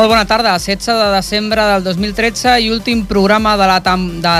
Molt 0.00 0.08
bona 0.08 0.24
tarda, 0.24 0.54
16 0.58 0.94
de 0.96 1.08
desembre 1.12 1.60
del 1.60 1.82
2013 1.84 2.54
i 2.64 2.70
últim 2.72 3.02
programa 3.04 3.50
de 3.60 3.66
la 3.68 3.82
tam- 3.84 4.22
de, 4.24 4.30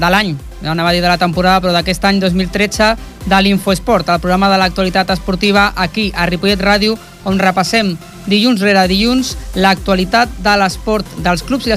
de 0.00 0.08
l'any, 0.10 0.32
anava 0.66 0.88
a 0.90 0.92
dir 0.96 1.02
de 1.04 1.06
la 1.06 1.20
temporada, 1.22 1.60
però 1.62 1.70
d'aquest 1.70 2.02
any 2.08 2.18
2013 2.18 2.88
de 3.30 3.38
l'Infoesport, 3.46 4.10
el 4.10 4.18
programa 4.18 4.50
de 4.50 4.58
l'actualitat 4.58 5.12
esportiva 5.14 5.68
aquí 5.76 6.08
a 6.16 6.26
Ripollet 6.26 6.58
Ràdio, 6.58 6.98
on 7.30 7.38
repassem 7.38 7.94
dilluns 8.26 8.66
rere 8.66 8.88
dilluns 8.90 9.36
l'actualitat 9.54 10.34
de 10.42 10.56
l'esport, 10.58 11.06
dels 11.22 11.46
clubs 11.46 11.70
i 11.70 11.76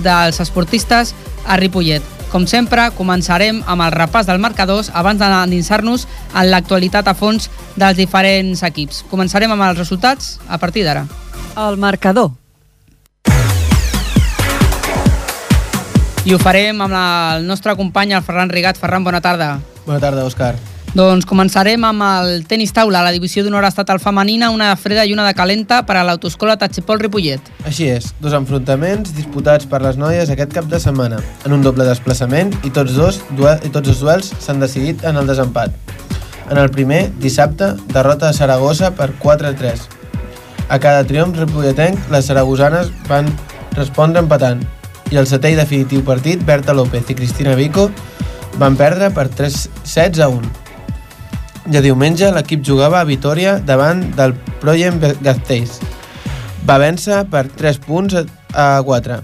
dels 0.00 0.40
esportistes 0.40 1.12
a 1.44 1.60
Ripollet. 1.60 2.00
Com 2.32 2.48
sempre, 2.48 2.88
començarem 2.96 3.60
amb 3.68 3.84
el 3.84 3.92
repàs 3.92 4.24
del 4.24 4.40
marcadors 4.40 4.88
abans 4.94 5.20
d'endinsar-nos 5.20 6.08
en 6.32 6.48
l'actualitat 6.48 7.04
a 7.04 7.12
fons 7.12 7.50
dels 7.76 8.00
diferents 8.00 8.64
equips. 8.64 9.04
Començarem 9.12 9.52
amb 9.52 9.68
els 9.68 9.76
resultats 9.76 10.38
a 10.48 10.56
partir 10.56 10.88
d'ara. 10.88 11.04
El 11.54 11.76
marcador. 11.76 12.47
I 16.28 16.34
ho 16.34 16.36
farem 16.36 16.82
amb 16.84 16.92
la, 16.92 17.38
el 17.38 17.46
nostre 17.48 17.72
company, 17.72 18.10
el 18.12 18.20
Ferran 18.20 18.50
Rigat. 18.52 18.76
Ferran, 18.76 19.00
bona 19.00 19.22
tarda. 19.24 19.54
Bona 19.86 19.96
tarda, 20.02 20.26
Òscar. 20.28 20.58
Doncs 20.92 21.24
començarem 21.24 21.80
amb 21.88 22.04
el 22.04 22.44
tenis 22.50 22.74
taula, 22.76 23.00
la 23.00 23.14
divisió 23.14 23.40
d'honor 23.46 23.64
estatal 23.64 23.96
femenina, 24.02 24.50
una 24.52 24.68
de 24.68 24.76
freda 24.76 25.06
i 25.08 25.14
una 25.16 25.24
de 25.24 25.32
calenta 25.38 25.78
per 25.88 25.96
a 25.96 26.04
l'autoescola 26.04 26.58
Tatxipol 26.60 27.00
Ripollet. 27.00 27.48
Així 27.64 27.88
és, 27.88 28.12
dos 28.20 28.36
enfrontaments 28.36 29.16
disputats 29.16 29.64
per 29.72 29.80
les 29.86 29.96
noies 29.96 30.28
aquest 30.28 30.52
cap 30.52 30.68
de 30.68 30.84
setmana, 30.84 31.24
en 31.48 31.56
un 31.56 31.64
doble 31.64 31.88
desplaçament 31.88 32.52
i 32.60 32.76
tots 32.76 32.92
dos 33.00 33.22
duel, 33.30 33.64
i 33.64 33.72
tots 33.72 33.96
els 33.96 34.04
duels 34.04 34.32
s'han 34.44 34.60
decidit 34.60 35.08
en 35.08 35.16
el 35.16 35.32
desempat. 35.32 35.72
En 36.50 36.60
el 36.60 36.68
primer, 36.68 37.06
dissabte, 37.24 37.72
derrota 37.88 38.28
a 38.28 38.36
Saragossa 38.36 38.92
per 39.00 39.14
4-3. 39.24 39.88
A 40.68 40.76
cada 40.76 41.08
triomf 41.08 41.40
ripolletenc, 41.40 42.10
les 42.12 42.28
saragosanes 42.28 42.92
van 43.08 43.32
respondre 43.78 44.20
empatant 44.20 44.66
i 45.10 45.16
el 45.16 45.26
setè 45.26 45.52
i 45.52 45.56
definitiu 45.56 46.02
partit, 46.04 46.42
Berta 46.44 46.74
López 46.76 47.08
i 47.10 47.14
Cristina 47.16 47.54
Vico 47.56 47.88
van 48.58 48.76
perdre 48.76 49.10
per 49.14 49.28
3 49.28 49.68
sets 49.84 50.20
a 50.20 50.28
1. 50.28 50.42
Ja 51.72 51.80
diumenge 51.84 52.30
l'equip 52.32 52.62
jugava 52.64 53.00
a 53.00 53.04
Vitoria 53.08 53.58
davant 53.60 54.02
del 54.16 54.34
Proyem 54.60 54.98
Gasteiz. 55.22 55.78
Va 56.68 56.78
vèncer 56.80 57.22
per 57.30 57.46
3 57.48 57.78
punts 57.84 58.14
a- 58.14 58.24
a 58.52 58.82
4, 58.82 59.20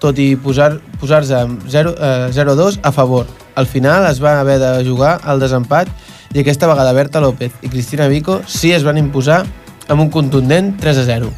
tot 0.00 0.18
i 0.18 0.36
posar- 0.36 0.78
posar-se 1.00 1.40
0 1.68 1.94
eh, 1.98 2.28
0-2 2.32 2.78
a 2.82 2.92
favor. 2.92 3.26
Al 3.56 3.66
final 3.66 4.06
es 4.10 4.22
va 4.22 4.38
haver 4.40 4.58
de 4.60 4.84
jugar 4.88 5.20
al 5.24 5.40
desempat 5.40 5.88
i 6.34 6.40
aquesta 6.40 6.66
vegada 6.68 6.92
Berta 6.92 7.20
López 7.20 7.52
i 7.62 7.68
Cristina 7.68 8.06
Vico 8.08 8.42
sí 8.46 8.72
es 8.72 8.84
van 8.84 8.98
imposar 8.98 9.44
amb 9.88 10.00
un 10.00 10.10
contundent 10.10 10.76
3-0. 10.80 11.32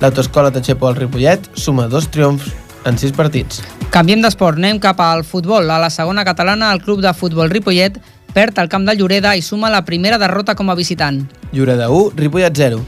L'autoescola 0.00 0.50
Tatxepo 0.54 0.86
al 0.86 0.94
Ripollet 0.96 1.50
suma 1.54 1.88
dos 1.88 2.08
triomfs 2.08 2.52
en 2.88 2.98
6 2.98 3.14
partits. 3.16 3.62
Canviem 3.94 4.22
d'esport, 4.24 4.58
anem 4.58 4.80
cap 4.82 5.00
al 5.00 5.24
futbol. 5.24 5.70
A 5.70 5.78
la 5.80 5.90
segona 5.90 6.24
catalana, 6.24 6.72
el 6.72 6.82
club 6.82 7.00
de 7.04 7.14
futbol 7.14 7.50
Ripollet 7.50 7.98
perd 8.34 8.58
al 8.58 8.68
camp 8.68 8.84
de 8.86 8.94
Lloreda 8.96 9.34
i 9.36 9.42
suma 9.42 9.70
la 9.70 9.84
primera 9.84 10.18
derrota 10.18 10.54
com 10.54 10.70
a 10.70 10.76
visitant. 10.78 11.24
Lloreda 11.52 11.88
1, 11.90 12.16
Ripollet 12.16 12.56
0. 12.56 12.80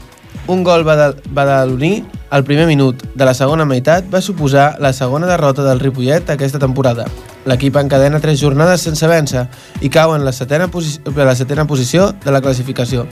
Un 0.47 0.63
gol 0.63 0.83
badal 0.83 1.17
badaloní 1.29 2.01
al 2.31 2.43
primer 2.43 2.65
minut 2.65 3.03
de 3.15 3.25
la 3.27 3.33
segona 3.35 3.65
meitat 3.67 4.07
va 4.11 4.21
suposar 4.21 4.77
la 4.79 4.93
segona 4.93 5.27
derrota 5.27 5.65
del 5.67 5.79
Ripollet 5.79 6.29
aquesta 6.31 6.59
temporada. 6.59 7.05
L'equip 7.45 7.77
encadena 7.77 8.21
tres 8.21 8.39
jornades 8.39 8.85
sense 8.85 9.07
vèncer 9.07 9.47
i 9.81 9.89
cau 9.89 10.15
en 10.15 10.25
la 10.25 10.33
setena, 10.33 10.69
posi 10.71 10.99
la 11.15 11.35
setena 11.35 11.67
posició 11.67 12.11
de 12.23 12.31
la 12.31 12.41
classificació. 12.41 13.07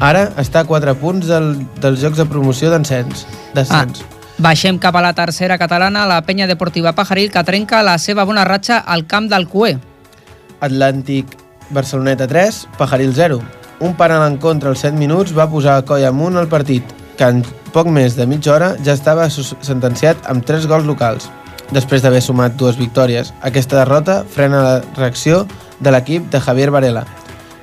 Ara 0.00 0.30
està 0.40 0.62
a 0.64 0.68
4 0.68 0.96
punts 0.96 1.28
del, 1.28 1.52
dels 1.80 2.00
jocs 2.00 2.16
de 2.16 2.24
promoció 2.26 2.70
d'encens. 2.72 3.26
descens. 3.54 4.00
Ah, 4.00 4.19
baixem 4.40 4.78
cap 4.80 4.96
a 4.96 5.02
la 5.04 5.12
tercera 5.12 5.58
catalana, 5.60 6.06
la 6.08 6.22
penya 6.24 6.46
deportiva 6.48 6.94
Pajaril, 6.96 7.30
que 7.30 7.44
trenca 7.44 7.82
la 7.84 7.98
seva 8.00 8.24
bona 8.24 8.44
ratxa 8.48 8.78
al 8.80 9.04
camp 9.06 9.28
del 9.28 9.46
Cué. 9.48 9.76
Atlàntic 10.60 11.36
Barceloneta 11.70 12.26
3, 12.26 12.62
Pajaril 12.78 13.12
0. 13.14 13.40
Un 13.80 13.94
penal 13.96 14.24
en 14.26 14.38
contra 14.40 14.72
als 14.72 14.80
7 14.80 14.96
minuts 14.96 15.36
va 15.36 15.48
posar 15.52 15.82
coll 15.84 16.06
amunt 16.08 16.40
el 16.40 16.48
partit, 16.48 16.84
que 17.16 17.28
en 17.28 17.44
poc 17.74 17.92
més 17.92 18.16
de 18.16 18.26
mitja 18.26 18.54
hora 18.54 18.72
ja 18.84 18.96
estava 18.96 19.28
sentenciat 19.30 20.24
amb 20.32 20.44
3 20.48 20.66
gols 20.72 20.88
locals. 20.88 21.28
Després 21.70 22.02
d'haver 22.02 22.22
sumat 22.24 22.56
dues 22.56 22.80
victòries, 22.80 23.34
aquesta 23.46 23.76
derrota 23.78 24.22
frena 24.24 24.64
la 24.64 24.80
reacció 24.96 25.44
de 25.80 25.92
l'equip 25.92 26.32
de 26.32 26.40
Javier 26.40 26.72
Varela, 26.72 27.04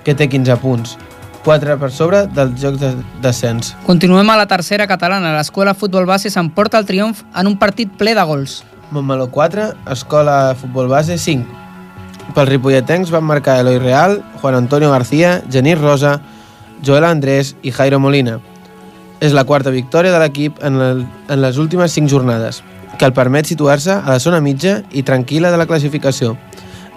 que 0.06 0.16
té 0.16 0.30
15 0.30 0.62
punts, 0.62 0.98
4 1.48 1.78
per 1.80 1.92
sobre 1.96 2.26
dels 2.36 2.58
jocs 2.60 2.82
de 2.82 2.90
descens. 3.24 3.72
Continuem 3.88 4.28
a 4.34 4.36
la 4.36 4.50
tercera 4.52 4.84
catalana. 4.84 5.32
L'escola 5.38 5.72
futbol 5.80 6.04
base 6.10 6.28
s'emporta 6.34 6.82
el 6.82 6.88
triomf 6.90 7.22
en 7.32 7.48
un 7.48 7.56
partit 7.56 7.94
ple 7.96 8.12
de 8.18 8.26
gols. 8.28 8.58
Montmeló 8.92 9.30
4, 9.32 9.70
Escola 9.94 10.56
Futbol 10.60 10.90
Base 10.92 11.18
5. 11.18 11.48
Pels 12.36 12.50
ripolletens 12.50 13.14
van 13.16 13.24
marcar 13.24 13.62
Eloi 13.62 13.80
Real, 13.80 14.20
Juan 14.42 14.60
Antonio 14.60 14.92
García, 14.92 15.42
Genís 15.50 15.80
Rosa, 15.80 16.20
Joel 16.84 17.08
Andrés 17.08 17.56
i 17.64 17.72
Jairo 17.72 18.02
Molina. 18.04 18.42
És 19.24 19.32
la 19.32 19.46
quarta 19.48 19.72
victòria 19.72 20.12
de 20.12 20.20
l'equip 20.20 20.60
en, 20.64 20.82
el, 20.84 21.06
en 21.32 21.42
les 21.42 21.58
últimes 21.58 21.96
5 21.96 22.12
jornades, 22.12 22.60
que 23.00 23.08
el 23.08 23.16
permet 23.16 23.48
situar-se 23.48 23.96
a 23.96 24.12
la 24.12 24.20
zona 24.20 24.44
mitja 24.44 24.82
i 24.92 25.08
tranquil·la 25.08 25.52
de 25.56 25.64
la 25.64 25.68
classificació, 25.68 26.36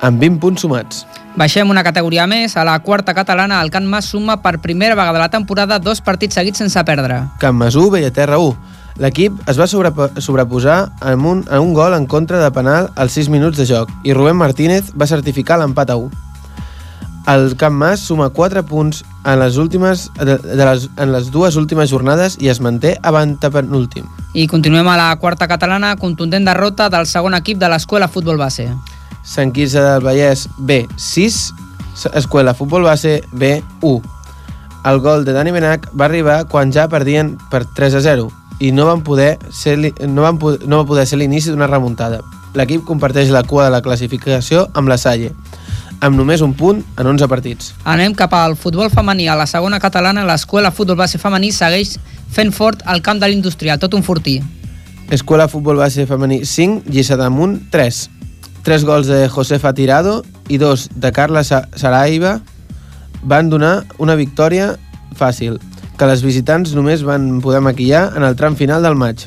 amb 0.00 0.20
20 0.20 0.38
punts 0.40 0.62
sumats. 0.62 1.04
Baixem 1.36 1.68
una 1.70 1.84
categoria 1.86 2.26
més. 2.26 2.56
A 2.56 2.64
la 2.64 2.78
quarta 2.82 3.14
catalana, 3.14 3.60
el 3.62 3.70
Can 3.70 3.86
Mas 3.86 4.06
suma 4.10 4.40
per 4.42 4.58
primera 4.60 4.94
vegada 4.96 5.18
a 5.18 5.26
la 5.26 5.30
temporada 5.30 5.78
dos 5.78 6.00
partits 6.00 6.34
seguits 6.34 6.58
sense 6.58 6.82
perdre. 6.84 7.22
Can 7.38 7.54
Masú, 7.54 7.90
Bellaterra 7.90 8.38
1. 8.38 8.56
L'equip 9.00 9.36
es 9.48 9.56
va 9.58 9.64
sobrepo- 9.70 10.10
sobreposar 10.20 10.90
amb 11.00 11.24
un, 11.26 11.44
a 11.48 11.60
un 11.60 11.72
gol 11.72 11.94
en 11.94 12.06
contra 12.06 12.42
de 12.42 12.50
penal 12.50 12.90
als 12.96 13.12
6 13.16 13.28
minuts 13.30 13.56
de 13.56 13.64
joc 13.64 13.88
i 14.04 14.12
Rubén 14.12 14.36
Martínez 14.36 14.90
va 15.00 15.06
certificar 15.06 15.56
l'empat 15.60 15.90
a 15.94 15.96
1. 15.96 16.10
El 17.30 17.54
Camp 17.56 17.76
Mas 17.76 18.00
suma 18.00 18.30
4 18.30 18.64
punts 18.66 19.04
en 19.24 19.38
les, 19.38 19.56
últimes, 19.56 20.10
de, 20.18 20.36
de 20.38 20.64
les, 20.64 20.88
en 20.96 21.12
les 21.12 21.30
dues 21.30 21.56
últimes 21.56 21.88
jornades 21.90 22.36
i 22.40 22.48
es 22.48 22.60
manté 22.60 22.96
avant 23.02 23.36
penúltim. 23.38 24.04
I 24.34 24.46
continuem 24.48 24.88
a 24.88 24.96
la 24.96 25.16
quarta 25.20 25.46
catalana, 25.46 25.94
contundent 25.96 26.44
derrota 26.48 26.88
del 26.90 27.06
segon 27.06 27.34
equip 27.38 27.58
de 27.60 27.68
l'escola 27.68 28.08
futbol 28.08 28.36
base. 28.40 28.70
Sant 29.22 29.52
Quirze 29.52 29.80
del 29.80 30.02
Vallès 30.02 30.48
B 30.58 30.86
6, 30.96 31.54
Escuela 32.14 32.54
Futbol 32.54 32.82
Base 32.82 33.22
B 33.32 33.62
1. 33.80 34.02
El 34.86 35.00
gol 35.00 35.24
de 35.24 35.32
Dani 35.36 35.52
Benac 35.52 35.90
va 35.92 36.06
arribar 36.06 36.46
quan 36.48 36.72
ja 36.72 36.88
perdien 36.88 37.36
per 37.50 37.66
3 37.66 37.98
a 37.98 38.00
0 38.00 38.30
i 38.60 38.72
no 38.72 38.86
van 38.86 39.02
poder 39.04 39.38
ser, 39.52 39.76
no 40.08 40.22
van, 40.22 40.38
no 40.66 40.82
va 40.82 40.86
poder 40.88 41.06
ser 41.06 41.18
l'inici 41.20 41.50
d'una 41.50 41.68
remuntada. 41.68 42.20
L'equip 42.54 42.84
comparteix 42.84 43.30
la 43.30 43.42
cua 43.42 43.68
de 43.68 43.74
la 43.74 43.82
classificació 43.82 44.66
amb 44.74 44.90
la 44.90 44.98
Salle, 44.98 45.32
amb 46.00 46.16
només 46.16 46.40
un 46.44 46.54
punt 46.56 46.80
en 46.96 47.06
11 47.06 47.28
partits. 47.28 47.74
Anem 47.84 48.14
cap 48.16 48.34
al 48.34 48.56
futbol 48.56 48.90
femení. 48.92 49.28
A 49.28 49.36
la 49.38 49.46
segona 49.46 49.80
catalana, 49.80 50.24
l'escola 50.28 50.72
futbol 50.72 50.98
base 51.00 51.20
femení 51.20 51.52
segueix 51.52 51.96
fent 52.30 52.52
fort 52.52 52.82
al 52.86 53.02
camp 53.02 53.20
de 53.20 53.28
l'industrial, 53.28 53.78
tot 53.78 53.94
un 53.94 54.02
fortí. 54.02 54.40
Escuela 55.10 55.48
Futbol 55.48 55.76
Base 55.76 56.06
Femení 56.06 56.44
5, 56.46 56.84
Lliçà 56.86 57.16
d'Amunt 57.18 57.56
3. 57.72 58.19
Tres 58.62 58.84
gols 58.84 59.06
de 59.08 59.28
Josefa 59.28 59.72
Tirado 59.74 60.22
i 60.48 60.58
dos 60.58 60.88
de 60.94 61.12
Carla 61.12 61.42
Sa- 61.44 61.68
Saraiva 61.74 62.40
van 63.22 63.48
donar 63.50 63.84
una 63.98 64.14
victòria 64.16 64.74
fàcil, 65.16 65.58
que 65.98 66.06
les 66.08 66.22
visitants 66.24 66.74
només 66.76 67.02
van 67.04 67.40
poder 67.44 67.60
maquillar 67.64 68.10
en 68.16 68.24
el 68.24 68.36
tram 68.36 68.56
final 68.56 68.82
del 68.82 68.96
maig. 68.96 69.26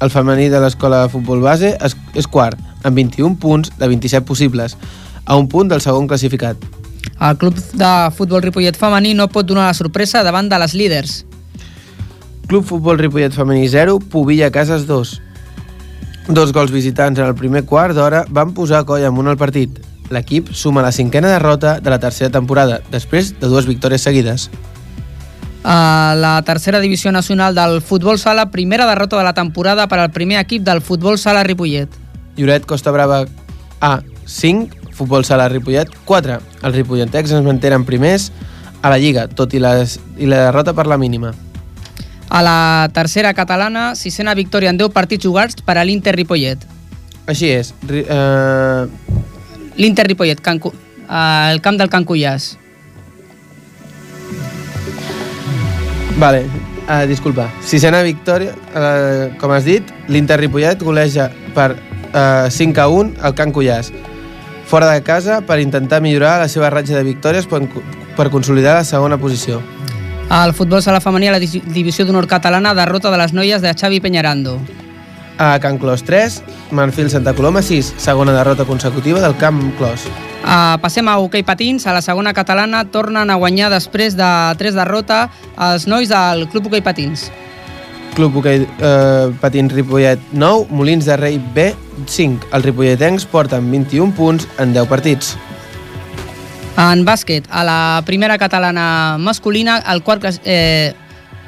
El 0.00 0.10
femení 0.10 0.48
de 0.52 0.60
l'escola 0.60 1.04
de 1.04 1.12
futbol 1.12 1.40
base 1.40 1.76
és, 1.80 2.26
quart, 2.28 2.58
amb 2.84 2.96
21 2.96 3.36
punts 3.40 3.70
de 3.78 3.88
27 3.88 4.26
possibles, 4.26 4.76
a 5.24 5.36
un 5.36 5.48
punt 5.48 5.68
del 5.70 5.80
segon 5.80 6.08
classificat. 6.08 6.56
El 7.20 7.36
club 7.38 7.54
de 7.56 7.92
futbol 8.16 8.42
Ripollet 8.42 8.76
femení 8.76 9.14
no 9.14 9.28
pot 9.32 9.46
donar 9.46 9.68
la 9.70 9.76
sorpresa 9.76 10.24
davant 10.24 10.48
de 10.50 10.58
les 10.58 10.74
líders. 10.74 11.24
Club 12.48 12.64
Futbol 12.68 12.98
Ripollet 12.98 13.32
Femení 13.32 13.68
0, 13.68 14.00
Pubilla 14.12 14.50
Cases 14.52 14.84
2. 14.86 15.14
Dos 16.28 16.52
gols 16.56 16.72
visitants 16.72 17.20
en 17.20 17.26
el 17.26 17.34
primer 17.36 17.66
quart 17.68 17.92
d'hora 17.96 18.24
van 18.32 18.54
posar 18.56 18.84
coll 18.88 19.04
amunt 19.04 19.28
al 19.28 19.36
partit. 19.36 19.76
L'equip 20.12 20.52
suma 20.56 20.84
la 20.84 20.92
cinquena 20.92 21.28
derrota 21.28 21.80
de 21.80 21.90
la 21.92 21.98
tercera 22.00 22.30
temporada, 22.32 22.80
després 22.92 23.34
de 23.40 23.48
dues 23.48 23.68
victòries 23.68 24.04
seguides. 24.04 24.48
A 25.64 26.14
la 26.16 26.40
tercera 26.44 26.80
divisió 26.80 27.12
nacional 27.12 27.54
del 27.56 27.80
futbol 27.80 28.18
sala, 28.18 28.50
primera 28.50 28.86
derrota 28.86 29.18
de 29.18 29.24
la 29.24 29.34
temporada 29.34 29.88
per 29.88 29.98
al 30.00 30.12
primer 30.12 30.40
equip 30.40 30.64
del 30.64 30.80
futbol 30.80 31.18
sala 31.18 31.44
Ripollet. 31.44 31.88
Lloret 32.36 32.64
Costa 32.66 32.90
Brava 32.90 33.24
A 33.80 34.00
5, 34.26 34.84
Futbol 34.94 35.24
Sala 35.24 35.48
Ripollet 35.48 35.90
4. 36.06 36.38
Els 36.62 36.76
ripolletecs 36.76 37.32
es 37.34 37.44
mantenen 37.44 37.84
primers 37.84 38.30
a 38.80 38.90
la 38.92 38.98
Lliga, 38.98 39.26
tot 39.28 39.52
i, 39.54 39.60
les, 39.60 39.98
i 40.16 40.28
la 40.30 40.46
derrota 40.46 40.72
per 40.72 40.86
la 40.86 40.98
mínima. 40.98 41.34
A 42.28 42.42
la 42.42 42.88
tercera 42.92 43.34
catalana, 43.34 43.94
sisena 43.94 44.34
victòria 44.34 44.70
en 44.70 44.78
10 44.80 44.92
partits 44.92 45.24
jugats 45.24 45.60
per 45.62 45.78
a 45.78 45.84
l'Inter 45.84 46.14
Ripollet. 46.16 46.64
Així 47.26 47.48
és, 47.52 47.72
ri, 47.88 48.04
eh, 48.08 48.84
L'Inter 49.76 50.06
Ripollet, 50.06 50.40
Can, 50.40 50.60
eh, 50.60 51.50
el 51.52 51.60
camp 51.60 51.78
del 51.78 51.90
Can 51.90 52.04
Cullàs. 52.04 52.56
Vale. 56.18 56.46
Uh, 56.84 57.06
disculpa, 57.08 57.46
sisena 57.64 58.02
victòria, 58.04 58.52
uh, 58.76 59.30
com 59.40 59.54
has 59.56 59.64
dit, 59.64 59.88
l'Inter 60.12 60.36
Ripollet 60.36 60.82
goleja 60.84 61.30
per 61.56 61.70
uh, 61.72 62.50
5 62.52 62.82
a 62.82 62.88
1 62.92 63.14
al 63.24 63.32
Can 63.32 63.54
Cullàs. 63.56 63.88
Fora 64.68 64.90
de 64.92 65.00
casa 65.00 65.40
per 65.40 65.62
intentar 65.64 66.02
millorar 66.04 66.36
la 66.42 66.48
seva 66.52 66.68
ratxa 66.68 66.98
de 66.98 67.06
victòries 67.08 67.48
per, 67.48 67.62
per 68.18 68.28
consolidar 68.28 68.76
la 68.82 68.84
segona 68.84 69.16
posició. 69.16 69.62
El 70.30 70.54
futbol 70.56 70.82
sala 70.82 71.02
femení 71.04 71.28
a 71.28 71.34
la 71.36 71.40
divisió 71.40 72.06
d'honor 72.06 72.26
catalana 72.26 72.74
derrota 72.74 73.10
de 73.12 73.18
les 73.20 73.32
noies 73.36 73.62
de 73.62 73.74
Xavi 73.74 74.00
Peñarando. 74.00 74.58
A 75.38 75.58
Can 75.60 75.78
Clos 75.78 76.04
3, 76.04 76.42
Manfil 76.70 77.10
Santa 77.10 77.34
Coloma 77.34 77.62
6, 77.62 77.94
segona 77.98 78.32
derrota 78.32 78.64
consecutiva 78.64 79.20
del 79.20 79.36
Camp 79.36 79.60
Clos. 79.76 80.06
Uh, 80.44 80.76
passem 80.80 81.08
a 81.08 81.16
hoquei 81.18 81.42
patins. 81.42 81.86
A 81.86 81.94
la 81.96 82.02
segona 82.04 82.34
catalana 82.36 82.84
tornen 82.84 83.30
a 83.30 83.38
guanyar 83.40 83.70
després 83.72 84.16
de 84.16 84.28
tres 84.60 84.76
derrota 84.76 85.30
els 85.56 85.88
nois 85.88 86.08
del 86.08 86.46
Club 86.52 86.68
Hoquei 86.68 86.84
Patins. 86.84 87.30
Club 88.14 88.36
Hoquei 88.38 88.62
eh, 88.62 89.32
Patins 89.40 89.72
Ripollet 89.74 90.20
9, 90.32 90.68
Molins 90.70 91.08
de 91.08 91.16
Rei 91.18 91.40
B 91.54 91.72
5. 92.06 92.52
Els 92.52 92.64
ripolletens 92.68 93.26
porten 93.26 93.72
21 93.72 94.14
punts 94.14 94.46
en 94.62 94.76
10 94.76 94.86
partits. 94.90 95.34
En 96.74 97.04
bàsquet, 97.06 97.46
a 97.50 97.62
la 97.62 98.02
primera 98.06 98.36
catalana 98.38 99.16
masculina, 99.18 99.78
el 99.92 100.02
quart, 100.02 100.24
eh, 100.42 100.92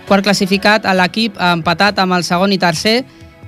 quart 0.07 0.23
classificat 0.23 0.87
l'equip 0.95 1.35
empatat 1.43 1.99
amb 1.99 2.15
el 2.15 2.23
segon 2.23 2.53
i 2.55 2.59
tercer, 2.63 3.01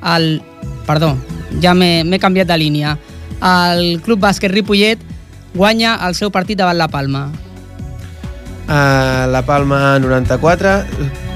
el, 0.03 0.41
perdó, 0.87 1.15
ja 1.63 1.75
m'he 1.79 2.19
canviat 2.19 2.51
de 2.51 2.57
línia. 2.59 2.97
El 3.39 4.01
Club 4.03 4.19
Bàsquet 4.25 4.51
Ripollet 4.51 4.99
guanya 5.55 5.95
el 6.07 6.17
seu 6.19 6.33
partit 6.35 6.59
davant 6.59 6.77
la 6.79 6.89
Palma. 6.91 7.29
Uh, 8.69 9.25
la 9.33 9.41
Palma 9.47 9.99
94, 10.03 10.73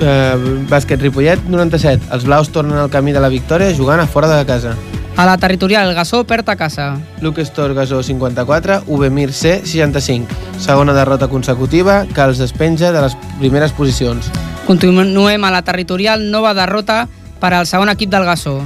uh, 0.03 0.43
bàsquet 0.69 1.01
Ripollet 1.01 1.47
97. 1.49 2.11
Els 2.13 2.27
blaus 2.27 2.51
tornen 2.53 2.77
al 2.77 2.91
camí 2.93 3.15
de 3.15 3.23
la 3.23 3.31
victòria 3.33 3.73
jugant 3.79 4.03
a 4.03 4.11
fora 4.11 4.29
de 4.29 4.43
casa. 4.45 4.75
A 5.17 5.27
la 5.27 5.37
territorial, 5.37 5.95
Gasó 5.95 6.25
perd 6.25 6.49
a 6.49 6.57
casa. 6.57 6.99
Luke 7.21 7.43
Store 7.43 7.75
Gasó 7.75 8.03
54, 8.03 8.85
Ubemir 8.87 9.33
C 9.33 9.61
65. 9.65 10.27
Segona 10.59 10.95
derrota 10.95 11.29
consecutiva 11.29 12.07
que 12.07 12.23
els 12.25 12.39
despenja 12.39 12.93
de 12.93 13.03
les 13.03 13.17
primeres 13.39 13.73
posicions. 13.77 14.31
Continuem 14.67 15.45
a 15.45 15.51
la 15.51 15.63
territorial, 15.63 16.31
nova 16.31 16.55
derrota 16.55 17.09
per 17.41 17.53
al 17.53 17.67
segon 17.67 17.93
equip 17.93 18.11
del 18.11 18.25
Gasó. 18.25 18.63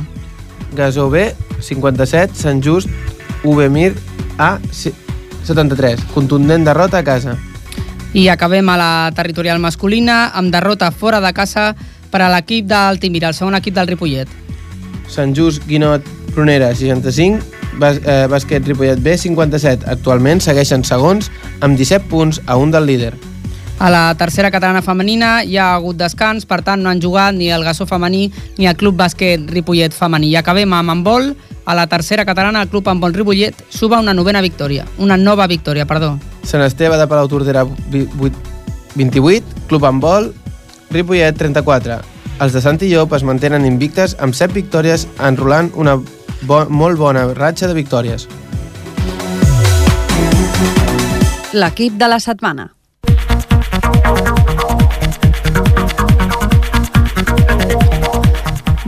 Gasó 0.77 1.11
B 1.11 1.35
57, 1.61 2.35
Sant 2.37 2.63
Just, 2.63 2.89
Ubemir 3.43 3.97
A 4.39 4.59
73. 4.71 6.05
Contundent 6.15 6.65
derrota 6.65 6.99
a 6.99 7.05
casa. 7.05 7.37
I 8.15 8.29
acabem 8.29 8.69
a 8.69 8.79
la 8.79 9.13
territorial 9.17 9.59
masculina 9.59 10.31
amb 10.33 10.53
derrota 10.55 10.91
fora 10.93 11.21
de 11.21 11.33
casa 11.37 11.75
per 12.11 12.23
a 12.23 12.31
l'equip 12.33 12.69
d'Altimira, 12.71 13.29
el 13.29 13.35
segon 13.35 13.59
equip 13.59 13.75
del 13.75 13.91
Ripollet. 13.91 14.29
Sant 15.09 15.37
Just, 15.37 15.67
Guinot, 15.67 16.05
Prunera, 16.35 16.75
65, 16.75 17.41
bas 17.81 18.01
eh, 18.03 18.27
bàsquet 18.31 18.67
Ripollet 18.67 19.01
B, 19.01 19.17
57. 19.19 19.87
Actualment 19.89 20.43
segueixen 20.45 20.85
segons 20.85 21.31
amb 21.61 21.79
17 21.79 22.11
punts 22.11 22.43
a 22.47 22.59
un 22.61 22.75
del 22.75 22.87
líder. 22.89 23.15
A 23.79 23.91
la 23.93 24.15
tercera 24.17 24.49
catalana 24.51 24.81
femenina 24.81 25.43
hi 25.45 25.59
ha 25.61 25.75
hagut 25.75 25.99
descans, 26.01 26.47
per 26.49 26.63
tant 26.65 26.81
no 26.81 26.89
han 26.89 27.01
jugat 27.03 27.35
ni 27.37 27.51
el 27.53 27.65
Gassó 27.65 27.85
femení 27.85 28.31
ni 28.57 28.67
el 28.67 28.77
Club 28.77 28.97
Bàsquet 28.97 29.51
Ripollet 29.53 29.93
femení. 29.93 30.31
I 30.33 30.39
acabem 30.41 30.73
amb 30.73 30.95
handbol, 30.95 31.35
a 31.67 31.75
la 31.77 31.87
tercera 31.87 32.25
catalana 32.25 32.63
el 32.63 32.71
Club 32.73 32.89
Handbol 32.89 33.13
Ripollet 33.13 33.55
suba 33.69 34.01
una 34.01 34.15
novena 34.15 34.41
victòria, 34.41 34.87
una 34.99 35.17
nova 35.21 35.47
victòria, 35.47 35.85
perdó. 35.85 36.15
Sant 36.47 36.65
Esteve 36.65 36.97
de 36.97 37.07
Palau 37.11 37.29
Tordera 37.29 37.67
28, 38.97 39.67
Club 39.69 39.85
Handbol 39.85 40.33
Ripollet 40.91 41.37
34. 41.37 42.16
Els 42.37 42.53
de 42.53 42.61
Sant 42.61 42.77
Llop 42.85 43.15
es 43.17 43.23
mantenen 43.25 43.65
invictes 43.65 44.13
amb 44.21 44.37
7 44.37 44.53
victòries 44.53 45.07
enrolant 45.25 45.71
una 45.75 45.97
bo 46.45 46.59
molt 46.69 47.01
bona 47.01 47.25
ratxa 47.33 47.71
de 47.71 47.77
victòries. 47.79 48.29
L'equip 51.57 51.97
de 51.97 52.09
la 52.13 52.21
setmana. 52.21 52.76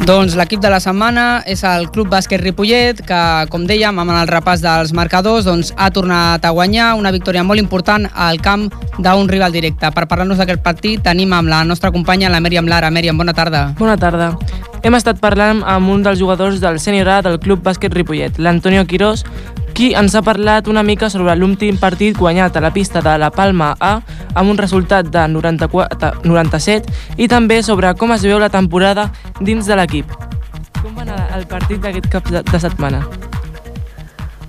Doncs 0.08 0.38
l'equip 0.40 0.62
de 0.64 0.70
la 0.72 0.78
setmana 0.80 1.42
és 1.44 1.60
el 1.68 1.82
Club 1.92 2.08
Bàsquet 2.08 2.40
Ripollet, 2.40 3.02
que, 3.04 3.16
com 3.52 3.66
dèiem, 3.68 3.98
amb 4.00 4.14
el 4.14 4.30
repàs 4.30 4.62
dels 4.64 4.94
marcadors, 4.96 5.44
doncs, 5.44 5.74
ha 5.76 5.90
tornat 5.92 6.46
a 6.48 6.52
guanyar 6.56 6.94
una 6.96 7.12
victòria 7.12 7.42
molt 7.44 7.60
important 7.60 8.06
al 8.16 8.40
camp 8.40 8.70
d'un 8.96 9.28
rival 9.28 9.52
directe. 9.52 9.90
Per 9.92 10.06
parlar-nos 10.08 10.40
d'aquest 10.40 10.64
partit 10.64 11.04
tenim 11.04 11.34
amb 11.36 11.52
la 11.52 11.60
nostra 11.68 11.92
companya, 11.92 12.32
la 12.32 12.40
Mèriam 12.40 12.64
Lara. 12.64 12.88
Mèriam, 12.88 13.20
bona 13.20 13.36
tarda. 13.36 13.66
Bona 13.76 13.98
tarda. 14.00 14.30
Hem 14.80 14.96
estat 14.96 15.20
parlant 15.20 15.60
amb 15.68 15.92
un 15.92 16.06
dels 16.06 16.16
jugadors 16.22 16.56
del 16.64 16.80
sènior 16.80 17.12
A 17.12 17.20
del 17.28 17.36
Club 17.44 17.60
Bàsquet 17.68 17.92
Ripollet, 17.92 18.40
l'Antonio 18.40 18.86
Quirós, 18.88 19.26
qui 19.78 19.92
ens 19.94 20.16
ha 20.18 20.24
parlat 20.26 20.66
una 20.66 20.82
mica 20.82 21.06
sobre 21.06 21.36
l'últim 21.38 21.76
partit 21.78 22.16
guanyat 22.18 22.56
a 22.58 22.60
la 22.60 22.72
pista 22.74 22.98
de 22.98 23.12
la 23.22 23.28
Palma 23.30 23.76
A 23.78 24.00
amb 24.34 24.50
un 24.50 24.56
resultat 24.58 25.06
de 25.06 25.22
94, 25.30 26.24
97 26.24 27.20
i 27.22 27.28
també 27.30 27.60
sobre 27.62 27.92
com 27.94 28.10
es 28.10 28.24
veu 28.26 28.40
la 28.42 28.48
temporada 28.50 29.04
dins 29.38 29.68
de 29.70 29.76
l'equip. 29.78 30.10
Com 30.82 30.96
va 30.96 31.04
anar 31.04 31.18
el 31.36 31.46
partit 31.46 31.78
d'aquest 31.78 32.08
cap 32.10 32.26
de, 32.26 32.58
setmana? 32.58 33.04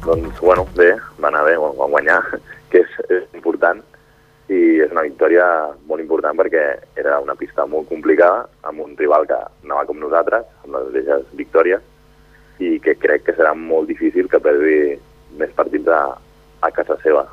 Doncs, 0.08 0.40
bueno, 0.42 0.66
bé, 0.74 0.96
va 1.22 1.30
anar 1.30 1.44
bé, 1.46 1.54
vam 1.62 1.94
guanyar, 1.94 2.24
que 2.74 2.82
és, 2.82 2.96
és 3.14 3.28
important, 3.38 3.84
i 4.50 4.82
és 4.82 4.90
una 4.90 5.06
victòria 5.06 5.46
molt 5.86 6.02
important 6.02 6.42
perquè 6.42 6.64
era 6.98 7.20
una 7.22 7.36
pista 7.38 7.68
molt 7.70 7.86
complicada 7.92 8.48
amb 8.66 8.82
un 8.82 8.98
rival 8.98 9.30
que 9.30 9.38
anava 9.38 9.86
com 9.86 10.02
nosaltres, 10.02 10.50
amb 10.66 10.74
les 10.74 10.90
mateixes 10.90 11.30
victòries, 11.38 11.86
i 12.58 12.80
que 12.82 12.98
crec 12.98 13.30
que 13.30 13.38
serà 13.38 13.54
molt 13.54 13.88
difícil 13.94 14.26
que 14.28 14.42
perdi 14.42 14.98
més 15.40 15.56
partits 15.58 15.90
a, 15.92 16.04
a 16.62 16.72
casa 16.76 16.98
seva. 17.04 17.26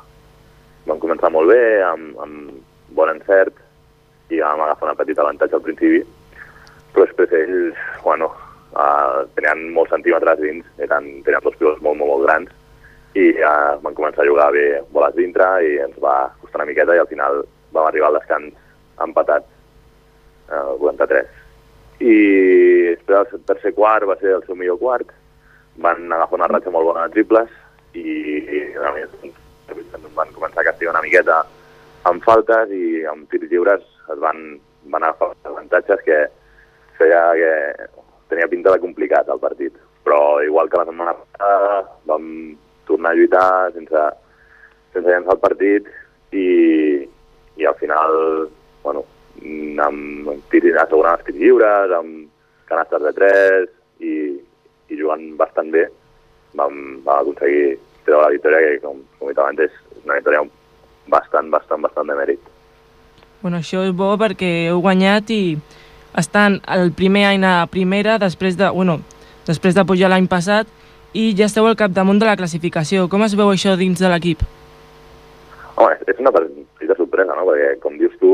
Vam 0.87 0.99
començar 1.03 1.31
molt 1.33 1.51
bé, 1.51 1.61
amb, 1.83 2.17
amb 2.23 2.95
bon 2.95 3.11
encert, 3.11 3.55
i 4.31 4.41
vam 4.41 4.63
agafar 4.63 4.89
una 4.89 4.99
petita 4.99 5.23
avantatge 5.23 5.55
al 5.55 5.65
principi, 5.65 6.03
però 6.93 7.05
després 7.05 7.33
ells, 7.37 7.81
bueno, 8.03 8.31
uh, 8.73 9.23
tenien 9.35 9.67
molts 9.75 9.93
centímetres 9.95 10.39
dins, 10.41 10.65
eren, 10.83 11.09
tenien 11.25 11.43
dos 11.43 11.55
pilots 11.59 11.83
molt, 11.83 11.99
molt, 11.99 12.11
molt 12.13 12.25
grans, 12.27 12.55
i 13.17 13.29
uh, 13.39 13.75
van 13.83 13.95
començar 13.97 14.23
a 14.23 14.29
jugar 14.29 14.49
bé 14.55 14.65
boles 14.93 15.15
dintre 15.17 15.47
i 15.65 15.77
ens 15.83 15.99
va 16.03 16.29
costar 16.41 16.61
una 16.61 16.69
miqueta 16.69 16.95
i 16.95 17.01
al 17.01 17.09
final 17.09 17.43
vam 17.75 17.87
arribar 17.87 18.11
al 18.11 18.19
descans 18.19 18.53
empatats, 19.03 19.47
uh, 20.51 20.75
43. 20.81 21.31
I 21.97 22.17
després 22.93 23.33
el 23.33 23.47
tercer 23.47 23.73
quart 23.77 24.05
va 24.09 24.17
ser 24.21 24.35
el 24.37 24.43
seu 24.45 24.59
millor 24.59 24.77
quart, 24.81 25.09
van 25.81 26.11
agafar 26.11 26.41
una 26.41 26.51
ratxa 26.51 26.73
molt 26.73 26.91
bona 26.91 27.07
de 27.07 27.15
triples, 27.15 27.49
i, 27.97 28.39
i 28.57 28.61
a 28.77 28.93
més 28.95 29.13
van 30.17 30.33
començar 30.35 30.63
a 30.63 30.67
castigar 30.69 30.93
una 30.95 31.03
miqueta 31.05 31.41
amb 32.09 32.23
faltes 32.25 32.71
i 32.73 33.05
amb 33.09 33.27
tirs 33.31 33.49
lliures 33.51 33.83
es 34.13 34.19
van, 34.23 34.57
van 34.93 35.05
agafar 35.05 35.33
avantatges 35.49 36.03
que 36.05 36.19
feia 36.97 37.21
que 37.37 37.51
tenia 38.31 38.49
pinta 38.51 38.73
de 38.73 38.81
complicat 38.83 39.29
el 39.29 39.41
partit. 39.43 39.75
Però 40.07 40.39
igual 40.43 40.69
que 40.71 40.79
la 40.79 40.87
setmana 40.87 41.15
passada 41.19 41.83
vam 42.07 42.27
tornar 42.87 43.11
a 43.11 43.19
lluitar 43.19 43.49
sense, 43.75 44.03
sense 44.95 45.07
llançar 45.09 45.35
el 45.35 45.43
partit 45.43 45.89
i, 46.31 46.47
i 47.59 47.67
al 47.67 47.75
final, 47.81 48.15
bueno, 48.85 49.03
amb 49.83 50.31
tirs, 50.51 50.79
assegurant 50.79 51.19
els 51.19 51.27
tirs 51.27 51.41
lliures, 51.41 51.93
amb 51.99 52.29
canastes 52.71 53.03
de 53.03 53.13
3 53.19 53.69
i, 54.03 54.13
i 54.91 54.99
jugant 54.99 55.27
bastant 55.39 55.71
bé, 55.75 55.87
vam, 56.55 57.01
vam 57.05 57.23
aconseguir 57.23 57.77
treure 58.05 58.23
la 58.23 58.35
victòria 58.35 58.61
que, 58.63 58.79
com, 58.85 59.01
com 59.19 59.27
he 59.27 59.33
dit 59.33 59.41
abans, 59.41 59.59
és 59.65 60.05
una 60.05 60.19
victòria 60.19 60.45
bastant, 61.11 61.51
bastant, 61.51 61.83
bastant 61.83 62.07
de 62.07 62.15
mèrit. 62.17 62.53
Bueno, 63.41 63.59
això 63.59 63.83
és 63.85 63.93
bo 63.95 64.13
perquè 64.19 64.69
heu 64.71 64.81
guanyat 64.81 65.29
i 65.35 65.41
estan 66.17 66.59
el 66.73 66.91
primer 66.97 67.27
any 67.29 67.45
a 67.45 67.67
primera 67.69 68.17
després 68.21 68.57
de, 68.57 68.69
bueno, 68.73 68.99
després 69.47 69.75
de 69.77 69.85
pujar 69.85 70.09
l'any 70.09 70.27
passat 70.31 70.69
i 71.13 71.29
ja 71.37 71.47
esteu 71.47 71.67
al 71.67 71.77
capdamunt 71.79 72.19
de 72.19 72.27
la 72.27 72.37
classificació. 72.39 73.07
Com 73.11 73.23
es 73.25 73.35
veu 73.37 73.51
això 73.51 73.75
dins 73.77 73.99
de 74.01 74.09
l'equip? 74.11 74.41
Home, 75.77 75.93
és 76.09 76.19
una 76.19 76.33
petita 76.33 76.97
sorpresa, 76.97 77.35
no? 77.37 77.45
Perquè, 77.47 77.75
com 77.83 77.99
dius 77.99 78.15
tu, 78.21 78.31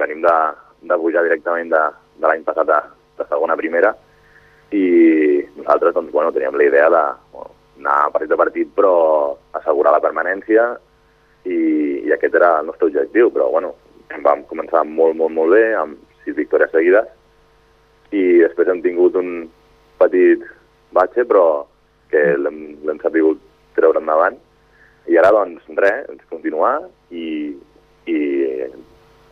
venim 0.00 0.24
de, 0.24 0.36
de 0.88 0.98
pujar 0.98 1.26
directament 1.26 1.70
de, 1.72 1.82
de 2.22 2.30
l'any 2.30 2.42
passat 2.46 2.72
a, 2.72 2.80
de 3.20 3.28
segona 3.28 3.54
a 3.54 3.60
primera 3.60 3.92
i 4.72 4.84
nosaltres, 5.56 5.94
doncs, 5.94 6.12
bueno, 6.12 6.32
teníem 6.32 6.56
la 6.56 6.64
idea 6.64 6.88
de, 6.90 7.02
bueno, 7.32 7.50
anar 7.80 8.12
partit 8.14 8.32
a 8.32 8.38
partit 8.40 8.70
però 8.76 8.94
assegurar 9.58 9.92
la 9.94 10.02
permanència 10.04 10.68
i, 11.44 11.58
i 12.06 12.12
aquest 12.14 12.36
era 12.38 12.54
el 12.60 12.70
nostre 12.70 12.88
objectiu, 12.88 13.32
però 13.34 13.50
bueno, 13.52 13.74
vam 14.24 14.44
començar 14.48 14.84
molt, 14.86 15.16
molt, 15.18 15.34
molt 15.34 15.56
bé, 15.56 15.64
amb 15.76 15.98
sis 16.24 16.36
victòries 16.36 16.72
seguides 16.72 17.10
i 18.12 18.22
després 18.44 18.68
hem 18.68 18.82
tingut 18.84 19.16
un 19.18 19.48
petit 20.00 20.44
batxe 20.92 21.24
però 21.28 21.64
que 22.12 22.22
l'hem 22.36 23.00
sabut 23.00 23.40
treure 23.76 24.00
endavant 24.02 24.36
i 25.08 25.16
ara 25.18 25.32
doncs 25.34 25.64
res, 25.80 26.10
continuar 26.30 26.76
i, 27.10 27.56
i 28.06 28.18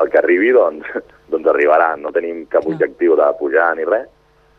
el 0.01 0.11
que 0.11 0.19
arribi 0.19 0.51
doncs, 0.57 0.87
doncs 1.33 1.51
arribarà. 1.53 1.93
No 2.01 2.13
tenim 2.15 2.47
cap 2.51 2.67
objectiu 2.67 3.17
de 3.19 3.29
pujar 3.39 3.69
ni 3.77 3.87
res, 3.89 4.09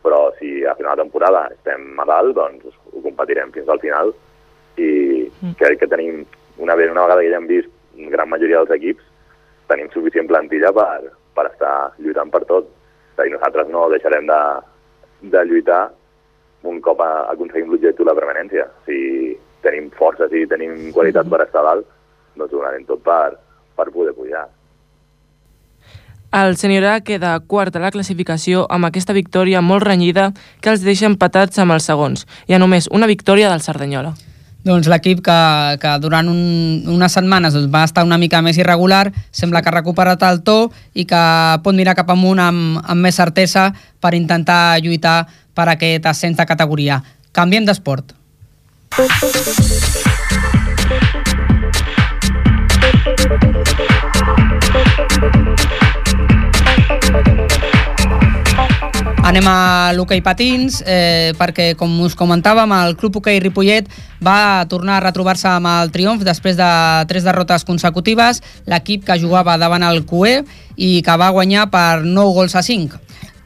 però 0.02 0.32
si 0.38 0.64
a 0.64 0.74
final 0.74 0.96
de 0.96 1.04
temporada 1.04 1.46
estem 1.52 2.00
a 2.00 2.06
dalt, 2.08 2.34
doncs 2.36 2.66
ho 2.92 3.02
competirem 3.04 3.52
fins 3.54 3.70
al 3.70 3.80
final 3.82 4.12
i 4.76 4.90
mm. 5.28 5.54
crec 5.60 5.82
que 5.82 5.90
tenim, 5.90 6.24
una, 6.58 6.74
una 6.74 7.06
vegada 7.06 7.22
que 7.22 7.30
ja 7.30 7.38
hem 7.38 7.48
vist 7.50 7.70
gran 8.12 8.28
majoria 8.28 8.62
dels 8.62 8.74
equips, 8.78 9.04
tenim 9.70 9.90
suficient 9.92 10.28
plantilla 10.28 10.72
per, 10.76 11.12
per 11.36 11.48
estar 11.50 11.74
lluitant 11.98 12.30
per 12.32 12.44
tot. 12.48 12.70
I 13.22 13.30
nosaltres 13.30 13.68
no 13.70 13.86
deixarem 13.92 14.26
de, 14.26 14.40
de 15.30 15.42
lluitar 15.46 15.82
un 16.66 16.80
cop 16.82 17.00
a, 17.04 17.28
aconseguim 17.30 17.70
l'objectiu 17.70 18.06
de 18.06 18.10
la 18.10 18.18
permanència. 18.18 18.66
Si 18.86 18.98
tenim 19.62 19.90
forces 19.94 20.32
i 20.34 20.46
tenim 20.50 20.90
qualitat 20.96 21.28
per 21.30 21.42
estar 21.44 21.62
dalt, 21.66 21.86
doncs 22.34 22.50
ho 22.50 22.58
donarem 22.58 22.86
tot 22.88 23.04
per, 23.06 23.36
per 23.78 23.88
poder 23.94 24.16
pujar. 24.16 24.48
El 26.32 26.54
Seniorà 26.56 27.02
queda 27.04 27.34
quart 27.44 27.74
a 27.76 27.80
la 27.82 27.90
classificació 27.92 28.62
amb 28.72 28.88
aquesta 28.88 29.12
victòria 29.12 29.60
molt 29.60 29.84
renyida 29.84 30.30
que 30.64 30.70
els 30.72 30.80
deixa 30.80 31.04
empatats 31.04 31.60
amb 31.60 31.74
els 31.74 31.84
segons. 31.84 32.24
Hi 32.48 32.56
ha 32.56 32.60
només 32.62 32.88
una 32.88 33.08
victòria 33.10 33.50
del 33.52 33.60
Cerdanyola. 33.60 34.14
Doncs 34.64 34.88
l'equip 34.88 35.20
que, 35.26 35.36
que 35.82 35.92
durant 36.00 36.30
un, 36.32 36.40
unes 36.88 37.12
setmanes 37.12 37.52
doncs, 37.52 37.68
va 37.68 37.82
estar 37.84 38.06
una 38.06 38.16
mica 38.16 38.40
més 38.40 38.56
irregular, 38.56 39.10
sembla 39.30 39.60
que 39.60 39.68
ha 39.68 39.76
recuperat 39.76 40.24
el 40.30 40.40
to 40.46 40.70
i 40.94 41.04
que 41.04 41.22
pot 41.66 41.76
mirar 41.76 41.98
cap 41.98 42.14
amunt 42.14 42.40
amb, 42.40 42.80
amb 42.80 43.04
més 43.04 43.20
certesa 43.20 43.68
per 44.00 44.14
intentar 44.16 44.78
lluitar 44.80 45.26
per 45.52 45.68
aquest 45.68 46.08
ascens 46.08 46.40
de 46.40 46.48
categoria. 46.48 47.02
Canviem 47.36 47.68
d'esport. 47.68 48.16
Anem 59.22 59.46
a 59.46 59.92
l'hoquei 59.94 60.18
patins, 60.18 60.80
eh, 60.82 61.30
perquè, 61.38 61.76
com 61.78 61.92
us 62.02 62.16
comentàvem, 62.18 62.72
el 62.82 62.96
Club 62.98 63.20
Hoquei 63.20 63.38
Ripollet 63.38 63.86
va 64.18 64.66
tornar 64.66 64.96
a 64.96 65.04
retrobar-se 65.04 65.46
amb 65.46 65.70
el 65.70 65.92
triomf 65.94 66.24
després 66.26 66.58
de 66.58 66.70
tres 67.06 67.22
derrotes 67.22 67.62
consecutives, 67.62 68.42
l'equip 68.66 69.04
que 69.06 69.20
jugava 69.22 69.54
davant 69.62 69.86
el 69.86 70.02
QE 70.10 70.42
i 70.74 70.90
que 71.06 71.16
va 71.16 71.30
guanyar 71.30 71.68
per 71.70 72.02
9 72.02 72.34
gols 72.34 72.58
a 72.58 72.64
5. 72.66 72.98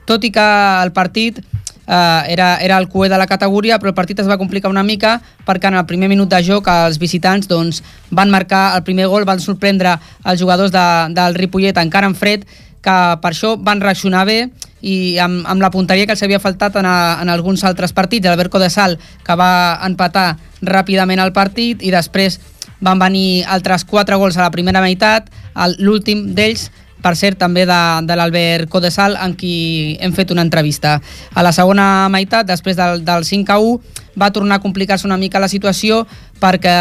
Tot 0.09 0.25
i 0.25 0.33
que 0.33 0.49
el 0.81 0.95
partit 0.97 1.43
eh, 1.45 2.23
era, 2.33 2.57
era 2.57 2.79
el 2.79 2.89
QE 2.89 3.11
de 3.13 3.19
la 3.21 3.29
categoria, 3.29 3.77
però 3.79 3.93
el 3.93 3.99
partit 4.01 4.25
es 4.25 4.31
va 4.31 4.41
complicar 4.41 4.73
una 4.73 4.83
mica 4.83 5.21
perquè 5.45 5.69
en 5.69 5.77
el 5.77 5.85
primer 5.85 6.09
minut 6.09 6.33
de 6.33 6.41
joc 6.41 6.73
els 6.73 6.97
visitants 6.97 7.53
doncs, 7.53 7.83
van 8.11 8.33
marcar 8.33 8.79
el 8.79 8.83
primer 8.83 9.11
gol, 9.13 9.29
van 9.29 9.45
sorprendre 9.45 9.99
els 10.25 10.41
jugadors 10.41 10.73
de, 10.73 10.87
del 11.13 11.37
Ripollet 11.37 11.77
encara 11.77 12.09
en 12.09 12.17
fred, 12.17 12.49
que 12.81 12.97
per 13.21 13.33
això 13.35 13.57
van 13.61 13.83
reaccionar 13.83 14.25
bé 14.25 14.47
i 14.83 15.17
amb, 15.23 15.45
amb 15.49 15.63
la 15.63 15.71
punteria 15.71 16.07
que 16.07 16.15
els 16.17 16.23
havia 16.23 16.41
faltat 16.43 16.77
en, 16.77 16.87
a, 16.87 17.19
en 17.23 17.31
alguns 17.33 17.65
altres 17.65 17.95
partits, 17.97 18.29
el 18.29 18.37
Berco 18.37 18.61
de 18.61 18.71
Sal, 18.71 18.99
que 19.25 19.39
va 19.39 19.79
empatar 19.87 20.37
ràpidament 20.63 21.23
el 21.23 21.33
partit 21.37 21.83
i 21.83 21.93
després 21.95 22.41
van 22.81 22.99
venir 23.01 23.45
altres 23.49 23.87
quatre 23.89 24.19
gols 24.21 24.37
a 24.37 24.45
la 24.45 24.53
primera 24.53 24.83
meitat, 24.85 25.31
l'últim 25.79 26.35
d'ells 26.37 26.69
per 27.07 27.15
cert, 27.15 27.39
també 27.39 27.63
de, 27.69 27.81
de 28.09 28.17
l'Albert 28.19 28.71
Codesal, 28.73 29.15
amb 29.21 29.37
qui 29.39 29.97
hem 30.03 30.15
fet 30.17 30.33
una 30.35 30.43
entrevista. 30.43 30.97
A 31.35 31.45
la 31.45 31.53
segona 31.55 32.09
meitat, 32.11 32.49
després 32.49 32.77
del, 32.79 33.05
del 33.07 33.27
5 33.29 33.53
a 33.53 33.59
1, 33.63 34.03
va 34.19 34.33
tornar 34.35 34.59
a 34.59 34.65
complicar-se 34.65 35.07
una 35.07 35.19
mica 35.21 35.43
la 35.43 35.51
situació 35.53 36.03
perquè 36.41 36.75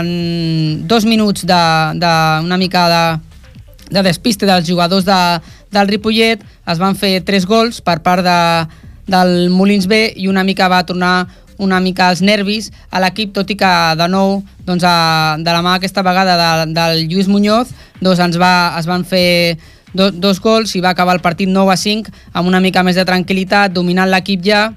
en 0.00 0.88
dos 0.88 1.04
minuts 1.04 1.44
de, 1.46 1.62
de 2.00 2.12
una 2.42 2.58
mica 2.58 2.86
de, 2.90 3.04
de 3.90 4.02
despiste 4.08 4.48
dels 4.48 4.66
jugadors 4.66 5.04
de, 5.04 5.20
del 5.70 5.92
Ripollet 5.92 6.42
es 6.70 6.80
van 6.80 6.96
fer 6.98 7.18
tres 7.26 7.46
gols 7.46 7.80
per 7.84 8.00
part 8.04 8.24
de, 8.24 8.40
del 9.10 9.50
Molins 9.50 9.88
B 9.90 10.06
i 10.16 10.28
una 10.30 10.44
mica 10.46 10.68
va 10.70 10.84
tornar 10.86 11.28
una 11.60 11.80
mica 11.80 12.08
els 12.08 12.22
nervis 12.24 12.70
a 12.90 13.02
l'equip, 13.04 13.34
tot 13.36 13.50
i 13.52 13.56
que 13.60 13.72
de 14.00 14.06
nou 14.08 14.40
doncs, 14.64 14.84
a, 14.86 15.36
de 15.38 15.52
la 15.52 15.60
mà 15.60 15.76
aquesta 15.76 16.02
vegada 16.06 16.38
de, 16.40 16.72
del 16.72 17.04
Lluís 17.10 17.28
Muñoz 17.28 17.74
doncs 18.00 18.22
ens 18.24 18.40
va, 18.40 18.72
es 18.80 18.88
van 18.88 19.04
fer 19.04 19.58
do, 19.92 20.10
dos 20.10 20.40
gols 20.40 20.72
i 20.76 20.80
va 20.80 20.94
acabar 20.94 21.18
el 21.18 21.24
partit 21.24 21.50
9 21.50 21.74
a 21.74 21.76
5 21.76 22.14
amb 22.32 22.48
una 22.48 22.62
mica 22.64 22.84
més 22.86 22.96
de 22.96 23.04
tranquil·litat, 23.04 23.74
dominant 23.76 24.08
l'equip 24.10 24.44
ja 24.46 24.70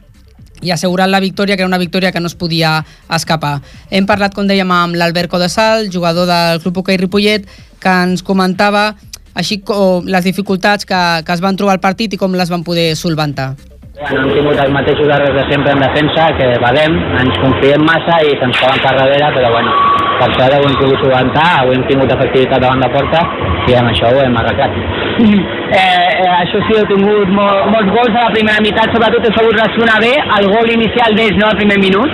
i 0.64 0.72
assegurant 0.72 1.12
la 1.12 1.20
victòria, 1.20 1.58
que 1.58 1.64
era 1.64 1.68
una 1.68 1.80
victòria 1.82 2.12
que 2.12 2.22
no 2.24 2.30
es 2.32 2.38
podia 2.40 2.78
escapar. 3.12 3.58
Hem 3.92 4.08
parlat, 4.08 4.32
com 4.32 4.48
dèiem, 4.48 4.70
amb 4.72 4.96
l'Albert 4.96 5.28
Codesal, 5.32 5.90
jugador 5.92 6.30
del 6.30 6.62
Club 6.64 6.80
Hockey 6.80 7.02
Ripollet, 7.02 7.50
que 7.84 7.96
ens 8.08 8.24
comentava 8.24 8.94
així 9.34 9.62
com 9.66 10.06
les 10.06 10.26
dificultats 10.26 10.86
que, 10.86 11.04
que 11.26 11.38
es 11.38 11.44
van 11.44 11.60
trobar 11.60 11.78
al 11.78 11.84
partit 11.84 12.14
i 12.14 12.20
com 12.22 12.36
les 12.38 12.52
van 12.54 12.66
poder 12.66 12.94
solventar. 13.00 13.54
Bueno, 13.94 14.24
hem 14.24 14.32
tingut 14.34 14.58
els 14.58 14.72
mateixos 14.74 15.10
errors 15.16 15.36
de 15.38 15.44
sempre 15.52 15.74
en 15.76 15.84
defensa, 15.84 16.24
que 16.40 16.48
badem, 16.64 16.96
ens 17.22 17.36
confiem 17.44 17.84
massa 17.86 18.18
i 18.26 18.32
se'ns 18.42 18.58
poden 18.62 18.82
per 18.82 18.94
darrere, 18.98 19.28
però 19.36 19.52
bueno, 19.54 19.76
per 20.18 20.30
sort 20.34 20.56
ho 20.58 20.66
hem 20.66 20.78
pogut 20.80 21.04
solventar, 21.04 21.46
avui 21.62 21.78
hem 21.78 21.86
tingut 21.90 22.14
efectivitat 22.16 22.64
davant 22.64 22.82
de 22.84 22.90
porta 22.96 23.22
i 23.70 23.78
amb 23.80 23.92
això 23.92 24.10
ho 24.10 24.24
hem 24.26 24.40
arreglat. 24.42 24.80
Eh, 25.74 25.80
eh, 25.80 26.34
això 26.38 26.60
sí, 26.68 26.76
heu 26.78 26.86
tingut 26.86 27.30
mol, 27.34 27.64
molts 27.74 27.90
gols 27.96 28.14
a 28.14 28.28
la 28.28 28.34
primera 28.34 28.62
meitat, 28.62 28.92
sobretot 28.94 29.24
heu 29.26 29.32
sabut 29.34 29.56
reaccionar 29.58 29.96
bé 30.04 30.12
al 30.38 30.46
gol 30.52 30.70
inicial 30.70 31.16
d'ells, 31.18 31.40
no?, 31.40 31.48
al 31.50 31.58
primer 31.58 31.80
minut. 31.82 32.14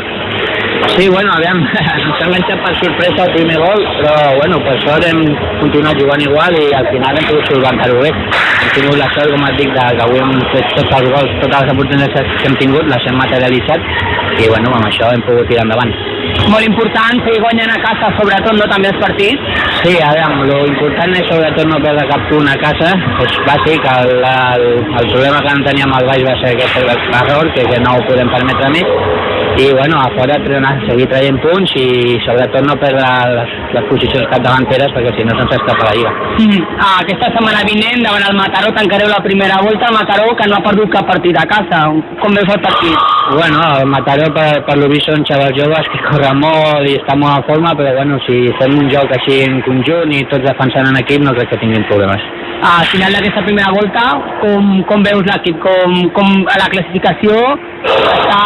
Sí, 0.88 1.08
bueno, 1.10 1.32
aviam, 1.36 1.60
ens 1.64 2.22
ha 2.22 2.28
enganxat 2.28 2.62
per 2.64 2.74
sorpresa 2.80 3.26
el 3.26 3.34
primer 3.36 3.58
gol, 3.60 3.82
però 4.00 4.14
bueno, 4.38 4.60
per 4.64 4.76
sort 4.84 5.06
hem 5.08 5.22
continuat 5.60 6.00
jugant 6.00 6.24
igual 6.24 6.56
i 6.60 6.70
al 6.76 6.88
final 6.94 7.20
hem 7.20 7.28
pogut 7.30 7.52
solventar-ho 7.52 8.00
bé. 8.04 8.12
Hem 8.12 8.72
tingut 8.76 9.00
la 9.00 9.10
sort, 9.16 9.34
com 9.34 9.48
et 9.50 9.60
dic, 9.60 9.74
de 9.76 9.88
que 9.98 10.06
avui 10.06 10.24
hem 10.24 10.34
fet 10.54 10.72
tots 10.78 10.96
els 11.00 11.12
gols, 11.16 11.36
totes 11.44 11.66
les 11.66 11.74
oportunitats 11.76 12.38
que 12.40 12.48
hem 12.50 12.58
tingut, 12.64 12.88
les 12.92 13.10
hem 13.10 13.20
materialitzat 13.20 13.92
i 14.40 14.48
bueno, 14.48 14.72
amb 14.78 14.88
això 14.88 15.12
hem 15.14 15.24
pogut 15.28 15.50
tirar 15.52 15.66
endavant. 15.68 15.92
Molt 16.50 16.66
important 16.66 17.24
seguir 17.26 17.42
guanyant 17.44 17.74
a 17.74 17.80
casa, 17.84 18.12
sobretot, 18.20 18.56
no 18.56 18.68
també 18.72 18.92
els 18.92 19.02
partits? 19.02 19.64
Sí, 19.82 19.96
a 20.04 20.12
veure, 20.16 20.46
lo 20.50 20.60
important 20.70 21.16
és 21.18 21.28
sobretot 21.32 21.68
no 21.70 21.82
perdre 21.84 22.06
cap 22.12 22.24
punt 22.32 22.48
a 22.48 22.56
casa, 22.62 22.94
és 23.26 23.40
bàsic, 23.48 23.90
el, 23.96 24.14
el, 24.30 24.66
el 25.02 25.12
problema 25.12 25.42
que 25.44 25.56
en 25.56 25.66
teníem 25.68 25.96
al 25.98 26.08
baix 26.08 26.24
va 26.28 26.38
ser 26.44 26.54
aquest 26.56 26.80
error, 27.24 27.52
que, 27.58 27.68
que 27.74 27.82
no 27.84 27.98
ho 27.98 28.06
podem 28.08 28.32
permetre 28.36 28.72
més, 28.78 28.94
i 29.60 29.74
bueno, 29.74 30.00
a 30.00 30.10
fora 30.16 30.38
trenar, 30.46 30.72
seguir 30.88 31.08
traient 31.12 31.40
punts 31.44 31.74
i 31.76 32.16
sobretot 32.24 32.64
no 32.64 32.76
perdre 32.80 33.08
les, 33.36 33.56
les 33.76 33.88
posicions 33.90 34.30
capdavanteres 34.32 34.94
perquè 34.96 35.12
si 35.18 35.26
no 35.28 35.36
se'ns 35.36 35.56
escapa 35.58 35.90
la 35.90 35.96
lliga. 35.98 36.14
Mm. 36.40 36.62
Ah, 36.80 36.96
aquesta 37.02 37.32
setmana 37.36 37.66
vinent 37.68 38.06
davant 38.06 38.24
el 38.30 38.38
Mataró 38.40 38.72
tancareu 38.78 39.12
la 39.12 39.20
primera 39.26 39.60
volta, 39.66 39.90
el 39.90 39.98
Mataró 39.98 40.32
que 40.40 40.48
no 40.48 40.60
ha 40.60 40.66
perdut 40.70 40.94
cap 40.96 41.10
partit 41.12 41.40
a 41.42 41.48
casa. 41.50 41.82
Com 42.24 42.40
veus 42.40 42.54
el 42.56 42.64
partit? 42.64 43.08
Bueno, 43.36 43.60
el 43.82 43.92
Mataró 43.92 44.30
per, 44.38 44.50
per 44.70 44.78
lo 44.80 44.88
vist 44.94 45.12
són 45.12 45.28
xavals 45.28 45.58
joves 45.60 45.92
que 45.92 46.04
corren 46.08 46.40
molt 46.40 46.88
i 46.88 46.96
estan 47.02 47.20
molt 47.20 47.42
en 47.42 47.48
forma, 47.52 47.76
però 47.80 47.98
bueno, 48.00 48.22
si 48.30 48.46
fem 48.62 48.80
un 48.80 48.88
joc 48.94 49.12
així 49.18 49.42
en 49.44 49.60
conjunt 49.68 50.16
i 50.16 50.24
tots 50.32 50.48
defensant 50.48 50.88
en 50.88 51.04
equip 51.04 51.26
no 51.26 51.36
crec 51.36 51.52
que 51.52 51.60
tinguin 51.66 51.88
problemes. 51.92 52.24
Al 52.60 52.86
final 52.92 53.14
d'aquesta 53.16 53.42
primera 53.46 53.72
volta, 53.72 54.02
com, 54.42 54.72
com 54.90 55.04
veus 55.06 55.24
l'equip? 55.30 55.62
Com, 55.64 55.94
com 56.16 56.34
a 56.52 56.58
la 56.60 56.68
classificació 56.74 57.36
està 57.88 58.40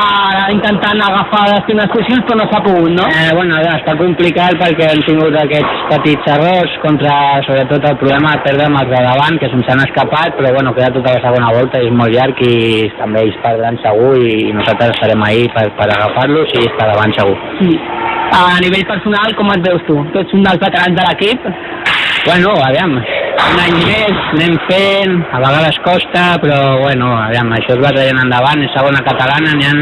intentant 0.54 1.00
agafar 1.02 1.48
les 1.50 1.64
primeres 1.66 1.90
posicions 1.90 2.22
però 2.28 2.38
no 2.38 2.46
s'ha 2.52 2.62
pogut, 2.66 2.92
no? 2.94 3.08
Eh, 3.10 3.32
bueno, 3.34 3.58
està 3.72 3.96
complicat 3.98 4.60
perquè 4.60 4.92
hem 4.94 5.02
tingut 5.08 5.38
aquests 5.42 5.88
petits 5.90 6.30
errors 6.36 6.76
contra, 6.84 7.16
sobretot, 7.48 7.88
el 7.90 7.98
problema 8.04 8.36
de 8.36 8.44
perdre 8.46 8.68
amb 8.70 8.82
els 8.84 8.94
de 8.94 9.02
davant, 9.08 9.40
que 9.42 9.50
se'ns 9.50 9.74
han 9.74 9.84
escapat, 9.88 10.38
però 10.38 10.54
bueno, 10.60 10.76
queda 10.78 10.94
tota 11.00 11.16
la 11.18 11.24
segona 11.26 11.50
volta 11.58 11.82
i 11.82 11.90
és 11.90 11.98
molt 11.98 12.14
llarg 12.14 12.46
i 12.46 12.54
també 13.00 13.26
ells 13.26 13.42
perdran 13.48 13.82
segur 13.82 14.14
i, 14.22 14.32
i 14.52 14.54
nosaltres 14.60 14.94
estarem 14.94 15.26
ahí 15.26 15.50
per, 15.58 15.66
per 15.80 15.90
agafar-los 15.90 16.54
i 16.54 16.68
estar 16.70 16.92
davant 16.94 17.18
segur. 17.18 17.38
Sí. 17.64 17.74
A 18.34 18.62
nivell 18.62 18.86
personal, 18.90 19.34
com 19.38 19.52
et 19.54 19.66
veus 19.66 19.84
tu? 19.90 20.00
Tu 20.14 20.22
ets 20.22 20.38
un 20.38 20.46
dels 20.46 20.62
veterans 20.62 20.98
de 20.98 21.10
l'equip? 21.10 21.52
Bueno, 22.24 22.54
aviam, 22.66 22.96
un 23.42 23.62
any 23.64 23.78
més, 23.84 24.24
anem 24.36 24.58
fent, 24.70 25.16
a 25.34 25.42
vegades 25.44 25.80
costa, 25.86 26.26
però 26.44 26.60
bueno, 26.82 27.12
aviam, 27.28 27.52
això 27.58 27.78
es 27.78 27.84
va 27.84 27.94
traient 27.96 28.22
endavant, 28.24 28.64
és 28.66 28.76
segona 28.78 29.04
catalana, 29.06 29.56
n'hi 29.58 29.70
ha 29.70 29.76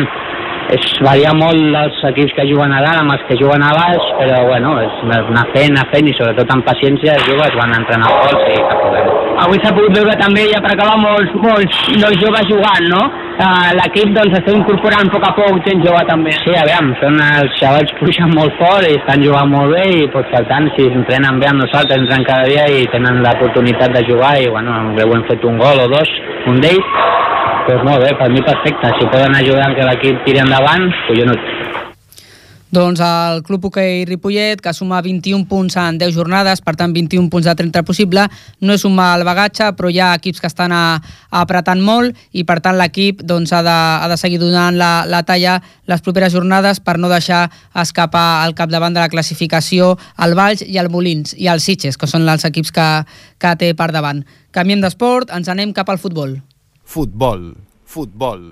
és 0.71 0.91
varia 1.03 1.33
molt 1.35 1.75
els 1.81 1.97
equips 2.11 2.35
que 2.37 2.45
juguen 2.47 2.71
a 2.71 2.79
dalt 2.85 3.01
amb 3.01 3.15
els 3.15 3.25
que 3.27 3.39
juguen 3.41 3.65
a 3.65 3.73
baix, 3.75 4.11
però 4.19 4.43
bueno, 4.47 4.77
és 4.85 5.01
anar 5.09 5.47
fent, 5.55 5.75
anar 5.75 5.89
fent 5.91 6.07
i 6.07 6.15
sobretot 6.19 6.55
amb 6.55 6.67
paciència 6.69 7.17
els 7.17 7.27
joves 7.27 7.59
van 7.59 7.75
entrenar 7.81 8.13
forts 8.21 8.47
i 8.53 8.63
cap 8.69 8.79
problema. 8.85 9.20
Avui 9.41 9.57
s'ha 9.61 9.73
pogut 9.73 9.95
veure 9.97 10.13
també, 10.19 10.43
ja 10.51 10.59
per 10.61 10.75
acabar, 10.75 10.97
molts, 11.01 11.31
molts 11.41 11.77
nois 12.01 12.19
joves 12.21 12.49
jugant, 12.49 12.87
no? 12.91 13.01
Uh, 13.41 13.71
L'equip 13.79 14.11
doncs 14.13 14.35
està 14.37 14.53
incorporant 14.53 15.09
a 15.09 15.13
poc 15.15 15.25
a 15.25 15.31
poc 15.37 15.61
gent 15.65 15.81
jove 15.85 16.01
també. 16.09 16.35
Sí, 16.43 16.53
aviam, 16.61 16.91
són 17.01 17.17
els 17.25 17.55
xavals 17.57 17.95
puixen 17.97 18.35
molt 18.37 18.53
fort 18.59 18.85
i 18.85 18.99
estan 18.99 19.25
jugant 19.25 19.49
molt 19.49 19.73
bé 19.73 19.85
i 19.97 20.05
pues, 20.13 20.29
per 20.33 20.43
tant 20.51 20.69
si 20.75 20.85
entrenen 20.91 21.41
bé 21.41 21.49
amb 21.49 21.63
nosaltres, 21.63 22.03
entren 22.03 22.27
cada 22.27 22.45
dia 22.51 22.67
i 22.69 22.85
tenen 22.93 23.23
l'oportunitat 23.25 23.97
de 23.97 24.05
jugar 24.11 24.35
i 24.43 24.51
bueno, 24.53 24.77
ho 24.93 25.09
hem 25.17 25.25
fet 25.31 25.49
un 25.49 25.57
gol 25.61 25.85
o 25.87 25.89
dos, 25.95 26.13
un 26.51 26.61
d'ells 26.61 26.93
pues 27.65 27.81
molt 27.85 28.01
bé, 28.03 28.13
per 28.17 28.29
mi 28.33 28.41
perfecte. 28.45 28.89
Si 28.97 29.09
poden 29.13 29.35
ajudar 29.37 29.69
que 29.77 29.85
l'equip 29.85 30.23
tiri 30.25 30.41
endavant. 30.43 30.87
Doncs 31.09 31.70
el 32.79 33.43
Club 33.43 33.65
Hoquei 33.65 34.05
Ripollet, 34.05 34.61
que 34.61 34.73
suma 34.73 35.01
21 35.01 35.45
punts 35.45 35.75
en 35.75 35.97
10 35.97 36.13
jornades, 36.15 36.61
per 36.61 36.75
tant 36.75 36.93
21 36.93 37.29
punts 37.29 37.45
de 37.45 37.55
30 37.55 37.83
possible, 37.83 38.27
no 38.61 38.73
és 38.73 38.85
un 38.85 38.95
mal 38.95 39.23
bagatge, 39.23 39.73
però 39.75 39.89
hi 39.89 39.99
ha 39.99 40.13
equips 40.15 40.39
que 40.39 40.47
estan 40.47 40.71
a, 40.71 41.01
a 41.29 41.41
apretant 41.41 41.81
molt 41.81 42.15
i 42.31 42.43
per 42.43 42.61
tant 42.61 42.77
l'equip 42.77 43.23
doncs, 43.23 43.51
ha, 43.51 43.61
de, 43.61 43.75
ha 43.75 44.07
de 44.07 44.17
seguir 44.17 44.39
donant 44.39 44.77
la, 44.77 45.03
la 45.05 45.23
talla 45.23 45.59
les 45.85 46.01
properes 46.01 46.31
jornades 46.31 46.79
per 46.79 46.97
no 46.97 47.09
deixar 47.11 47.49
escapar 47.75 48.43
al 48.45 48.55
capdavant 48.55 48.95
de 48.95 49.03
la 49.03 49.11
classificació 49.11 49.97
el 50.23 50.35
Valls 50.39 50.63
i 50.63 50.79
el 50.79 50.89
Molins 50.89 51.35
i 51.37 51.51
el 51.51 51.59
Sitges, 51.59 51.97
que 51.97 52.07
són 52.07 52.27
els 52.29 52.47
equips 52.47 52.71
que, 52.71 52.87
que 53.37 53.55
té 53.59 53.73
per 53.75 53.91
davant. 53.91 54.23
Canviem 54.55 54.81
d'esport, 54.81 55.31
ens 55.35 55.51
anem 55.51 55.75
cap 55.75 55.91
al 55.91 55.99
futbol. 55.99 56.39
Futbol, 56.85 57.51
futbol. 57.83 58.51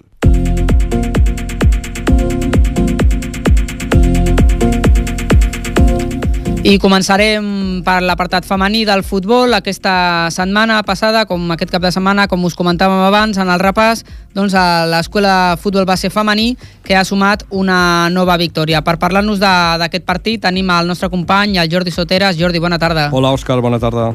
I 6.69 6.75
començarem 6.77 7.45
per 7.81 7.95
l'apartat 8.05 8.45
femení 8.45 8.83
del 8.85 9.01
futbol. 9.01 9.55
Aquesta 9.57 10.29
setmana 10.29 10.75
passada, 10.85 11.23
com 11.25 11.47
aquest 11.55 11.71
cap 11.73 11.81
de 11.81 11.89
setmana, 11.89 12.27
com 12.29 12.43
us 12.45 12.53
comentàvem 12.53 13.01
abans 13.07 13.39
en 13.41 13.49
el 13.49 13.57
repàs, 13.57 14.03
doncs 14.38 14.53
l'escola 14.91 15.55
futbol 15.57 15.88
base 15.89 16.13
femení 16.13 16.51
que 16.85 16.93
ha 16.93 17.01
sumat 17.01 17.47
una 17.49 18.11
nova 18.13 18.38
victòria. 18.38 18.83
Per 18.85 18.99
parlar-nos 19.01 19.41
d'aquest 19.41 20.05
partit 20.05 20.45
tenim 20.45 20.69
el 20.69 20.93
nostre 20.93 21.09
company, 21.09 21.57
el 21.57 21.73
Jordi 21.73 21.89
Soteres. 21.89 22.38
Jordi, 22.38 22.61
bona 22.61 22.77
tarda. 22.77 23.09
Hola, 23.17 23.33
Òscar, 23.33 23.57
bona 23.65 23.81
tarda. 23.81 24.11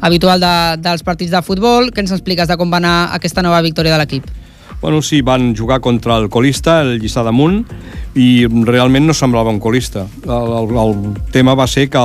Habitual 0.00 0.40
de, 0.40 0.56
dels 0.80 1.04
partits 1.04 1.36
de 1.36 1.44
futbol, 1.44 1.92
què 1.92 2.06
ens 2.06 2.16
expliques 2.16 2.48
de 2.48 2.56
com 2.56 2.72
va 2.72 2.80
anar 2.80 2.98
aquesta 3.20 3.44
nova 3.44 3.60
victòria 3.60 3.98
de 3.98 4.06
l'equip? 4.06 4.47
Bueno, 4.80 5.02
sí, 5.02 5.22
van 5.22 5.56
jugar 5.56 5.80
contra 5.80 6.16
el 6.18 6.28
colista, 6.30 6.80
el 6.82 7.00
Lliçà 7.02 7.24
d'Amunt, 7.26 7.64
i 8.18 8.46
realment 8.46 9.08
no 9.08 9.14
semblava 9.14 9.50
un 9.50 9.58
colista. 9.58 10.04
El, 10.22 10.52
el, 10.54 10.76
el 10.78 11.16
tema 11.34 11.56
va 11.58 11.66
ser 11.66 11.88
que 11.90 12.02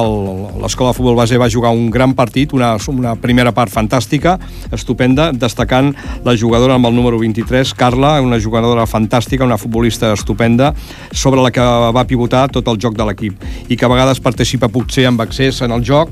l'escola 0.62 0.90
de 0.90 0.98
futbol 0.98 1.18
base 1.18 1.38
va 1.38 1.52
jugar 1.54 1.70
un 1.74 1.92
gran 1.94 2.16
partit, 2.18 2.54
una, 2.58 2.72
una 2.90 3.14
primera 3.22 3.54
part 3.54 3.70
fantàstica, 3.74 4.40
estupenda, 4.74 5.30
destacant 5.32 5.92
la 6.26 6.36
jugadora 6.38 6.80
amb 6.80 6.90
el 6.90 6.98
número 6.98 7.20
23, 7.22 7.76
Carla, 7.78 8.16
una 8.26 8.42
jugadora 8.42 8.88
fantàstica, 8.90 9.46
una 9.46 9.60
futbolista 9.62 10.10
estupenda, 10.14 10.74
sobre 11.12 11.46
la 11.46 11.54
que 11.54 11.62
va 11.94 12.06
pivotar 12.10 12.48
tot 12.50 12.74
el 12.74 12.82
joc 12.82 12.98
de 12.98 13.06
l'equip 13.06 13.70
i 13.70 13.78
que 13.78 13.86
a 13.86 13.92
vegades 13.92 14.22
participa 14.22 14.72
potser 14.74 15.06
amb 15.10 15.22
accés 15.22 15.62
en 15.62 15.78
el 15.78 15.86
joc, 15.86 16.10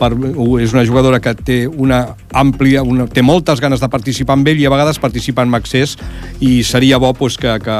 per, 0.00 0.14
és 0.64 0.72
una 0.72 0.86
jugadora 0.88 1.20
que 1.20 1.36
té 1.36 1.60
una 1.68 2.00
àmplia, 2.32 2.82
una, 2.82 3.04
té 3.12 3.20
moltes 3.20 3.60
ganes 3.60 3.84
de 3.84 3.92
participar 3.92 4.38
amb 4.38 4.48
ell 4.48 4.60
i 4.60 4.68
a 4.68 4.72
vegades 4.72 5.00
participa 5.00 5.44
amb 5.44 5.60
accés 5.60 5.97
i 6.40 6.62
seria 6.62 6.98
bo 6.98 7.12
pues, 7.14 7.36
que, 7.36 7.58
que 7.58 7.78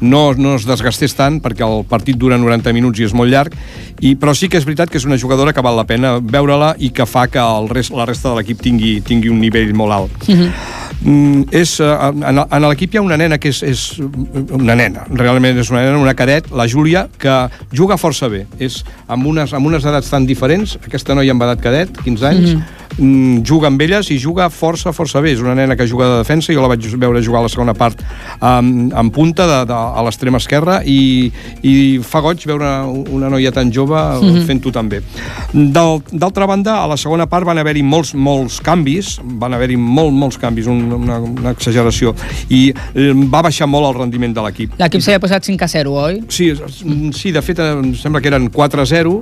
no, 0.00 0.34
no 0.34 0.54
es 0.54 0.66
desgastés 0.66 1.16
tant 1.18 1.40
perquè 1.42 1.66
el 1.66 1.84
partit 1.90 2.18
dura 2.18 2.38
90 2.38 2.74
minuts 2.76 3.00
i 3.00 3.08
és 3.08 3.14
molt 3.16 3.32
llarg 3.32 3.56
i, 4.00 4.14
però 4.14 4.34
sí 4.36 4.48
que 4.48 4.60
és 4.60 4.66
veritat 4.66 4.90
que 4.90 5.00
és 5.00 5.06
una 5.08 5.18
jugadora 5.18 5.52
que 5.52 5.64
val 5.64 5.76
la 5.76 5.86
pena 5.88 6.18
veure-la 6.22 6.74
i 6.78 6.92
que 6.94 7.06
fa 7.06 7.26
que 7.28 7.42
el 7.42 7.68
rest, 7.68 7.92
la 7.96 8.06
resta 8.08 8.30
de 8.30 8.38
l'equip 8.38 8.62
tingui, 8.62 9.00
tingui 9.04 9.32
un 9.32 9.40
nivell 9.42 9.74
molt 9.74 9.92
alt. 9.92 10.28
Uh 10.28 10.36
-huh. 10.36 10.52
Mm, 11.00 11.44
és, 11.50 11.80
eh, 11.80 11.96
en, 12.28 12.38
en 12.44 12.62
l'equip 12.68 12.94
hi 12.94 12.98
ha 12.98 13.02
una 13.02 13.16
nena 13.16 13.38
que 13.38 13.48
és, 13.48 13.62
és 13.62 13.98
una 14.52 14.74
nena, 14.74 15.06
realment 15.08 15.56
és 15.58 15.70
una 15.70 15.80
nena, 15.80 15.98
una 15.98 16.14
cadet, 16.14 16.50
la 16.52 16.68
Júlia, 16.68 17.08
que 17.18 17.48
juga 17.72 17.96
força 17.96 18.28
bé. 18.28 18.46
És 18.58 18.84
amb 19.08 19.26
unes, 19.26 19.54
amb 19.56 19.66
unes 19.66 19.84
edats 19.84 20.10
tan 20.10 20.26
diferents, 20.26 20.76
aquesta 20.84 21.14
noia 21.14 21.32
amb 21.32 21.42
edat 21.42 21.60
cadet, 21.60 21.88
15 22.04 22.26
anys, 22.26 22.54
mm 22.54 22.58
-hmm. 22.58 22.79
Juga 22.98 23.68
amb 23.68 23.80
elles 23.82 24.10
i 24.10 24.18
juga 24.18 24.48
força, 24.50 24.92
força 24.92 25.20
bé. 25.20 25.34
És 25.34 25.40
una 25.40 25.54
nena 25.54 25.76
que 25.76 25.86
juga 25.86 26.08
de 26.08 26.18
defensa, 26.20 26.52
jo 26.52 26.62
la 26.62 26.68
vaig 26.68 26.86
veure 26.96 27.22
jugar 27.22 27.40
a 27.40 27.46
la 27.46 27.52
segona 27.52 27.74
part 27.74 28.02
amb, 28.40 28.92
amb 28.94 29.14
punta 29.14 29.46
de, 29.46 29.58
de, 29.70 29.74
a 29.74 30.04
l'extrema 30.04 30.40
esquerra 30.40 30.80
i, 30.84 31.30
i 31.62 31.74
fa 32.04 32.22
goig 32.24 32.44
veure 32.48 32.70
una 33.12 33.30
noia 33.32 33.52
tan 33.52 33.72
jove 33.72 33.96
mm 33.96 34.26
-hmm. 34.26 34.46
fent-ho 34.46 34.72
tan 34.72 34.88
bé. 34.88 35.02
D'altra 35.52 36.46
banda, 36.46 36.82
a 36.82 36.86
la 36.86 36.96
segona 36.96 37.26
part 37.26 37.46
van 37.46 37.58
haver-hi 37.58 37.82
molts, 37.82 38.14
molts 38.14 38.60
canvis, 38.60 39.20
van 39.22 39.54
haver-hi 39.54 39.76
molt, 39.76 40.12
molts 40.12 40.38
canvis, 40.38 40.66
un, 40.66 40.92
una, 40.92 41.18
una 41.18 41.50
exageració 41.50 42.14
i 42.48 42.72
eh, 42.94 43.12
va 43.12 43.42
baixar 43.42 43.66
molt 43.66 43.86
el 43.86 44.00
rendiment 44.00 44.34
de 44.34 44.42
l'equip. 44.42 44.72
L'equip 44.78 45.00
s'havia 45.00 45.20
posat 45.20 45.44
5 45.44 45.64
a 45.64 45.68
0, 45.68 45.92
oi? 45.92 46.22
Sí, 46.28 46.52
sí 47.12 47.32
de 47.32 47.42
fet 47.42 47.58
em 47.58 47.94
sembla 47.94 48.20
que 48.20 48.28
eren 48.28 48.50
4 48.50 48.82
a 48.82 48.86
0 48.86 49.20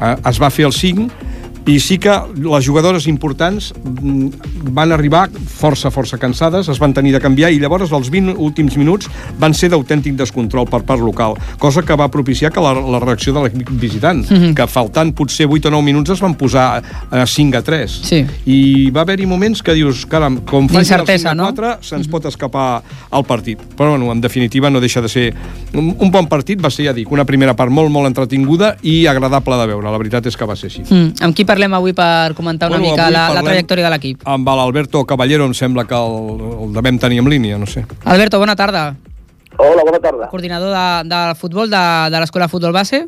eh, 0.00 0.16
es 0.30 0.40
va 0.40 0.50
fer 0.50 0.66
el 0.66 0.72
5 0.72 1.33
i 1.66 1.78
sí 1.80 1.98
que 1.98 2.12
les 2.36 2.66
jugadores 2.66 3.06
importants 3.08 3.72
mm, 3.72 4.70
van 4.76 4.92
arribar 4.92 5.28
força, 5.32 5.90
força 5.90 6.18
cansades, 6.20 6.68
es 6.68 6.80
van 6.80 6.92
tenir 6.92 7.14
de 7.14 7.20
canviar 7.24 7.50
i 7.54 7.60
llavors 7.62 7.92
els 7.96 8.10
20 8.12 8.36
últims 8.36 8.76
minuts 8.76 9.08
van 9.40 9.54
ser 9.56 9.70
d'autèntic 9.72 10.16
descontrol 10.18 10.68
per 10.68 10.82
part 10.84 11.00
local, 11.00 11.38
cosa 11.58 11.82
que 11.82 11.96
va 11.96 12.10
propiciar 12.12 12.52
que 12.52 12.60
la, 12.60 12.74
la 12.74 13.00
reacció 13.00 13.32
de 13.32 13.44
l'equip 13.44 13.70
visitant, 13.80 14.24
mm 14.28 14.36
-hmm. 14.36 14.54
que 14.54 14.66
faltant 14.66 15.14
potser 15.14 15.46
8 15.46 15.68
o 15.68 15.70
9 15.70 15.84
minuts 15.84 16.10
es 16.10 16.20
van 16.20 16.34
posar 16.34 16.82
a 17.10 17.26
5 17.26 17.56
a 17.56 17.62
3. 17.62 18.00
Sí. 18.02 18.26
I 18.46 18.90
va 18.90 19.00
haver-hi 19.02 19.26
moments 19.26 19.62
que 19.62 19.74
dius, 19.74 20.06
caram, 20.06 20.40
com 20.44 20.68
faci 20.68 20.92
el 20.92 21.06
5 21.06 21.28
a 21.28 21.34
4, 21.34 21.66
no? 21.66 21.76
se'ns 21.80 22.06
mm 22.06 22.08
-hmm. 22.08 22.10
pot 22.10 22.24
escapar 22.26 22.82
al 23.10 23.24
partit. 23.24 23.58
Però, 23.76 23.90
bueno, 23.90 24.12
en 24.12 24.20
definitiva, 24.20 24.70
no 24.70 24.80
deixa 24.80 25.00
de 25.00 25.08
ser 25.08 25.34
un, 25.72 25.96
un 25.98 26.10
bon 26.10 26.26
partit, 26.26 26.62
va 26.62 26.70
ser, 26.70 26.86
ja 26.86 26.92
dic, 26.92 27.10
una 27.10 27.24
primera 27.24 27.54
part 27.54 27.70
molt, 27.70 27.90
molt 27.90 28.06
entretinguda 28.06 28.76
i 28.82 29.06
agradable 29.06 29.56
de 29.56 29.66
veure. 29.66 29.90
La 29.90 29.98
veritat 29.98 30.26
és 30.26 30.36
que 30.36 30.44
va 30.44 30.56
ser 30.56 30.66
així. 30.66 30.82
Mm. 30.88 31.12
Amb 31.20 31.34
qui 31.34 31.44
parlem 31.54 31.78
avui 31.78 31.94
per 31.96 32.34
comentar 32.34 32.68
una 32.68 32.78
bueno, 32.78 32.92
mica 32.92 33.08
la, 33.14 33.28
la 33.32 33.42
trajectòria 33.46 33.86
de 33.86 33.94
l'equip? 33.94 34.22
Amb 34.28 34.48
l'Alberto 34.58 35.04
Caballero, 35.06 35.46
em 35.46 35.54
sembla 35.54 35.86
que 35.88 35.96
el, 35.96 36.46
el 36.66 36.72
devem 36.74 36.98
tenir 36.98 37.22
en 37.22 37.30
línia, 37.30 37.58
no 37.58 37.70
sé. 37.70 37.86
Alberto, 38.04 38.42
bona 38.42 38.56
tarda. 38.58 38.88
Hola, 39.56 39.84
bona 39.86 40.00
tarda. 40.02 40.28
Coordinador 40.32 40.74
de, 40.74 40.86
de 41.14 41.20
futbol 41.38 41.70
de, 41.70 41.84
de 42.10 42.22
l'Escola 42.22 42.50
Futbol 42.50 42.74
Base? 42.74 43.06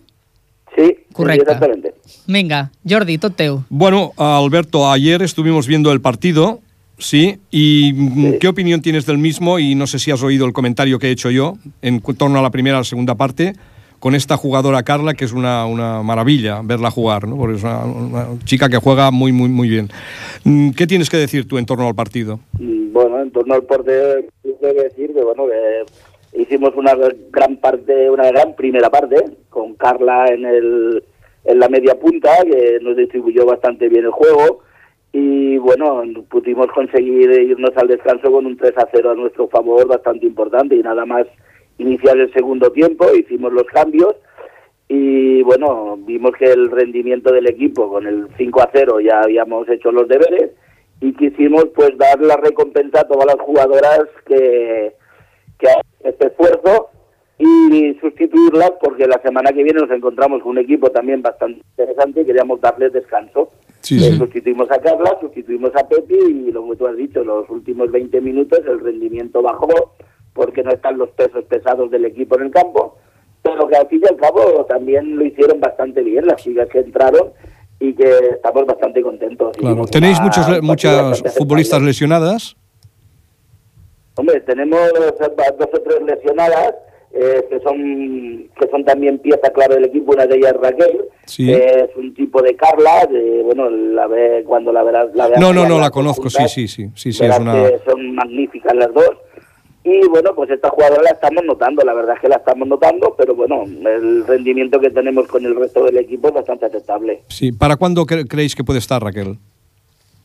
Sí, 0.77 0.93
Correcte. 1.17 1.43
Sí, 1.43 1.51
exactamente. 1.51 1.95
Venga, 2.29 2.71
Jordi, 2.87 3.17
tot 3.19 3.35
teu. 3.35 3.63
Bueno, 3.69 4.13
Alberto, 4.17 4.91
ayer 4.91 5.23
estuvimos 5.23 5.67
viendo 5.67 5.91
el 5.93 6.01
partido, 6.01 6.61
Sí, 6.99 7.39
¿y 7.51 7.93
sí. 7.93 8.39
qué 8.41 8.49
opinión 8.49 8.81
tienes 8.81 9.05
del 9.05 9.19
mismo? 9.19 9.59
Y 9.59 9.75
no 9.75 9.87
sé 9.87 9.99
si 9.99 10.11
has 10.11 10.23
oído 10.23 10.47
el 10.47 10.55
comentario 10.55 10.99
que 10.99 11.09
he 11.09 11.11
hecho 11.11 11.31
yo 11.31 11.59
en 11.83 12.01
torno 12.01 12.39
a 12.39 12.43
la 12.43 12.51
primera 12.51 12.79
y 12.79 12.81
la 12.81 12.85
segunda 12.85 13.15
parte 13.17 13.55
con 14.07 14.15
esta 14.15 14.37
jugadora 14.37 14.85
Carla, 14.85 15.15
que 15.15 15.25
es 15.25 15.33
una, 15.33 15.67
una 15.67 16.01
maravilla 16.05 16.61
verla 16.63 16.93
jugar, 16.93 17.27
¿no? 17.27 17.37
porque 17.37 17.57
es 17.57 17.65
una, 17.65 17.85
una, 17.85 18.27
chica 18.45 18.69
que 18.69 18.77
juega 18.77 19.11
muy, 19.11 19.33
muy, 19.33 19.49
muy 19.49 19.69
bien. 19.69 19.89
Mm, 20.45 20.71
¿Qué 20.79 20.87
tienes 20.87 21.11
que 21.11 21.17
decir 21.17 21.49
tú 21.49 21.59
en 21.59 21.67
torno 21.67 21.89
al 21.89 21.97
partido? 21.97 22.39
Mm, 22.53 22.93
bueno, 22.93 23.21
en 23.21 23.33
torno 23.33 23.55
al 23.55 23.65
partido, 23.65 24.15
tengo 24.45 24.59
que 24.61 24.83
decir 24.85 25.13
que, 25.13 25.25
bueno, 25.25 25.47
que 25.49 26.41
hicimos 26.41 26.71
una 26.77 26.95
gran 27.33 27.57
parte, 27.57 28.09
una 28.09 28.31
gran 28.31 28.55
primera 28.55 28.91
parte, 28.91 29.17
con 29.49 29.75
Carla 29.75 30.27
en, 30.29 30.45
el, 30.45 31.03
en 31.45 31.59
la 31.59 31.69
media 31.69 31.99
punta, 31.99 32.31
que 32.45 32.79
nos 32.83 32.97
distribuyó 32.97 33.45
bastante 33.45 33.89
bien 33.89 34.05
el 34.05 34.13
juego, 34.13 34.61
y 35.13 35.57
bueno, 35.57 36.05
pudimos 36.31 36.69
conseguir 36.69 37.29
irnos 37.29 37.77
al 37.77 37.89
descanso 37.89 38.31
con 38.31 38.47
un 38.47 38.57
3 38.57 38.73
a 38.79 38.89
0 38.89 39.11
a 39.11 39.15
nuestro 39.17 39.49
favor 39.49 39.85
bastante 39.89 40.27
importante 40.27 40.77
y 40.77 40.83
nada 40.85 41.05
más 41.05 41.27
iniciar 41.79 42.17
el 42.19 42.33
segundo 42.33 42.71
tiempo, 42.71 43.15
hicimos 43.15 43.53
los 43.53 43.65
cambios 43.65 44.15
y 44.89 45.43
bueno, 45.43 45.97
vimos 45.99 46.33
que 46.39 46.45
el 46.45 46.71
rendimiento 46.71 47.33
del 47.33 47.49
equipo 47.49 47.89
con 47.89 48.07
el 48.07 48.29
5 48.37 48.61
a 48.61 48.71
0 48.73 49.01
ya 49.01 49.21
habíamos 49.21 49.69
hecho 49.69 49.91
los 49.91 50.09
deberes 50.09 50.53
y 51.01 51.13
quisimos 51.13 51.67
pues 51.75 51.97
dar 51.99 52.21
la 52.21 52.37
recompensa 52.37 53.01
a 53.01 53.09
todas 53.09 53.27
las 53.27 53.41
jugadoras 53.41 54.05
que, 54.27 54.95
que 55.59 55.69
hacen 55.69 55.83
este 56.05 56.29
esfuerzo 56.29 56.91
y 57.39 57.95
sustituirlas 58.01 58.73
porque 58.81 59.07
la 59.07 59.21
semana 59.23 59.51
que 59.53 59.63
viene 59.63 59.81
nos 59.81 59.91
encontramos 59.91 60.43
con 60.43 60.53
un 60.53 60.59
equipo 60.59 60.91
también 60.91 61.21
bastante 61.21 61.61
interesante 61.61 62.23
y 62.23 62.25
queríamos 62.25 62.61
darles 62.61 62.93
descanso. 62.93 63.51
Sí, 63.81 63.99
sí. 63.99 64.17
Sustituimos 64.17 64.71
a 64.71 64.79
Carla, 64.79 65.17
sustituimos 65.21 65.71
a 65.77 65.87
Pepi 65.87 66.15
y 66.15 66.51
lo 66.51 66.69
que 66.71 66.77
tú 66.77 66.87
has 66.87 66.97
dicho, 66.97 67.23
los 67.23 67.49
últimos 67.51 67.91
20 67.91 68.21
minutos 68.21 68.61
el 68.67 68.81
rendimiento 68.81 69.43
bajó 69.43 69.93
porque 70.37 70.63
no 70.63 70.71
están 70.71 70.99
los 70.99 71.09
pesos 71.11 71.45
pesados 71.45 71.91
del 71.91 72.05
equipo 72.05 72.37
en 72.37 72.45
el 72.47 72.51
campo, 72.51 72.99
pero 73.43 73.67
que 73.67 73.77
al 73.77 73.89
fin 73.89 74.03
y 74.05 74.09
al 74.09 74.17
cabo 74.17 74.65
también 74.69 75.17
lo 75.17 75.25
hicieron 75.25 75.59
bastante 75.59 76.03
bien 76.03 76.27
las 76.27 76.43
chicas 76.43 76.69
que 76.69 76.81
entraron 76.81 77.33
y 77.81 77.95
que 77.95 78.11
estamos 78.33 78.67
bastante 78.67 79.03
contentos. 79.03 79.57
Claro. 79.57 79.87
¿Tenéis 79.87 80.21
muchos, 80.21 80.63
muchas 80.63 81.23
futbolistas 81.37 81.83
lesionadas? 81.83 82.57
Hombre, 84.17 84.41
tenemos 84.41 84.81
dos 84.95 85.69
o 85.73 85.81
tres 85.83 86.03
lesionadas, 86.07 86.75
eh, 87.13 87.47
que 87.51 87.61
son 87.61 88.49
que 88.59 88.69
son 88.71 88.85
también 88.85 89.19
pieza 89.19 89.51
clave 89.53 89.75
del 89.75 89.85
equipo, 89.87 90.13
una 90.13 90.27
de 90.27 90.37
ellas 90.37 90.55
es 90.55 90.61
Raquel, 90.61 91.05
sí. 91.27 91.53
es 91.53 91.95
un 91.97 92.15
tipo 92.15 92.41
de 92.41 92.57
Carla, 92.57 93.07
de, 93.07 93.43
bueno, 93.43 93.69
la 93.69 94.07
ve, 94.07 94.43
cuando 94.47 94.73
la 94.73 94.83
verás... 94.83 95.15
La 95.15 95.27
verás 95.27 95.41
no, 95.41 95.53
no, 95.53 95.69
no, 95.69 95.79
la 95.79 95.91
conozco, 95.91 96.31
sí, 96.31 96.49
sí, 96.49 96.67
sí, 96.67 96.91
sí, 96.95 97.13
sí 97.13 97.25
es 97.25 97.39
una... 97.39 97.69
son 97.87 98.15
magníficas 98.15 98.75
las 98.75 98.93
dos, 98.95 99.11
y 99.87 100.09
bueno, 100.09 100.35
pues 100.35 100.51
esta 100.51 100.69
jugadora 100.69 101.01
la 101.03 101.11
estamos 101.11 101.45
notando, 101.45 101.85
la 101.85 101.95
verdad 101.95 102.17
es 102.17 102.21
que 102.21 102.29
la 102.29 102.37
estamos 102.37 102.67
notando, 102.67 103.15
pero 103.17 103.37
bueno, 103.37 103.63
el 103.63 104.27
rendimiento 104.27 104.81
que 104.81 104.91
tenemos 104.91 105.29
con 105.29 105.45
el 105.45 105.55
resto 105.55 105.85
del 105.85 105.99
equipo 105.99 106.27
es 106.27 106.35
bastante 106.35 106.67
aceptable. 106.67 107.21
Sí, 107.29 107.53
¿para 107.53 107.77
cuándo 107.77 108.05
cre 108.05 108.27
creéis 108.27 108.57
que 108.57 108.65
puede 108.65 108.81
estar 108.81 109.01
Raquel? 109.01 109.39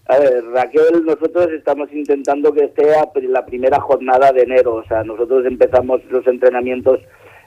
A 0.07 0.17
ver, 0.17 0.43
Raquel, 0.45 1.05
nosotros 1.05 1.51
estamos 1.51 1.93
intentando 1.93 2.51
que 2.51 2.63
esté 2.63 2.87
la 3.27 3.45
primera 3.45 3.79
jornada 3.79 4.31
de 4.31 4.41
enero, 4.41 4.75
o 4.75 4.83
sea, 4.85 5.03
nosotros 5.03 5.45
empezamos 5.45 6.01
los 6.09 6.25
entrenamientos 6.25 6.99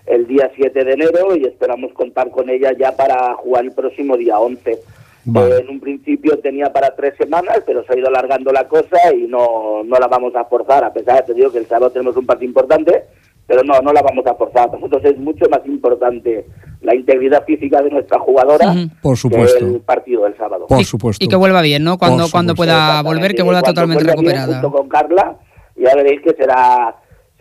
el 0.07 0.29
día 0.29 0.51
7 0.55 0.85
de 0.85 0.93
enero 0.93 1.35
y 1.35 1.45
esperamos 1.47 1.93
contar 1.95 2.31
con 2.31 2.49
ella 2.49 2.73
ya 2.79 2.93
para 2.93 3.35
jugar 3.35 3.65
el 3.65 3.73
próximo 3.73 4.17
día 4.17 4.39
11. 4.39 4.79
Vale. 5.25 5.57
Eh, 5.57 5.61
en 5.61 5.69
un 5.71 5.81
principio 5.81 6.39
tenía 6.39 6.73
para 6.73 6.95
tres 6.95 7.15
semanas, 7.19 7.61
pero 7.67 7.85
se 7.85 7.93
ha 7.95 7.99
ido 7.99 8.09
alargando 8.09 8.53
la 8.53 8.69
cosa 8.69 8.99
y 9.17 9.27
no, 9.27 9.83
no 9.85 9.99
la 9.99 10.07
vamos 10.07 10.35
a 10.37 10.45
forzar, 10.45 10.85
a 10.85 10.93
pesar 10.93 11.17
de 11.17 11.21
que 11.23 11.27
te 11.29 11.35
digo 11.35 11.51
que 11.53 11.59
el 11.59 11.67
sábado 11.67 11.91
tenemos 11.91 12.17
un 12.17 12.27
partido 12.27 12.49
importante, 12.49 13.05
pero 13.47 13.63
no, 13.63 13.81
no 13.81 13.93
la 13.93 14.03
vamos 14.03 14.27
a 14.27 14.35
forzar. 14.35 14.67
Para 14.71 14.79
nosotros 14.81 15.05
es 15.05 15.19
mucho 15.19 15.47
más 15.51 15.61
importante 15.67 16.47
la 16.83 16.95
integridad 16.95 17.45
física 17.45 17.81
de 17.83 17.91
nuestra 17.91 18.19
jugadora 18.19 18.71
Ujú. 18.71 18.89
Por 19.03 19.15
que 19.15 19.21
supuesto. 19.21 19.59
el 19.67 19.81
partido 19.81 20.25
del 20.25 20.37
sábado. 20.37 20.67
Por 20.67 20.81
Y- 20.81 20.85
supuesto. 20.85 21.25
Y 21.25 21.29
que 21.29 21.37
vuelva 21.37 21.63
bien, 21.63 21.83
¿no? 21.85 21.97
Cuando, 21.99 22.27
cuando 22.31 22.55
pueda 22.55 23.03
volver, 23.03 23.35
que 23.35 23.43
vuelva 23.43 23.63
totalmente 23.63 24.05
bien, 24.05 24.17
recuperada. 24.17 24.61
junto 24.61 24.71
con 24.79 24.89
Carla, 24.89 25.37
y 25.77 25.83
ya 25.85 25.95
veréis 25.95 26.21
que 26.23 26.35
será, 26.35 26.95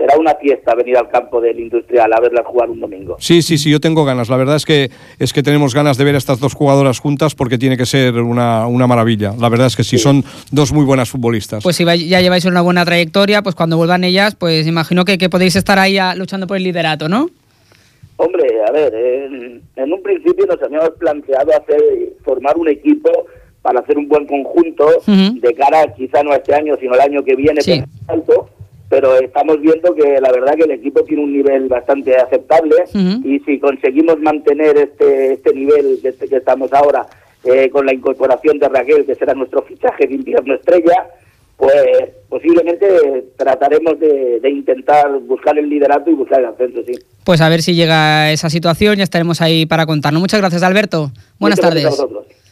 será 0.03 0.19
una 0.19 0.35
fiesta 0.35 0.75
venir 0.75 0.97
al 0.97 1.07
campo 1.07 1.39
del 1.39 1.57
Industrial 1.57 2.11
a 2.11 2.19
verla 2.19 2.43
jugar 2.43 2.69
un 2.69 2.81
domingo. 2.81 3.15
Sí, 3.19 3.41
sí, 3.41 3.57
sí, 3.57 3.71
yo 3.71 3.79
tengo 3.79 4.03
ganas. 4.03 4.27
La 4.29 4.35
verdad 4.35 4.57
es 4.57 4.65
que 4.65 4.91
es 5.17 5.31
que 5.31 5.41
tenemos 5.41 5.73
ganas 5.73 5.97
de 5.97 6.03
ver 6.03 6.15
a 6.15 6.17
estas 6.17 6.41
dos 6.41 6.53
jugadoras 6.53 6.99
juntas 6.99 7.35
porque 7.35 7.57
tiene 7.57 7.77
que 7.77 7.85
ser 7.85 8.15
una, 8.19 8.67
una 8.67 8.85
maravilla. 8.85 9.33
La 9.39 9.47
verdad 9.47 9.67
es 9.67 9.77
que 9.77 9.85
sí, 9.85 9.97
son 9.97 10.25
dos 10.51 10.73
muy 10.73 10.83
buenas 10.83 11.09
futbolistas. 11.09 11.63
Pues 11.63 11.77
si 11.77 11.85
ya 11.85 12.19
lleváis 12.19 12.43
una 12.43 12.59
buena 12.61 12.83
trayectoria, 12.83 13.41
pues 13.43 13.55
cuando 13.55 13.77
vuelvan 13.77 14.03
ellas, 14.03 14.35
pues 14.35 14.67
imagino 14.67 15.05
que, 15.05 15.17
que 15.17 15.29
podéis 15.29 15.55
estar 15.55 15.79
ahí 15.79 15.97
ah, 15.97 16.15
luchando 16.15 16.47
por 16.47 16.57
el 16.57 16.63
liderato, 16.63 17.07
¿no? 17.07 17.29
Hombre, 18.17 18.45
a 18.67 18.71
ver, 18.73 18.93
en, 18.93 19.61
en 19.77 19.93
un 19.93 20.03
principio 20.03 20.45
nos 20.45 20.61
habíamos 20.61 20.91
planteado 20.99 21.49
hacer 21.51 21.81
formar 22.25 22.57
un 22.57 22.67
equipo 22.67 23.09
para 23.61 23.79
hacer 23.79 23.97
un 23.97 24.09
buen 24.09 24.27
conjunto 24.27 24.85
de 25.07 25.53
cara 25.55 25.85
quizá 25.95 26.21
no 26.23 26.33
a 26.33 26.35
este 26.35 26.53
año, 26.53 26.75
sino 26.79 26.93
el 26.93 26.99
año 26.99 27.23
que 27.23 27.35
viene, 27.35 27.61
Sí. 27.61 27.81
pero 28.05 28.13
alto, 28.19 28.49
pero 28.93 29.17
estamos 29.17 29.59
viendo 29.59 29.95
que 29.95 30.21
la 30.21 30.31
verdad 30.31 30.53
que 30.53 30.65
el 30.65 30.71
equipo 30.71 31.03
tiene 31.03 31.23
un 31.23 31.33
nivel 31.33 31.67
bastante 31.67 32.15
aceptable 32.15 32.75
y 33.23 33.39
si 33.39 33.59
conseguimos 33.59 34.19
mantener 34.19 34.77
este, 34.77 35.33
este 35.33 35.51
nivel 35.51 35.97
que, 35.99 36.13
que 36.13 36.35
estamos 36.35 36.71
ahora 36.71 37.07
eh, 37.43 37.71
con 37.71 37.87
la 37.87 37.93
incorporación 37.93 38.59
de 38.59 38.69
Raquel, 38.69 39.03
que 39.07 39.15
será 39.15 39.33
nuestro 39.33 39.63
fichaje 39.63 40.05
de 40.05 40.13
invierno 40.13 40.53
estrella, 40.53 41.07
pues 41.57 41.73
posiblemente 42.29 42.85
trataremos 43.35 43.99
de, 43.99 44.39
de 44.39 44.49
intentar 44.51 45.11
buscar 45.21 45.57
el 45.57 45.69
liderato 45.69 46.11
y 46.11 46.13
buscar 46.13 46.41
el 46.41 46.45
ascenso, 46.45 46.83
sí. 46.85 46.93
Pues 47.23 47.41
a 47.41 47.49
ver 47.49 47.63
si 47.63 47.73
llega 47.73 48.31
esa 48.31 48.51
situación, 48.51 48.97
ya 48.97 49.03
estaremos 49.03 49.41
ahí 49.41 49.65
para 49.65 49.87
contarnos. 49.87 50.21
Muchas 50.21 50.39
gracias, 50.39 50.61
Alberto. 50.61 51.09
Buenas 51.39 51.57
Muchas 51.57 51.73
gracias 51.73 51.99
a 51.99 52.42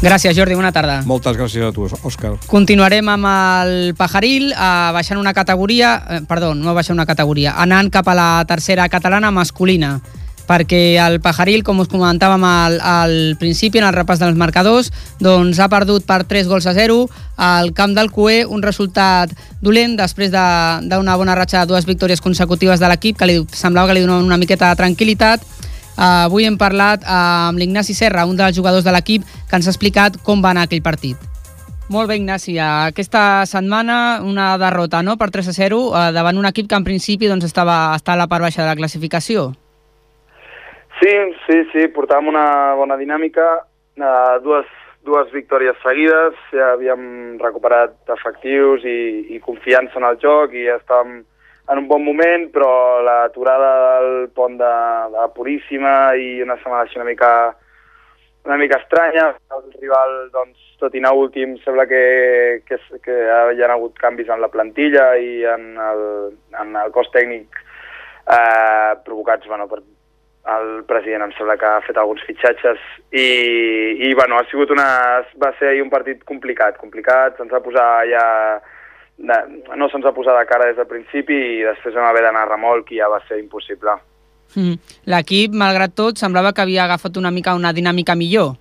Gràcies, 0.00 0.36
Jordi, 0.36 0.54
bona 0.54 0.70
tarda. 0.70 1.00
Moltes 1.10 1.34
gràcies 1.36 1.64
a 1.66 1.72
tu, 1.74 1.88
Òscar. 2.06 2.36
Continuarem 2.46 3.08
amb 3.10 3.26
el 3.26 3.72
Pajaril, 3.98 4.52
eh, 4.52 4.90
baixant 4.94 5.18
una 5.18 5.34
categoria, 5.34 5.96
eh, 6.08 6.20
perdó, 6.28 6.54
no 6.54 6.72
baixant 6.74 6.94
una 6.96 7.06
categoria, 7.06 7.54
anant 7.58 7.90
cap 7.90 8.06
a 8.08 8.14
la 8.14 8.44
tercera 8.46 8.88
catalana 8.88 9.32
masculina, 9.32 10.00
perquè 10.46 10.96
el 11.04 11.20
Pajaril, 11.20 11.64
com 11.64 11.80
us 11.80 11.88
comentàvem 11.88 12.44
al, 12.44 12.78
al 12.80 13.36
principi, 13.40 13.78
en 13.78 13.84
el 13.84 13.92
repàs 13.92 14.20
dels 14.22 14.36
marcadors, 14.38 14.92
doncs 15.18 15.58
ha 15.58 15.68
perdut 15.68 16.06
per 16.06 16.22
3 16.24 16.46
gols 16.46 16.66
a 16.66 16.74
0 16.74 17.08
al 17.36 17.74
camp 17.74 17.94
del 17.98 18.12
Cué, 18.12 18.46
un 18.46 18.62
resultat 18.62 19.30
dolent 19.60 19.98
després 19.98 20.30
de- 20.30 20.88
d'una 20.88 21.16
bona 21.16 21.34
ratxa 21.34 21.60
de 21.60 21.66
dues 21.66 21.84
victòries 21.86 22.20
consecutives 22.20 22.78
de 22.78 22.88
l'equip, 22.88 23.18
que 23.18 23.26
li 23.26 23.44
semblava 23.52 23.88
que 23.88 23.94
li 23.94 24.00
donava 24.06 24.22
una 24.22 24.38
miqueta 24.38 24.70
de 24.72 24.76
tranquil·litat, 24.80 25.40
avui 25.98 26.46
hem 26.46 26.58
parlat 26.58 27.02
uh, 27.02 27.50
amb 27.50 27.58
l'Ignasi 27.58 27.94
Serra, 27.98 28.26
un 28.26 28.38
dels 28.38 28.56
jugadors 28.56 28.86
de 28.86 28.94
l'equip, 28.94 29.26
que 29.50 29.58
ens 29.58 29.66
ha 29.66 29.74
explicat 29.74 30.20
com 30.22 30.44
va 30.44 30.54
anar 30.54 30.68
aquell 30.68 30.84
partit. 30.84 31.16
Molt 31.90 32.10
bé, 32.10 32.18
Ignasi. 32.20 32.58
Aquesta 32.60 33.46
setmana 33.48 34.20
una 34.22 34.52
derrota 34.60 35.00
no? 35.02 35.16
per 35.16 35.30
3 35.32 35.48
a 35.48 35.56
0 35.56 35.78
uh, 35.88 36.10
davant 36.12 36.36
un 36.36 36.46
equip 36.46 36.68
que 36.68 36.76
en 36.76 36.84
principi 36.84 37.30
doncs, 37.30 37.48
estava, 37.48 37.96
estava 37.96 38.20
a 38.20 38.24
la 38.24 38.28
part 38.28 38.44
baixa 38.44 38.62
de 38.62 38.68
la 38.68 38.76
classificació. 38.76 39.50
Sí, 40.98 41.14
sí, 41.46 41.62
sí, 41.72 41.86
portàvem 41.94 42.28
una 42.32 42.74
bona 42.74 42.96
dinàmica, 42.98 43.46
eh, 43.94 44.38
dues, 44.42 44.66
dues 45.06 45.30
victòries 45.30 45.78
seguides, 45.84 46.38
ja 46.50 46.72
havíem 46.74 47.38
recuperat 47.38 47.94
efectius 48.16 48.82
i, 48.82 49.36
i 49.36 49.38
confiança 49.44 50.00
en 50.00 50.08
el 50.08 50.18
joc 50.22 50.56
i 50.58 50.66
ja 50.66 50.80
estàvem 50.80 51.20
en 51.68 51.78
un 51.78 51.86
bon 51.88 52.04
moment, 52.04 52.48
però 52.52 53.00
l'aturada 53.04 53.70
del 54.00 54.28
pont 54.34 54.56
de, 54.56 54.74
de 55.12 55.26
Puríssima 55.34 56.14
i 56.16 56.38
una 56.40 56.56
setmana 56.62 56.86
així 56.86 56.96
una 56.96 57.08
mica, 57.08 57.32
una 58.48 58.56
mica 58.56 58.78
estranya, 58.80 59.26
el 59.56 59.66
rival, 59.80 60.14
doncs, 60.32 60.56
tot 60.80 60.94
i 60.96 61.02
anar 61.02 61.12
últim, 61.18 61.58
sembla 61.64 61.84
que, 61.90 62.02
que, 62.64 62.80
que 63.04 63.18
hi 63.20 63.62
ha 63.62 63.72
hagut 63.74 64.00
canvis 64.00 64.30
en 64.32 64.40
la 64.40 64.48
plantilla 64.52 65.10
i 65.20 65.44
en 65.44 65.74
el, 65.90 66.02
en 66.56 66.74
el 66.84 66.94
cos 66.94 67.12
tècnic 67.12 67.60
eh, 67.60 68.96
provocats 69.04 69.46
bueno, 69.50 69.68
per, 69.68 69.82
el 70.48 70.84
president 70.88 71.26
em 71.26 71.32
sembla 71.36 71.58
que 71.60 71.68
ha 71.68 71.84
fet 71.84 71.98
alguns 72.00 72.24
fitxatges. 72.24 72.80
I, 73.12 73.28
i 74.08 74.14
bueno, 74.16 74.38
ha 74.38 74.48
sigut 74.48 74.72
una, 74.72 74.88
va 75.42 75.52
ser 75.58 75.74
ahir 75.74 75.84
un 75.84 75.92
partit 75.92 76.24
complicat, 76.28 76.78
complicat, 76.80 77.36
se'ns 77.36 77.52
va 77.52 77.64
posar 77.64 77.88
ja 78.08 78.24
de, 79.18 79.38
no 79.76 79.88
se'ns 79.90 80.06
va 80.06 80.14
posar 80.14 80.36
de 80.38 80.46
cara 80.46 80.68
des 80.70 80.78
del 80.78 80.86
principi 80.90 81.36
i 81.58 81.66
després 81.66 81.96
vam 81.96 82.06
haver 82.08 82.22
d'anar 82.26 82.46
a 82.46 82.52
remolc 82.52 82.92
i 82.92 83.02
ja 83.02 83.10
va 83.10 83.20
ser 83.26 83.40
impossible. 83.42 83.98
Mm. 84.54 84.78
L'equip, 85.12 85.52
malgrat 85.58 85.92
tot, 85.98 86.20
semblava 86.22 86.54
que 86.54 86.64
havia 86.64 86.86
agafat 86.86 87.18
una 87.20 87.34
mica 87.34 87.56
una 87.58 87.74
dinàmica 87.74 88.16
millor. 88.16 88.56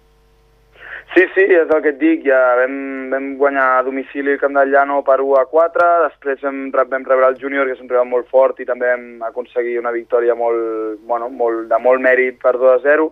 Sí, 1.15 1.23
sí, 1.33 1.45
és 1.55 1.69
el 1.71 1.79
que 1.81 1.93
et 1.93 1.99
dic, 2.01 2.25
ja 2.27 2.37
vam, 2.59 2.73
vam 3.09 3.29
guanyar 3.39 3.67
a 3.77 3.83
domicili 3.85 4.33
el 4.33 4.41
Camp 4.41 4.57
del 4.57 4.73
Llano 4.73 4.99
per 5.07 5.21
1 5.23 5.37
a 5.39 5.45
4, 5.49 5.85
després 6.03 6.43
vam, 6.43 6.67
vam 6.75 7.05
rebre 7.07 7.29
el 7.31 7.39
júnior, 7.39 7.65
que 7.65 7.77
és 7.77 7.81
un 7.81 7.87
rival 7.89 8.09
molt 8.11 8.27
fort, 8.29 8.59
i 8.59 8.67
també 8.67 8.91
vam 8.91 9.23
aconseguir 9.29 9.79
una 9.79 9.93
victòria 9.95 10.35
molt, 10.35 10.99
bueno, 11.07 11.29
molt, 11.31 11.63
de 11.71 11.79
molt 11.81 12.03
mèrit 12.03 12.37
per 12.43 12.57
2 12.59 12.73
a 12.73 12.77
0, 12.83 13.07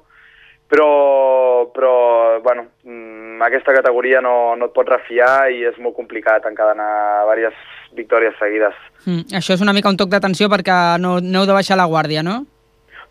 però, 0.70 1.70
però 1.74 2.42
bueno, 2.42 2.68
mm, 2.84 3.42
aquesta 3.46 3.74
categoria 3.74 4.22
no, 4.22 4.56
no 4.56 4.70
et 4.70 4.74
pots 4.76 4.90
refiar 4.90 5.52
i 5.54 5.64
és 5.70 5.78
molt 5.82 5.96
complicat 5.98 6.46
encadenar 6.50 7.26
diverses 7.36 7.94
victòries 7.96 8.36
seguides. 8.40 8.76
Mm. 9.06 9.30
Això 9.38 9.56
és 9.56 9.64
una 9.64 9.74
mica 9.74 9.92
un 9.92 10.00
toc 10.00 10.10
d'atenció 10.12 10.50
perquè 10.52 10.98
no, 11.00 11.20
no 11.22 11.42
heu 11.42 11.50
de 11.50 11.58
baixar 11.58 11.78
la 11.80 11.88
guàrdia, 11.90 12.26
no? 12.26 12.44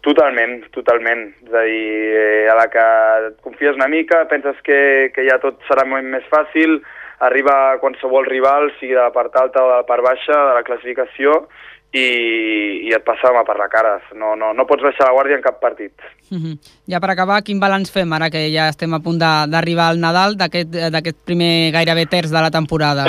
Totalment, 0.05 0.59
totalment. 0.75 1.31
És 1.47 1.55
a 1.55 1.63
dir, 1.65 1.87
eh, 2.19 2.51
a 2.53 2.59
la 2.59 2.67
que 2.69 2.85
et 3.31 3.39
confies 3.45 3.79
una 3.79 3.89
mica, 3.89 4.27
penses 4.29 4.59
que, 4.67 5.11
que 5.15 5.25
ja 5.25 5.39
tot 5.41 5.63
serà 5.71 5.87
molt 5.89 6.05
més 6.05 6.27
fàcil, 6.29 6.83
arriba 7.25 7.79
qualsevol 7.81 8.27
rival, 8.29 8.69
sigui 8.81 8.93
de 8.93 9.01
la 9.01 9.15
part 9.15 9.37
alta 9.41 9.63
o 9.63 9.71
de 9.71 9.79
la 9.79 9.87
part 9.89 10.05
baixa 10.05 10.35
de 10.35 10.59
la 10.59 10.65
classificació, 10.67 11.47
i, 11.95 12.07
i 12.89 12.93
et 12.95 13.05
passa 13.07 13.31
mà 13.35 13.45
per 13.47 13.57
la 13.61 13.69
cara. 13.71 13.95
No, 14.19 14.35
no, 14.39 14.53
no 14.57 14.67
pots 14.67 14.83
baixar 14.83 15.09
la 15.09 15.15
guàrdia 15.15 15.39
en 15.39 15.45
cap 15.45 15.61
partit. 15.63 15.93
Mm 16.31 16.39
-hmm. 16.39 16.59
Ja 16.91 17.01
per 17.01 17.11
acabar, 17.11 17.43
quin 17.43 17.61
balanç 17.61 17.93
fem 17.93 18.13
ara 18.13 18.31
que 18.31 18.51
ja 18.51 18.69
estem 18.69 18.95
a 18.95 19.01
punt 19.01 19.19
d'arribar 19.19 19.89
al 19.89 20.01
Nadal 20.01 20.37
d'aquest 20.37 20.71
d'aquest 20.93 21.19
primer 21.25 21.71
gairebé 21.73 22.07
terç 22.07 22.31
de 22.31 22.41
la 22.41 22.51
temporada? 22.51 23.05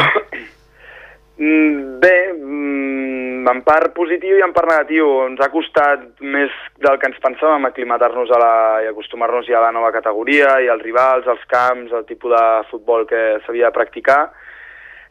Mm, 1.38 2.00
Bé, 2.00 2.34
mm, 2.34 3.48
en 3.48 3.62
part 3.64 3.94
positiu 3.94 4.38
i 4.38 4.42
en 4.42 4.54
part 4.54 4.70
negatiu. 4.70 5.08
Ens 5.28 5.42
ha 5.42 5.50
costat 5.50 6.00
més 6.22 6.52
del 6.78 6.98
que 7.00 7.08
ens 7.08 7.20
pensàvem 7.24 7.66
aclimatar-nos 7.66 8.32
a 8.32 8.40
la, 8.40 8.82
i 8.84 8.88
acostumar-nos 8.88 9.48
ja 9.48 9.58
a 9.60 9.66
la 9.66 9.72
nova 9.72 9.92
categoria 9.92 10.62
i 10.62 10.70
als 10.70 10.84
rivals, 10.84 11.28
als 11.28 11.44
camps, 11.48 11.92
al 11.92 12.06
tipus 12.06 12.32
de 12.32 12.46
futbol 12.72 13.06
que 13.06 13.40
s'havia 13.46 13.66
de 13.66 13.78
practicar. 13.80 14.32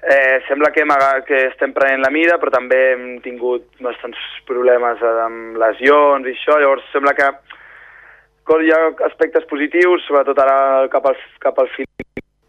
Eh, 0.04 0.42
sembla 0.48 0.68
que, 0.70 0.84
que 1.24 1.38
estem 1.48 1.72
prenent 1.72 2.02
la 2.04 2.10
mida, 2.12 2.36
però 2.36 2.52
també 2.52 2.80
hem 2.92 3.04
tingut 3.24 3.64
bastants 3.80 4.20
problemes 4.44 5.00
amb 5.00 5.56
lesions 5.56 6.28
i 6.28 6.34
això, 6.34 6.58
llavors 6.60 6.84
sembla 6.92 7.14
que 7.16 7.30
hi 8.60 8.72
ha 8.74 8.80
aspectes 9.06 9.46
positius, 9.48 10.04
sobretot 10.04 10.38
ara 10.44 10.88
cap 10.92 11.06
al, 11.08 11.16
cap 11.40 11.58
al 11.58 11.70
final 11.72 12.04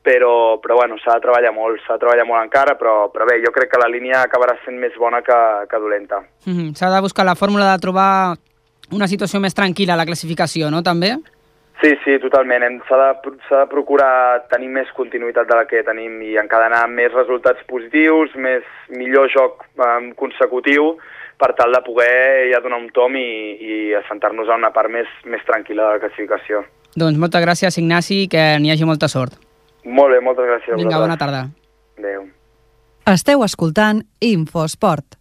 però, 0.06 0.60
però 0.62 0.76
bueno, 0.78 1.00
s'ha 1.02 1.15
de 1.18 1.24
treballar 1.24 1.52
molt, 1.56 1.80
s'ha 1.82 1.96
de 1.96 2.04
treballar 2.04 2.28
molt 2.30 2.44
encara, 2.44 2.76
però, 2.78 3.08
però 3.13 3.26
bé, 3.26 3.39
jo 3.41 3.52
crec 3.56 3.72
que 3.72 3.80
la 3.82 3.89
línia 3.89 4.22
acabarà 4.22 4.54
sent 4.62 4.78
més 4.78 4.94
bona 5.02 5.24
que, 5.26 5.39
que 5.72 5.80
dolenta. 5.82 6.22
Mm 6.46 6.54
-hmm. 6.54 6.76
S'ha 6.78 6.91
de 6.94 7.02
buscar 7.02 7.26
la 7.26 7.36
fórmula 7.36 7.72
de 7.72 7.82
trobar 7.82 8.36
una 8.91 9.08
situació 9.08 9.39
més 9.39 9.56
tranquil·la 9.56 9.94
a 9.94 10.02
la 10.02 10.06
classificació, 10.06 10.70
no, 10.70 10.84
també? 10.84 11.15
Sí, 11.82 11.92
sí, 12.06 12.16
totalment. 12.24 12.64
S'ha 12.88 12.98
de, 13.02 13.34
de 13.50 13.64
procurar 13.72 14.46
tenir 14.52 14.70
més 14.72 14.92
continuïtat 14.96 15.50
de 15.50 15.58
la 15.60 15.66
que 15.68 15.84
tenim 15.84 16.22
i 16.24 16.38
encadenar 16.40 16.86
més 16.88 17.12
resultats 17.14 17.62
positius, 17.68 18.32
més 18.40 18.64
millor 18.96 19.28
joc 19.34 19.66
um, 19.76 20.14
consecutiu, 20.16 20.94
per 21.38 21.52
tal 21.58 21.76
de 21.76 21.82
poder 21.84 22.48
ja 22.54 22.62
donar 22.64 22.80
un 22.80 22.88
tom 22.96 23.18
i, 23.20 23.28
i 23.60 23.76
assentar-nos 24.00 24.48
a 24.48 24.56
una 24.56 24.72
part 24.76 24.92
més, 24.92 25.10
més 25.28 25.44
tranquil·la 25.48 25.90
de 25.90 25.98
la 25.98 26.04
classificació. 26.06 26.64
Doncs 26.96 27.20
moltes 27.20 27.44
gràcies, 27.44 27.78
Ignasi, 27.82 28.22
que 28.32 28.56
n'hi 28.64 28.72
hagi 28.72 28.88
molta 28.88 29.12
sort. 29.12 29.36
Molt 29.84 30.16
bé, 30.16 30.22
moltes 30.24 30.48
gràcies. 30.48 30.72
a 30.72 30.80
Vinga, 30.80 30.96
vosaltres. 30.96 31.04
bona 31.04 31.20
tarda. 31.20 31.44
Adéu. 32.00 32.24
Esteu 33.12 33.44
escoltant 33.44 34.00
Infosport. 34.24 35.20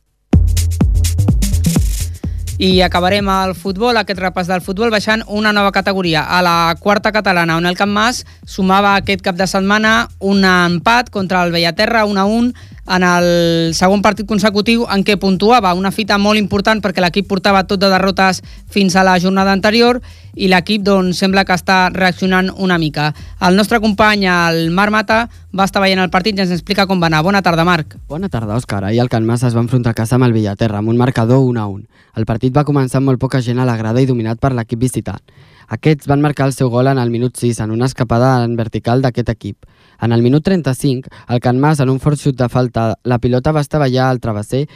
I 2.58 2.82
acabarem 2.82 3.26
el 3.26 3.52
futbol, 3.58 3.96
aquest 3.98 4.20
repàs 4.22 4.46
del 4.46 4.62
futbol, 4.62 4.92
baixant 4.94 5.24
una 5.26 5.50
nova 5.52 5.72
categoria, 5.74 6.22
a 6.22 6.38
la 6.38 6.76
quarta 6.78 7.10
catalana, 7.10 7.56
on 7.58 7.66
el 7.66 7.74
Camp 7.74 7.90
Mas 7.90 8.22
sumava 8.46 8.92
aquest 8.94 9.24
cap 9.26 9.34
de 9.34 9.48
setmana 9.50 10.06
un 10.20 10.46
empat 10.46 11.10
contra 11.10 11.42
el 11.42 11.50
Bellaterra, 11.50 12.04
1 12.06 12.20
a 12.20 12.24
1, 12.30 12.52
en 12.86 13.04
el 13.06 13.74
segon 13.74 14.02
partit 14.04 14.28
consecutiu 14.28 14.84
en 14.92 15.04
què 15.04 15.16
puntuava 15.20 15.72
una 15.74 15.92
fita 15.94 16.18
molt 16.20 16.40
important 16.40 16.82
perquè 16.84 17.00
l'equip 17.00 17.28
portava 17.30 17.64
tot 17.68 17.80
de 17.80 17.88
derrotes 17.92 18.42
fins 18.70 18.96
a 18.96 19.04
la 19.06 19.16
jornada 19.20 19.54
anterior 19.56 20.00
i 20.34 20.48
l'equip 20.50 20.82
doncs, 20.84 21.18
sembla 21.22 21.44
que 21.46 21.54
està 21.54 21.88
reaccionant 21.94 22.50
una 22.58 22.78
mica. 22.78 23.12
El 23.40 23.56
nostre 23.56 23.80
company, 23.80 24.26
el 24.26 24.70
Marc 24.74 24.92
Mata, 24.92 25.20
va 25.54 25.64
estar 25.68 25.82
veient 25.82 26.02
el 26.02 26.10
partit 26.10 26.36
i 26.36 26.44
ens 26.44 26.52
explica 26.52 26.88
com 26.90 27.00
va 27.00 27.06
anar. 27.06 27.22
Bona 27.22 27.42
tarda, 27.42 27.64
Marc. 27.64 27.96
Bona 28.08 28.28
tarda, 28.28 28.58
Òscar. 28.58 28.82
Ahir 28.84 29.00
el 29.00 29.08
Can 29.08 29.24
Mas 29.24 29.44
es 29.46 29.54
va 29.54 29.62
enfrontar 29.62 29.94
a 29.94 30.00
casa 30.02 30.18
amb 30.18 30.26
el 30.26 30.34
Villaterra 30.34 30.82
amb 30.82 30.90
un 30.90 30.98
marcador 30.98 31.46
1 31.46 31.60
a 31.60 31.66
1. 31.70 31.84
El 32.18 32.26
partit 32.26 32.54
va 32.54 32.66
començar 32.66 33.00
amb 33.00 33.10
molt 33.10 33.22
poca 33.22 33.40
gent 33.42 33.58
a 33.58 33.66
la 33.66 33.78
grada 33.78 34.02
i 34.02 34.06
dominat 34.06 34.38
per 34.42 34.52
l'equip 34.54 34.82
visitant. 34.82 35.22
Aquests 35.68 36.08
van 36.10 36.20
marcar 36.20 36.46
el 36.46 36.52
seu 36.52 36.68
gol 36.70 36.88
en 36.90 36.98
el 36.98 37.10
minut 37.10 37.36
6 37.36 37.60
en 37.60 37.70
una 37.70 37.86
escapada 37.86 38.44
en 38.44 38.56
vertical 38.56 39.02
d'aquest 39.02 39.28
equip. 39.28 39.66
En 40.00 40.12
el 40.12 40.22
minut 40.22 40.44
35, 40.44 41.08
el 41.28 41.40
Can 41.40 41.60
Mas, 41.60 41.80
en 41.80 41.90
un 41.90 42.00
fort 42.00 42.20
xut 42.20 42.36
de 42.36 42.48
falta, 42.48 42.94
la 43.04 43.18
pilota 43.18 43.52
va 43.52 43.62
estavellar 43.64 44.10
al 44.10 44.20
travesser 44.20 44.66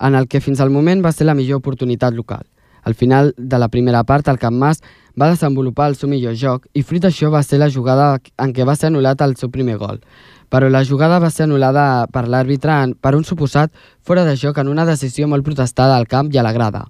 en 0.00 0.14
el 0.14 0.26
que 0.26 0.40
fins 0.40 0.60
al 0.60 0.70
moment 0.70 1.04
va 1.04 1.12
ser 1.12 1.26
la 1.26 1.34
millor 1.34 1.62
oportunitat 1.62 2.14
local. 2.14 2.44
Al 2.84 2.94
final 2.94 3.34
de 3.38 3.58
la 3.58 3.68
primera 3.68 4.04
part, 4.04 4.28
el 4.28 4.38
Can 4.38 4.58
Mas 4.58 4.82
va 5.20 5.30
desenvolupar 5.30 5.88
el 5.88 5.96
seu 5.96 6.08
millor 6.10 6.34
joc 6.36 6.66
i 6.74 6.82
fruit 6.82 7.02
d'això 7.02 7.30
va 7.32 7.42
ser 7.42 7.58
la 7.62 7.70
jugada 7.70 8.18
en 8.36 8.52
què 8.52 8.66
va 8.66 8.76
ser 8.76 8.90
anul·lat 8.90 9.22
el 9.24 9.36
seu 9.40 9.50
primer 9.50 9.78
gol. 9.78 10.02
Però 10.50 10.68
la 10.68 10.84
jugada 10.84 11.18
va 11.18 11.30
ser 11.30 11.46
anul·lada 11.46 12.06
per 12.12 12.26
l'àrbitre 12.28 12.76
per 13.00 13.14
un 13.16 13.24
suposat 13.24 13.72
fora 14.02 14.24
de 14.24 14.36
joc 14.36 14.58
en 14.58 14.68
una 14.68 14.84
decisió 14.84 15.28
molt 15.28 15.44
protestada 15.44 15.96
al 15.96 16.06
camp 16.06 16.28
i 16.34 16.38
a 16.38 16.44
la 16.44 16.52
grada. 16.52 16.84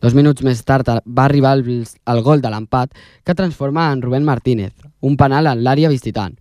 Dos 0.00 0.14
minuts 0.14 0.44
més 0.44 0.60
tard 0.64 0.88
va 0.88 1.24
arribar 1.24 1.54
el, 1.56 1.62
el 1.84 2.20
gol 2.22 2.42
de 2.42 2.50
l'empat 2.52 2.92
que 3.24 3.34
transforma 3.34 3.90
en 3.92 4.02
Rubén 4.02 4.24
Martínez, 4.24 4.74
un 5.00 5.16
penal 5.16 5.48
en 5.48 5.62
l'àrea 5.64 5.88
visitant. 5.88 6.36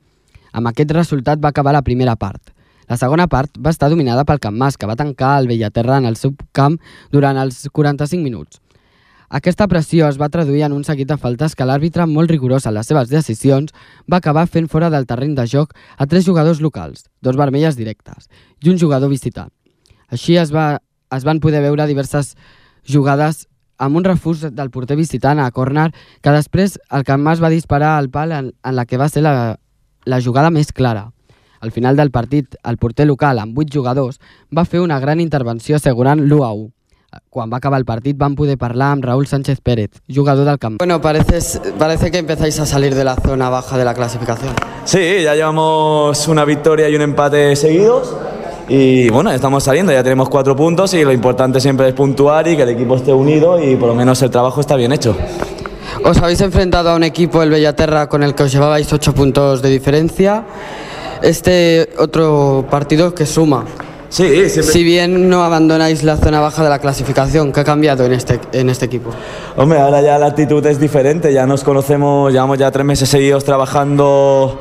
Amb 0.51 0.71
aquest 0.71 0.91
resultat 0.91 1.39
va 1.43 1.53
acabar 1.53 1.73
la 1.75 1.83
primera 1.83 2.15
part. 2.15 2.51
La 2.87 2.97
segona 2.97 3.25
part 3.27 3.55
va 3.57 3.71
estar 3.73 3.89
dominada 3.89 4.25
pel 4.25 4.39
Camp 4.39 4.57
Mas, 4.57 4.77
que 4.77 4.85
va 4.85 4.95
tancar 4.95 5.39
el 5.39 5.47
Bellaterra 5.47 5.97
en 5.97 6.05
el 6.05 6.19
seu 6.19 6.35
camp 6.53 6.77
durant 7.11 7.37
els 7.41 7.65
45 7.73 8.21
minuts. 8.21 8.59
Aquesta 9.29 9.65
pressió 9.67 10.05
es 10.07 10.19
va 10.21 10.29
traduir 10.29 10.61
en 10.67 10.75
un 10.75 10.83
seguit 10.85 11.09
de 11.09 11.17
faltes 11.17 11.55
que 11.57 11.65
l'àrbitre, 11.65 12.05
molt 12.05 12.29
rigorós 12.29 12.67
en 12.69 12.75
les 12.75 12.87
seves 12.87 13.09
decisions, 13.09 13.73
va 14.11 14.21
acabar 14.21 14.45
fent 14.47 14.69
fora 14.69 14.91
del 14.93 15.07
terreny 15.09 15.33
de 15.35 15.47
joc 15.49 15.73
a 15.97 16.05
tres 16.05 16.27
jugadors 16.27 16.61
locals, 16.61 17.07
dos 17.21 17.35
vermelles 17.35 17.75
directes 17.75 18.29
i 18.61 18.69
un 18.69 18.77
jugador 18.79 19.09
visitant. 19.09 19.49
Així 20.07 20.37
es, 20.37 20.53
va, 20.53 20.77
es 21.11 21.25
van 21.25 21.41
poder 21.41 21.63
veure 21.65 21.89
diverses 21.89 22.35
jugades 22.87 23.47
amb 23.77 23.97
un 23.97 24.05
refús 24.05 24.45
del 24.55 24.71
porter 24.71 24.95
visitant 24.95 25.39
a 25.39 25.51
córner 25.51 25.91
que 26.21 26.31
després 26.31 26.79
el 26.91 27.03
Camp 27.03 27.23
Mas 27.23 27.43
va 27.43 27.51
disparar 27.51 27.97
al 27.97 28.09
pal 28.09 28.31
en, 28.31 28.53
en 28.63 28.75
la 28.75 28.85
que 28.85 28.97
va 28.97 29.09
ser 29.09 29.25
la, 29.25 29.57
la 30.05 30.21
jugada 30.21 30.49
més 30.49 30.71
clara. 30.71 31.09
Al 31.59 31.71
final 31.71 31.95
del 31.95 32.11
partit, 32.11 32.55
el 32.63 32.77
porter 32.77 33.07
local, 33.07 33.39
amb 33.39 33.57
8 33.57 33.73
jugadors, 33.73 34.19
va 34.55 34.65
fer 34.65 34.81
una 34.81 34.99
gran 34.99 35.19
intervenció 35.19 35.77
assegurant 35.77 36.21
l'1 36.21 36.45
a 36.45 36.51
1. 36.53 36.71
Quan 37.31 37.51
va 37.51 37.57
acabar 37.57 37.79
el 37.79 37.85
partit 37.87 38.17
van 38.19 38.35
poder 38.35 38.57
parlar 38.59 38.91
amb 38.91 39.05
Raúl 39.05 39.25
Sánchez 39.25 39.61
Pérez, 39.63 40.01
jugador 40.13 40.45
del 40.45 40.59
camp. 40.59 40.77
Bueno, 40.79 40.99
parece, 41.01 41.39
parece 41.79 42.11
que 42.11 42.19
empezáis 42.19 42.59
a 42.59 42.65
salir 42.65 42.93
de 42.93 43.05
la 43.05 43.15
zona 43.15 43.49
baja 43.49 43.77
de 43.77 43.85
la 43.85 43.93
clasificación. 43.93 44.53
Sí, 44.83 45.23
ya 45.23 45.33
llevamos 45.33 46.27
una 46.27 46.45
victoria 46.45 46.89
y 46.89 46.95
un 46.95 47.01
empate 47.01 47.55
seguidos. 47.55 48.13
Y 48.67 49.09
bueno, 49.09 49.31
estamos 49.31 49.63
saliendo, 49.63 49.91
ya 49.91 50.03
tenemos 50.03 50.27
cuatro 50.27 50.55
puntos 50.55 50.93
y 50.95 51.03
lo 51.03 51.11
importante 51.11 51.59
siempre 51.59 51.87
es 51.87 51.93
puntuar 51.93 52.47
y 52.47 52.55
que 52.55 52.63
el 52.63 52.69
equipo 52.69 52.95
esté 52.95 53.13
unido 53.13 53.63
y 53.63 53.75
por 53.75 53.89
lo 53.89 53.95
menos 53.95 54.21
el 54.23 54.31
trabajo 54.31 54.61
está 54.61 54.75
bien 54.75 54.91
hecho. 54.91 55.15
Os 56.03 56.17
habéis 56.17 56.41
enfrentado 56.41 56.89
a 56.89 56.95
un 56.95 57.03
equipo, 57.03 57.43
el 57.43 57.49
Bellaterra, 57.49 58.09
con 58.09 58.23
el 58.23 58.33
que 58.33 58.43
os 58.43 58.51
llevabais 58.51 58.91
ocho 58.91 59.13
puntos 59.13 59.61
de 59.61 59.69
diferencia. 59.69 60.43
Este 61.21 61.89
otro 61.97 62.65
partido 62.69 63.13
que 63.13 63.25
suma. 63.25 63.65
Sí, 64.09 64.49
siempre... 64.49 64.73
Si 64.73 64.83
bien 64.83 65.29
no 65.29 65.43
abandonáis 65.43 66.03
la 66.03 66.17
zona 66.17 66.39
baja 66.39 66.63
de 66.63 66.69
la 66.69 66.79
clasificación, 66.79 67.51
¿qué 67.51 67.61
ha 67.61 67.63
cambiado 67.63 68.05
en 68.05 68.13
este, 68.13 68.39
en 68.51 68.69
este 68.69 68.85
equipo? 68.85 69.11
Hombre, 69.57 69.79
ahora 69.79 70.01
ya 70.01 70.17
la 70.17 70.27
actitud 70.27 70.65
es 70.65 70.79
diferente, 70.79 71.33
ya 71.33 71.45
nos 71.45 71.63
conocemos, 71.63 72.31
llevamos 72.31 72.57
ya 72.57 72.71
tres 72.71 72.85
meses 72.85 73.09
seguidos 73.09 73.43
trabajando 73.43 74.59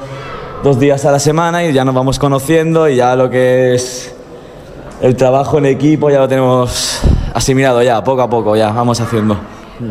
dos 0.64 0.81
días 0.81 1.05
a 1.05 1.12
la 1.12 1.18
semana 1.18 1.62
y 1.62 1.74
ya 1.74 1.85
nos 1.85 1.94
vamos 1.94 2.18
conociendo 2.18 2.88
y 2.88 2.96
ya 2.96 3.14
lo 3.14 3.29
que 3.29 3.74
es 3.74 4.14
el 5.03 5.14
trabajo 5.14 5.59
en 5.59 5.66
equipo 5.66 6.09
ya 6.09 6.20
lo 6.20 6.27
tenemos 6.27 7.00
asimilado 7.35 7.83
ya, 7.83 8.03
poco 8.03 8.22
a 8.22 8.31
poco 8.31 8.57
ya, 8.57 8.70
vamos 8.72 8.98
haciendo. 8.98 9.37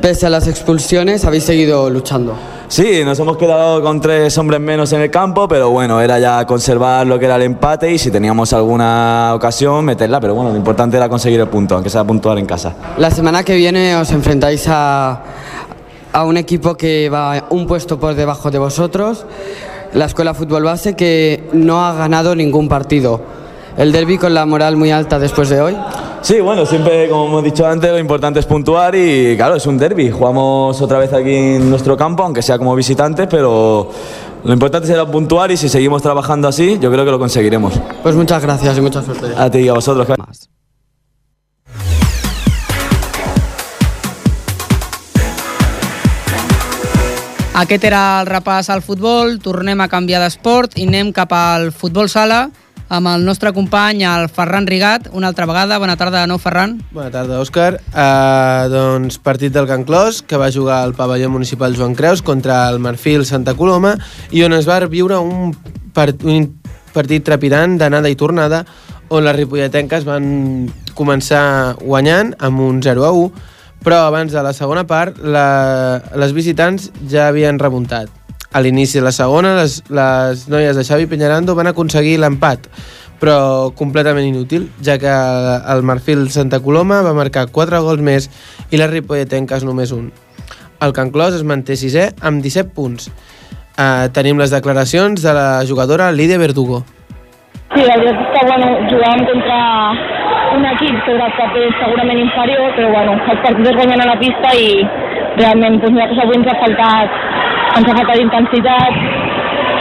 Pese 0.01 0.25
a 0.25 0.29
las 0.31 0.47
expulsiones, 0.47 1.25
habéis 1.25 1.43
seguido 1.43 1.91
luchando. 1.91 2.33
Sí, 2.69 3.03
nos 3.05 3.19
hemos 3.19 3.37
quedado 3.37 3.83
con 3.83 4.01
tres 4.01 4.35
hombres 4.39 4.59
menos 4.59 4.91
en 4.93 5.01
el 5.01 5.11
campo, 5.11 5.47
pero 5.47 5.69
bueno, 5.69 6.01
era 6.01 6.17
ya 6.17 6.43
conservar 6.47 7.05
lo 7.05 7.19
que 7.19 7.25
era 7.25 7.35
el 7.35 7.43
empate 7.43 7.91
y 7.91 7.99
si 7.99 8.09
teníamos 8.09 8.51
alguna 8.53 9.33
ocasión, 9.35 9.85
meterla, 9.85 10.19
pero 10.19 10.33
bueno, 10.33 10.49
lo 10.49 10.57
importante 10.57 10.97
era 10.97 11.07
conseguir 11.07 11.39
el 11.39 11.49
punto, 11.49 11.75
aunque 11.75 11.91
sea 11.91 12.03
puntuar 12.03 12.39
en 12.39 12.47
casa. 12.47 12.73
La 12.97 13.11
semana 13.11 13.43
que 13.43 13.55
viene 13.55 13.95
os 13.95 14.09
enfrentáis 14.09 14.65
a, 14.67 15.21
a 16.13 16.23
un 16.23 16.37
equipo 16.37 16.73
que 16.73 17.09
va 17.09 17.45
un 17.51 17.67
puesto 17.67 17.99
por 17.99 18.15
debajo 18.15 18.49
de 18.49 18.57
vosotros, 18.57 19.23
la 19.93 20.05
Escuela 20.05 20.33
Fútbol 20.33 20.63
Base, 20.63 20.95
que 20.95 21.43
no 21.53 21.85
ha 21.85 21.93
ganado 21.93 22.35
ningún 22.35 22.67
partido. 22.67 23.21
El 23.77 23.91
derby 23.91 24.17
con 24.17 24.33
la 24.33 24.45
moral 24.45 24.75
muy 24.77 24.91
alta 24.91 25.17
después 25.17 25.49
de 25.49 25.61
hoy. 25.61 25.75
Sí, 26.21 26.39
bueno, 26.39 26.65
siempre, 26.65 27.09
como 27.09 27.25
hemos 27.25 27.43
dicho 27.43 27.65
antes, 27.65 27.91
lo 27.91 27.99
importante 27.99 28.39
es 28.39 28.45
puntuar 28.45 28.95
y 28.95 29.35
claro, 29.35 29.55
es 29.55 29.65
un 29.65 29.77
derby. 29.77 30.09
Jugamos 30.11 30.81
otra 30.81 30.99
vez 30.99 31.11
aquí 31.11 31.35
en 31.35 31.69
nuestro 31.69 31.97
campo, 31.97 32.23
aunque 32.23 32.41
sea 32.41 32.57
como 32.57 32.75
visitantes, 32.75 33.27
pero 33.29 33.89
lo 34.43 34.53
importante 34.53 34.87
será 34.87 35.05
puntuar 35.05 35.51
y 35.51 35.57
si 35.57 35.69
seguimos 35.69 36.01
trabajando 36.01 36.47
así, 36.47 36.77
yo 36.79 36.91
creo 36.91 37.03
que 37.03 37.11
lo 37.11 37.19
conseguiremos. 37.19 37.73
Pues 38.03 38.15
muchas 38.15 38.41
gracias 38.41 38.77
y 38.77 38.81
mucha 38.81 39.01
suerte. 39.01 39.27
A 39.35 39.49
ti 39.49 39.59
y 39.59 39.67
a 39.69 39.73
vosotros. 39.73 40.07
Más. 40.17 40.49
Aquest 47.53 47.83
era 47.85 48.01
el 48.19 48.25
repàs 48.25 48.71
al 48.73 48.81
futbol, 48.81 49.35
tornem 49.37 49.77
a 49.83 49.85
canviar 49.85 50.23
d'esport 50.23 50.73
i 50.81 50.87
anem 50.89 51.11
cap 51.13 51.35
al 51.37 51.67
futbol 51.69 52.07
sala 52.09 52.47
amb 52.89 53.11
el 53.11 53.25
nostre 53.27 53.51
company, 53.53 54.01
el 54.09 54.25
Ferran 54.33 54.65
Rigat, 54.65 55.11
una 55.13 55.29
altra 55.29 55.45
vegada. 55.45 55.77
Bona 55.77 55.93
tarda 55.97 56.25
nou, 56.29 56.39
Ferran. 56.41 56.79
Bona 56.93 57.11
tarda, 57.13 57.37
Òscar. 57.41 57.77
Uh, 57.93 58.65
doncs 58.73 59.19
partit 59.21 59.53
del 59.53 59.69
Can 59.69 59.85
Clos, 59.85 60.23
que 60.25 60.37
va 60.41 60.49
jugar 60.53 60.81
al 60.81 60.95
pavelló 60.97 61.29
municipal 61.29 61.77
Joan 61.77 61.93
Creus 61.93 62.25
contra 62.25 62.67
el 62.69 62.81
Marfil 62.81 63.25
Santa 63.25 63.53
Coloma 63.53 63.95
i 64.33 64.41
on 64.45 64.57
es 64.57 64.65
va 64.69 64.81
viure 64.89 65.21
un, 65.21 65.53
part, 65.93 66.25
un 66.25 66.49
partit 66.93 67.21
trepidant 67.21 67.77
d'anada 67.77 68.09
i 68.09 68.17
tornada 68.17 68.65
on 69.13 69.29
les 69.29 69.37
ripolletenques 69.37 70.09
van 70.09 70.71
començar 70.97 71.77
guanyant 71.81 72.33
amb 72.41 72.65
un 72.65 72.81
0 72.81 73.05
a 73.05 73.13
1 73.13 73.52
però 73.83 74.07
abans 74.07 74.31
de 74.31 74.41
la 74.43 74.53
segona 74.55 74.85
part 74.87 75.19
la, 75.19 76.01
les 76.15 76.33
visitants 76.33 76.89
ja 77.11 77.27
havien 77.27 77.59
remuntat. 77.59 78.09
A 78.53 78.61
l'inici 78.61 78.99
de 78.99 79.05
la 79.05 79.13
segona, 79.15 79.55
les, 79.59 79.79
les 79.89 80.47
noies 80.49 80.77
de 80.77 80.83
Xavi 80.85 81.07
Peñarando 81.09 81.55
van 81.57 81.71
aconseguir 81.71 82.19
l'empat, 82.21 82.67
però 83.19 83.71
completament 83.75 84.27
inútil, 84.27 84.67
ja 84.83 84.99
que 85.01 85.09
el 85.09 85.83
Marfil 85.83 86.29
Santa 86.31 86.59
Coloma 86.61 87.01
va 87.01 87.15
marcar 87.17 87.47
4 87.51 87.81
gols 87.85 88.03
més 88.03 88.29
i 88.69 88.79
les 88.79 88.91
Ripolletenques 88.91 89.65
només 89.65 89.93
un. 89.95 90.11
El 90.83 90.93
Can 90.93 91.13
Clos 91.13 91.37
es 91.37 91.45
manté 91.47 91.77
sisè 91.79 92.09
amb 92.21 92.43
17 92.43 92.75
punts. 92.75 93.07
Uh, 93.73 94.05
tenim 94.13 94.37
les 94.37 94.51
declaracions 94.53 95.23
de 95.23 95.33
la 95.33 95.63
jugadora 95.65 96.11
Lídia 96.11 96.37
Verdugo. 96.37 96.83
Sí, 97.73 97.81
la 97.81 97.95
veritat 97.97 98.19
és 98.21 98.33
que 98.35 98.43
bueno, 98.51 98.73
jugàvem 98.91 99.23
contra 99.31 99.61
un 100.57 100.65
equip 100.69 100.95
sobre 101.05 101.25
el 101.27 101.33
paper 101.37 101.65
segurament 101.79 102.19
inferior, 102.23 102.73
però 102.77 102.89
bueno, 102.93 103.15
els 103.33 103.41
partits 103.45 103.69
es 103.71 103.77
guanyen 103.79 104.03
a 104.03 104.09
la 104.11 104.19
pista 104.21 104.53
i 104.57 104.67
realment 105.39 105.79
doncs, 105.81 105.95
nosaltres 105.95 106.23
avui 106.23 106.39
ens 106.39 106.51
ha 106.51 106.59
faltat, 106.61 107.17
ens 107.79 107.89
ha 107.89 107.97
faltat 107.99 108.23
intensitat 108.25 109.01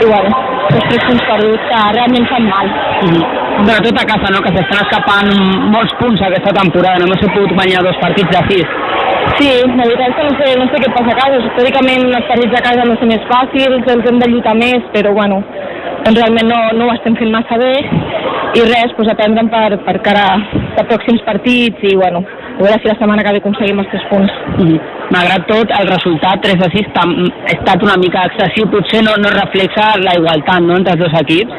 i 0.03 0.09
bueno, 0.09 0.39
els 0.73 0.87
tres 0.89 1.05
punts 1.07 1.25
perduts 1.29 1.67
que 1.69 1.81
realment 1.97 2.29
fan 2.31 2.47
mal. 2.49 2.71
Sobretot 3.03 4.01
a 4.01 4.07
casa, 4.13 4.31
no? 4.33 4.41
que 4.45 4.53
s'estan 4.55 4.81
escapant 4.85 5.31
molts 5.75 5.93
punts 6.01 6.25
aquesta 6.27 6.55
temporada, 6.59 7.05
no 7.05 7.19
hem 7.19 7.35
pogut 7.35 7.53
guanyar 7.59 7.85
dos 7.85 7.99
partits 8.01 8.33
de 8.33 8.43
sis. 8.49 8.79
Sí, 9.37 9.49
la 9.77 9.85
veritat 9.87 10.09
és 10.09 10.15
que 10.17 10.25
no 10.27 10.33
sé, 10.39 10.47
no 10.59 10.65
sé 10.69 10.81
què 10.83 10.89
passa 10.95 11.13
a 11.13 11.19
casa. 11.21 11.39
Històricament 11.47 12.09
els 12.09 12.27
partits 12.31 12.57
a 12.59 12.63
casa 12.65 12.87
no 12.89 12.97
són 12.99 13.13
més 13.13 13.23
fàcils, 13.29 13.87
els 13.95 14.09
hem 14.09 14.19
de 14.21 14.29
lluitar 14.31 14.55
més, 14.59 14.89
però 14.95 15.13
bueno, 15.15 15.39
doncs 16.03 16.19
realment 16.19 16.49
no, 16.51 16.59
no 16.77 16.87
ho 16.89 16.93
estem 16.95 17.15
fent 17.19 17.31
massa 17.31 17.57
bé 17.61 17.73
i 18.53 18.63
res, 18.67 18.91
doncs 18.97 19.11
aprendre'n 19.13 19.49
per, 19.49 19.69
per 19.85 19.97
cara 20.05 20.25
a 20.77 20.83
pròxims 20.89 21.23
partits 21.25 21.85
i 21.89 21.95
bueno, 21.97 22.21
a 22.53 22.59
veure 22.61 22.79
si 22.81 22.89
la 22.89 22.97
setmana 22.99 23.23
que 23.25 23.33
ve 23.33 23.41
aconseguim 23.41 23.79
els 23.81 23.89
tres 23.91 24.05
punts. 24.11 24.33
Mm 24.57 24.67
-hmm. 24.67 24.79
Malgrat 25.15 25.47
tot, 25.47 25.73
el 25.79 25.87
resultat 25.95 26.41
3 26.41 26.61
a 26.65 26.69
6 26.75 26.87
ha 26.97 27.05
estat 27.55 27.83
una 27.87 27.97
mica 28.03 28.25
excessiu, 28.29 28.69
potser 28.69 29.01
no, 29.03 29.13
no 29.23 29.29
reflexa 29.41 29.85
la 30.05 30.13
igualtat 30.19 30.61
no, 30.61 30.77
entre 30.77 30.93
els 30.93 31.03
dos 31.03 31.15
equips. 31.21 31.53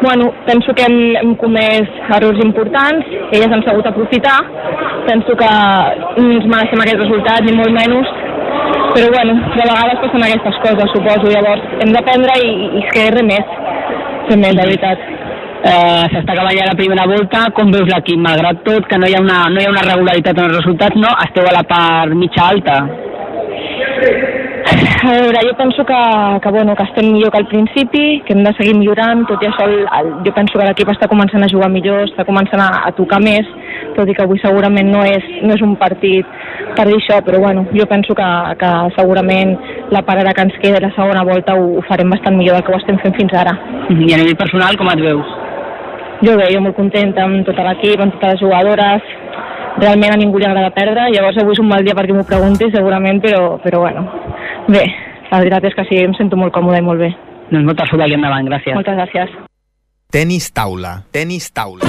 Bueno, 0.00 0.32
penso 0.46 0.72
que 0.74 0.84
hem, 0.86 1.16
hem 1.16 1.34
comès 1.34 1.88
errors 2.16 2.38
importants, 2.44 3.06
elles 3.32 3.50
han 3.50 3.64
sabut 3.66 3.86
aprofitar, 3.86 4.38
penso 5.08 5.34
que 5.40 5.48
no 6.22 6.28
ens 6.36 6.46
mereixem 6.46 6.84
aquest 6.84 7.02
resultat, 7.02 7.42
ni 7.42 7.56
molt 7.58 7.74
menys, 7.74 8.12
però 8.94 9.10
bueno, 9.14 9.34
de 9.56 9.64
vegades 9.64 10.00
passen 10.04 10.26
aquestes 10.26 10.60
coses, 10.62 10.94
suposo, 10.94 11.32
llavors 11.34 11.66
hem 11.82 11.94
d'aprendre 11.96 12.38
i, 12.44 12.52
i 12.78 12.84
és 12.84 12.92
que 12.94 13.08
res 13.16 13.26
més, 13.26 13.56
res 14.28 14.38
més, 14.44 14.54
de 14.54 14.68
veritat. 14.68 15.06
Eh, 15.58 16.04
S'està 16.12 16.36
acabant 16.36 16.54
ja 16.54 16.68
la 16.68 16.78
primera 16.78 17.06
volta, 17.10 17.48
com 17.56 17.74
veus 17.74 17.90
l'equip? 17.90 18.22
Malgrat 18.22 18.62
tot, 18.68 18.86
que 18.86 19.00
no 19.02 19.10
hi, 19.10 19.16
ha 19.18 19.24
una, 19.24 19.40
no 19.50 19.58
hi 19.58 19.66
ha 19.66 19.72
una 19.74 19.86
regularitat 19.88 20.38
en 20.38 20.46
els 20.46 20.60
resultats, 20.60 21.02
no? 21.02 21.10
Esteu 21.26 21.50
a 21.50 21.56
la 21.58 21.64
part 21.66 22.14
mitja 22.14 22.46
alta. 22.52 22.78
A 24.68 25.12
veure, 25.12 25.40
jo 25.48 25.54
penso 25.56 25.84
que, 25.84 26.00
que, 26.42 26.50
bueno, 26.50 26.74
que 26.76 26.82
estem 26.82 27.12
millor 27.12 27.30
que 27.32 27.38
al 27.38 27.46
principi, 27.48 28.20
que 28.26 28.34
hem 28.34 28.42
de 28.44 28.52
seguir 28.58 28.74
millorant, 28.76 29.22
tot 29.30 29.40
i 29.42 29.48
això 29.48 29.64
el, 29.64 29.86
el, 29.98 30.10
jo 30.26 30.32
penso 30.36 30.58
que 30.58 30.66
l'equip 30.66 30.90
està 30.92 31.08
començant 31.08 31.44
a 31.44 31.48
jugar 31.48 31.70
millor, 31.72 32.02
està 32.04 32.26
començant 32.28 32.60
a, 32.60 32.68
a 32.88 32.92
tocar 32.98 33.20
més, 33.24 33.48
tot 33.96 34.10
i 34.10 34.16
que 34.16 34.26
avui 34.26 34.40
segurament 34.42 34.90
no 34.92 35.04
és, 35.08 35.24
no 35.46 35.54
és 35.56 35.64
un 35.64 35.76
partit 35.80 36.26
per 36.76 36.84
dir 36.90 36.98
això, 36.98 37.20
però 37.24 37.40
bueno, 37.40 37.64
jo 37.72 37.86
penso 37.88 38.16
que, 38.18 38.28
que 38.60 38.72
segurament 38.98 39.54
la 39.94 40.02
parada 40.04 40.34
que 40.36 40.44
ens 40.48 40.58
queda 40.60 40.82
la 40.84 40.92
segona 40.98 41.24
volta 41.24 41.56
ho, 41.56 41.78
ho 41.78 41.84
farem 41.88 42.12
bastant 42.12 42.36
millor 42.36 42.58
del 42.58 42.66
que 42.66 42.74
ho 42.74 42.80
estem 42.82 43.00
fent 43.04 43.16
fins 43.16 43.38
ara. 43.40 43.54
I 43.88 44.12
a 44.12 44.20
nivell 44.20 44.36
personal, 44.42 44.76
com 44.76 44.92
et 44.92 45.04
veus? 45.06 45.36
Jo 46.26 46.34
bé, 46.36 46.50
jo 46.52 46.60
molt 46.60 46.76
contenta 46.76 47.24
amb 47.24 47.46
tot 47.46 47.62
l'equip, 47.62 48.02
amb 48.02 48.18
totes 48.18 48.34
les 48.34 48.44
jugadores, 48.44 49.14
realment 49.78 50.12
a 50.12 50.18
ningú 50.18 50.38
li 50.38 50.48
agrada 50.48 50.74
perdre, 50.74 51.08
llavors 51.14 51.38
avui 51.40 51.54
és 51.54 51.62
un 51.62 51.70
mal 51.70 51.86
dia 51.86 51.94
perquè 51.96 52.14
m'ho 52.14 52.26
preguntis 52.26 52.74
segurament, 52.74 53.22
però, 53.22 53.56
però 53.62 53.84
bueno, 53.86 54.04
bé, 54.68 54.84
la 55.30 55.40
veritat 55.40 55.64
és 55.68 55.76
que 55.76 55.84
sí, 55.88 56.00
em 56.04 56.14
sento 56.16 56.36
molt 56.36 56.52
còmode 56.54 56.80
i 56.80 56.84
molt 56.84 57.00
bé. 57.00 57.12
Doncs 57.48 57.64
molta 57.64 57.86
sort 57.88 58.04
aquí 58.04 58.16
endavant, 58.16 58.48
gràcies. 58.48 58.76
Moltes 58.76 58.98
gràcies. 59.00 59.36
Tenis 60.12 60.50
taula. 60.56 60.98
Tenis 61.12 61.50
taula. 61.52 61.88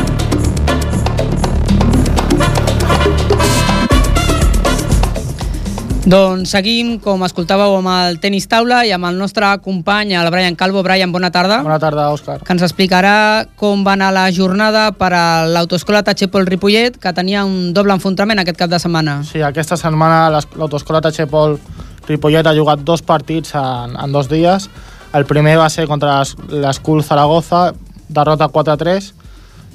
Doncs 6.09 6.49
seguim, 6.55 6.95
com 7.03 7.21
escoltàveu, 7.27 7.75
amb 7.77 7.91
el 7.91 8.17
tenis 8.23 8.47
taula 8.49 8.79
i 8.87 8.93
amb 8.95 9.05
el 9.05 9.19
nostre 9.19 9.45
company, 9.61 10.15
el 10.17 10.31
Brian 10.33 10.55
Calvo. 10.57 10.81
Brian, 10.81 11.11
bona 11.11 11.29
tarda. 11.29 11.59
Bona 11.61 11.77
tarda, 11.77 12.07
Òscar. 12.15 12.39
Que 12.41 12.55
ens 12.55 12.63
explicarà 12.65 13.45
com 13.59 13.83
va 13.85 13.93
anar 13.93 14.09
la 14.15 14.25
jornada 14.33 14.87
per 14.95 15.11
a 15.13 15.25
l'autoescola 15.45 16.01
Tachepol 16.07 16.47
Ripollet, 16.47 16.97
que 16.97 17.13
tenia 17.13 17.43
un 17.45 17.75
doble 17.75 17.93
enfrontament 17.93 18.41
aquest 18.41 18.57
cap 18.57 18.71
de 18.71 18.79
setmana. 18.81 19.19
Sí, 19.27 19.43
aquesta 19.43 19.77
setmana 19.77 20.31
l'autoescola 20.31 21.03
Tachepol 21.03 21.59
Ripollet 21.59 21.88
ha 22.17 22.56
jugat 22.56 22.80
dos 22.80 23.02
partits 23.02 23.54
en, 23.56 23.95
en 24.00 24.12
dos 24.12 24.30
dies. 24.30 24.69
El 25.13 25.26
primer 25.26 25.58
va 25.58 25.69
ser 25.69 25.88
contra 25.88 26.19
l'es- 26.19 26.36
l'Escul 26.50 27.04
Zaragoza, 27.04 27.74
derrota 28.10 28.48
4-3. 28.50 29.13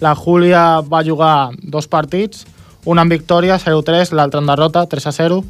La 0.01 0.15
Júlia 0.15 0.81
va 0.81 1.05
jugar 1.05 1.51
dos 1.63 1.87
partits, 1.89 2.47
un 2.85 2.99
en 2.99 3.09
victòria, 3.09 3.59
0-3, 3.59 4.13
l'altre 4.13 4.41
en 4.41 4.47
derrota, 4.47 4.87
3-0. 4.89 5.43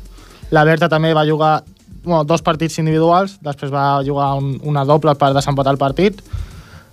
La 0.51 0.65
Berta 0.65 0.89
també 0.89 1.15
va 1.15 1.25
jugar 1.27 1.65
bueno, 2.05 2.25
dos 2.25 2.43
partits 2.43 2.79
individuals, 2.79 3.39
després 3.41 3.73
va 3.73 4.03
jugar 4.05 4.35
un, 4.37 4.61
una 4.63 4.85
doble 4.85 5.15
per 5.17 5.33
desempatar 5.35 5.73
el 5.73 5.79
partit. 5.79 6.21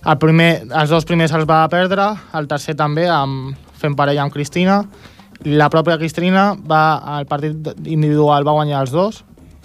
El 0.04 0.16
primer, 0.18 0.64
els 0.72 0.90
dos 0.90 1.04
primers 1.04 1.32
els 1.36 1.44
va 1.46 1.68
perdre, 1.68 2.08
el 2.34 2.48
tercer 2.48 2.74
també, 2.74 3.04
amb, 3.08 3.52
fent 3.78 3.94
parella 3.94 4.22
amb 4.24 4.32
Cristina. 4.32 4.80
La 5.44 5.68
pròpia 5.70 5.98
Cristina 5.98 6.54
va, 6.56 6.96
al 7.18 7.26
partit 7.26 7.68
individual 7.84 8.46
va 8.46 8.52
guanyar 8.56 8.80
els 8.80 8.90
dos 8.90 9.22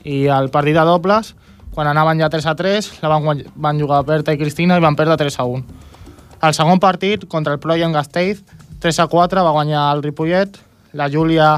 i 0.07 0.25
el 0.31 0.47
partit 0.53 0.77
de 0.77 0.85
dobles, 0.87 1.33
quan 1.75 1.89
anaven 1.91 2.21
ja 2.23 2.31
3 2.31 2.47
a 2.47 2.55
3, 2.57 2.91
la 3.03 3.11
van, 3.11 3.43
van 3.55 3.81
jugar 3.81 4.05
Berta 4.07 4.33
i 4.33 4.39
Cristina 4.39 4.79
i 4.79 4.83
van 4.83 4.95
perdre 4.95 5.17
3 5.19 5.39
a 5.43 5.45
1. 5.45 5.63
El 6.47 6.53
segon 6.55 6.79
partit, 6.79 7.27
contra 7.27 7.53
el 7.53 7.59
Proyen 7.59 7.91
Gasteiz, 7.93 8.43
3 8.79 8.99
a 9.03 9.07
4 9.11 9.43
va 9.43 9.51
guanyar 9.51 9.83
el 9.95 10.03
Ripollet, 10.05 10.57
la 10.93 11.09
Júlia 11.11 11.57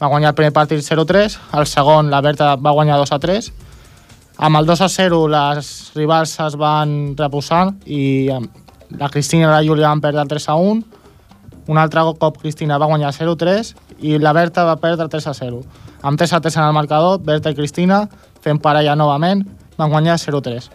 va 0.00 0.08
guanyar 0.08 0.30
el 0.32 0.38
primer 0.38 0.52
partit 0.56 0.80
0-3, 0.80 1.36
el 1.58 1.66
segon 1.68 2.08
la 2.10 2.22
Berta 2.24 2.54
va 2.56 2.72
guanyar 2.72 2.96
2 3.02 3.12
a 3.12 3.18
3. 3.20 3.50
Amb 4.40 4.56
el 4.56 4.66
2 4.66 4.80
a 4.80 4.88
0 4.88 5.18
les 5.28 5.68
rivals 5.94 6.32
es 6.40 6.56
van 6.56 7.14
reposar 7.18 7.74
i 7.84 8.30
la 8.96 9.10
Cristina 9.12 9.44
i 9.44 9.52
la 9.52 9.60
Júlia 9.66 9.90
van 9.90 10.00
perdre 10.00 10.24
3 10.30 10.48
a 10.48 10.56
1. 10.56 10.82
Un 11.68 11.78
altre 11.78 12.06
cop 12.18 12.40
Cristina 12.40 12.78
va 12.80 12.88
guanyar 12.88 13.12
0-3 13.12 13.74
i 14.00 14.16
la 14.18 14.32
Berta 14.32 14.64
va 14.64 14.78
perdre 14.80 15.10
3 15.12 15.26
a 15.28 15.34
0. 15.34 15.60
Amb 16.02 16.18
3 16.18 16.32
a 16.32 16.40
3 16.40 16.56
en 16.56 16.64
el 16.64 16.76
marcador, 16.76 17.20
Berta 17.24 17.50
i 17.52 17.56
Cristina, 17.56 18.04
fent 18.40 18.60
parella 18.62 18.96
novament, 18.96 19.44
van 19.76 19.90
guanyar 19.92 20.16
0-3. 20.18 20.70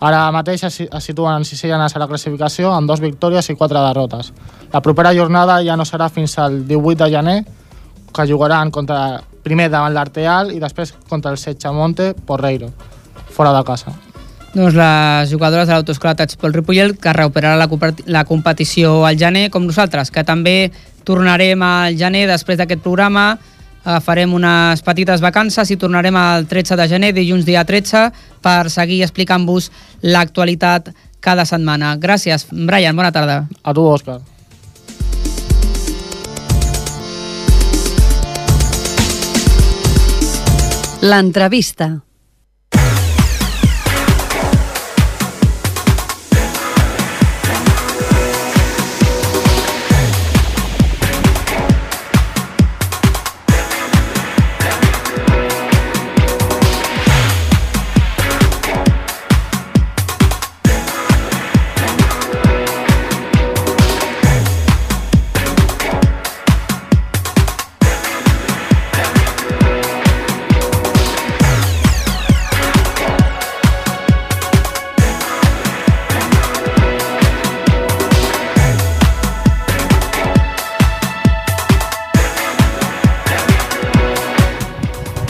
Ara 0.00 0.22
mateix 0.32 0.62
es, 0.64 0.78
situen 1.04 1.42
en 1.42 1.44
sisena 1.44 1.84
a 1.84 1.98
la 2.00 2.08
classificació 2.08 2.72
amb 2.72 2.88
dos 2.88 3.00
victòries 3.00 3.50
i 3.50 3.56
quatre 3.56 3.80
derrotes. 3.84 4.32
La 4.72 4.80
propera 4.80 5.12
jornada 5.12 5.60
ja 5.62 5.76
no 5.76 5.84
serà 5.84 6.08
fins 6.08 6.38
al 6.38 6.62
18 6.66 7.04
de 7.04 7.10
gener, 7.12 7.38
que 8.14 8.26
jugaran 8.26 8.70
contra, 8.70 9.20
primer 9.44 9.68
davant 9.70 9.92
l'Arteal 9.94 10.54
i 10.54 10.60
després 10.60 10.94
contra 11.08 11.30
el 11.30 11.38
Setxamonte 11.38 12.14
Porreiro, 12.26 12.72
fora 13.28 13.52
de 13.52 13.62
casa. 13.64 13.92
Doncs 14.50 14.74
les 14.74 15.30
jugadores 15.30 15.68
de 15.68 15.76
l'autoescola 15.76 16.16
Tachpol 16.18 16.56
Ripollet 16.56 16.96
que 16.98 17.12
recuperarà 17.14 17.54
la, 17.60 17.68
la 18.10 18.24
competició 18.26 19.04
al 19.06 19.20
gener, 19.20 19.46
com 19.54 19.68
nosaltres, 19.68 20.10
que 20.10 20.24
també 20.26 20.72
tornarem 21.06 21.62
al 21.62 21.94
gener 22.00 22.24
després 22.26 22.58
d'aquest 22.58 22.82
programa. 22.82 23.36
Eh, 23.80 24.00
farem 24.04 24.34
unes 24.36 24.82
petites 24.84 25.22
vacances 25.24 25.70
i 25.72 25.78
tornarem 25.80 26.16
el 26.20 26.46
13 26.50 26.76
de 26.76 26.88
gener, 26.88 27.14
dilluns 27.16 27.46
dia 27.48 27.64
13, 27.64 28.10
per 28.44 28.68
seguir 28.68 29.00
explicant-vos 29.06 29.70
l'actualitat 30.02 30.92
cada 31.20 31.46
setmana. 31.48 31.94
Gràcies, 31.96 32.46
Brian, 32.50 32.96
bona 32.96 33.12
tarda. 33.12 33.46
A 33.62 33.72
tu, 33.72 33.86
Òscar. 33.88 34.20
L'entrevista. 41.00 42.09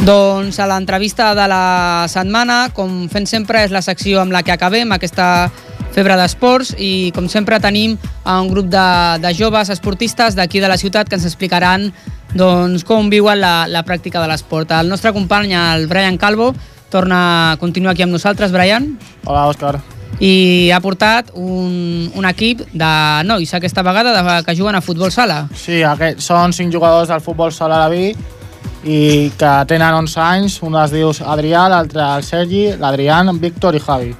Doncs 0.00 0.56
a 0.56 0.64
l'entrevista 0.64 1.34
de 1.36 1.44
la 1.44 2.06
setmana, 2.08 2.70
com 2.72 3.04
fent 3.12 3.26
sempre, 3.28 3.60
és 3.66 3.72
la 3.74 3.82
secció 3.84 4.22
amb 4.22 4.32
la 4.32 4.40
que 4.40 4.54
acabem 4.54 4.94
aquesta 4.96 5.50
febre 5.92 6.16
d'esports 6.16 6.70
i 6.80 7.10
com 7.12 7.26
sempre 7.28 7.58
tenim 7.60 7.98
a 8.24 8.38
un 8.40 8.48
grup 8.48 8.70
de, 8.72 8.86
de 9.20 9.34
joves 9.36 9.68
esportistes 9.68 10.38
d'aquí 10.38 10.62
de 10.64 10.70
la 10.72 10.78
ciutat 10.80 11.10
que 11.10 11.18
ens 11.18 11.28
explicaran 11.28 11.90
doncs, 12.32 12.86
com 12.88 13.12
viuen 13.12 13.42
la, 13.42 13.68
la 13.68 13.84
pràctica 13.84 14.24
de 14.24 14.32
l'esport. 14.32 14.72
El 14.72 14.88
nostre 14.88 15.12
company, 15.12 15.52
el 15.52 15.86
Brian 15.90 16.16
Calvo, 16.16 16.54
torna 16.88 17.52
a 17.52 17.56
continuar 17.60 17.92
aquí 17.92 18.06
amb 18.06 18.16
nosaltres. 18.16 18.56
Brian? 18.56 18.94
Hola, 19.26 19.50
Òscar. 19.52 19.76
I 20.20 20.72
ha 20.72 20.80
portat 20.80 21.28
un, 21.36 22.08
un 22.16 22.32
equip 22.32 22.64
de 22.72 22.92
nois 23.28 23.52
aquesta 23.52 23.84
vegada 23.84 24.16
de, 24.16 24.42
que 24.48 24.56
juguen 24.56 24.80
a 24.80 24.84
futbol 24.84 25.12
sala. 25.12 25.42
Sí, 25.52 25.84
aquest, 25.84 26.24
són 26.24 26.56
cinc 26.56 26.72
jugadors 26.72 27.12
del 27.12 27.20
futbol 27.20 27.52
sala 27.52 27.84
de 27.84 27.92
vi 27.92 28.38
i 28.84 29.30
que 29.36 29.50
tenen 29.68 29.94
11 29.94 30.20
anys, 30.24 30.58
un 30.64 30.76
es 30.80 30.90
diu 30.94 31.10
Adrià, 31.26 31.66
l'altre 31.68 32.00
el 32.16 32.22
Sergi, 32.24 32.62
l'Adrián, 32.80 33.28
Víctor 33.40 33.76
i 33.76 33.80
Javi. 33.84 34.14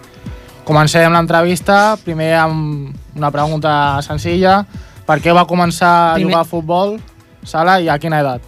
Comencem 0.64 1.12
l'entrevista, 1.12 1.96
primer 2.04 2.34
amb 2.36 3.16
una 3.16 3.30
pregunta 3.32 3.72
senzilla. 4.04 4.60
Per 5.06 5.16
què 5.20 5.32
va 5.34 5.46
començar 5.48 6.12
a 6.12 6.14
Primer- 6.14 6.28
jugar 6.30 6.40
a 6.44 6.48
futbol 6.48 7.00
sala 7.42 7.80
i 7.80 7.88
a 7.88 7.98
quina 7.98 8.20
edat? 8.20 8.42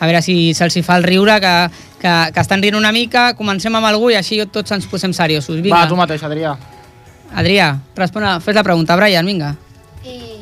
A 0.00 0.06
veure 0.06 0.22
si 0.22 0.54
se'ls 0.54 0.78
fa 0.86 0.96
el 0.96 1.04
riure, 1.04 1.40
que, 1.40 1.52
que, 2.00 2.14
que 2.32 2.40
estan 2.40 2.62
rient 2.62 2.76
una 2.78 2.90
mica. 2.92 3.34
Comencem 3.34 3.74
amb 3.74 3.86
algú 3.86 4.10
i 4.10 4.16
així 4.16 4.40
tots 4.46 4.72
ens 4.72 4.86
posem 4.86 5.12
seriosos. 5.12 5.60
Vinga. 5.60 5.76
Va, 5.76 5.88
tu 5.88 5.96
mateix, 5.98 6.22
Adrià. 6.24 6.56
Adrià, 7.36 7.76
respon 7.94 8.24
a, 8.24 8.38
fes 8.40 8.54
la 8.56 8.62
pregunta. 8.64 8.96
Brian, 8.96 9.26
vinga. 9.26 9.54
Eh, 10.04 10.38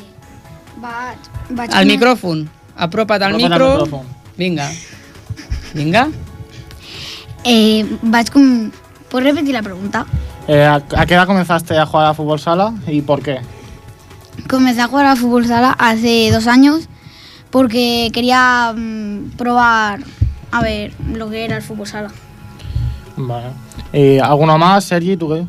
vaig, 0.77 1.19
vaig 1.51 1.75
Al 1.75 1.87
micròfon. 1.89 2.47
Apropa't 2.77 3.23
al 3.23 3.33
Apropa't 3.33 3.33
al 3.33 3.37
micro. 3.37 3.71
micròfon. 3.85 4.07
Vinga. 4.37 4.71
Vinga. 5.75 6.09
Eh, 7.45 7.85
vaig 8.03 8.31
com... 8.31 8.71
¿Puedes 9.09 9.29
repetir 9.29 9.55
la 9.55 9.63
pregunta? 9.63 10.05
Eh, 10.49 10.65
¿a, 10.65 10.75
a 10.77 11.07
qué 11.07 11.15
edad 11.15 11.27
comenzaste 11.27 11.79
a 11.79 11.87
jugar 11.87 12.07
a 12.07 12.15
fútbol 12.15 12.41
sala 12.41 12.75
y 12.87 13.03
por 13.03 13.23
qué? 13.23 13.41
Comencé 14.49 14.81
a 14.81 14.89
jugar 14.89 15.07
a 15.07 15.17
fútbol 15.17 15.47
sala 15.47 15.75
hace 15.79 16.31
dos 16.33 16.47
años 16.47 16.89
porque 17.51 18.11
quería 18.13 18.73
mm, 18.77 19.37
probar 19.37 20.01
a 20.51 20.63
ver 20.63 20.93
lo 21.13 21.31
que 21.31 21.45
era 21.45 21.57
el 21.57 21.63
fútbol 21.63 21.87
sala. 21.87 22.11
Vale. 23.17 23.47
¿Y 23.93 24.19
alguno 24.19 24.59
más, 24.59 24.85
Sergi, 24.85 25.17
tú 25.17 25.29
qué? 25.29 25.45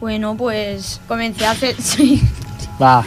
Bueno, 0.00 0.36
pues 0.36 1.00
comencé 1.08 1.46
hace... 1.46 1.74
sí. 1.78 2.20
Va. 2.80 3.02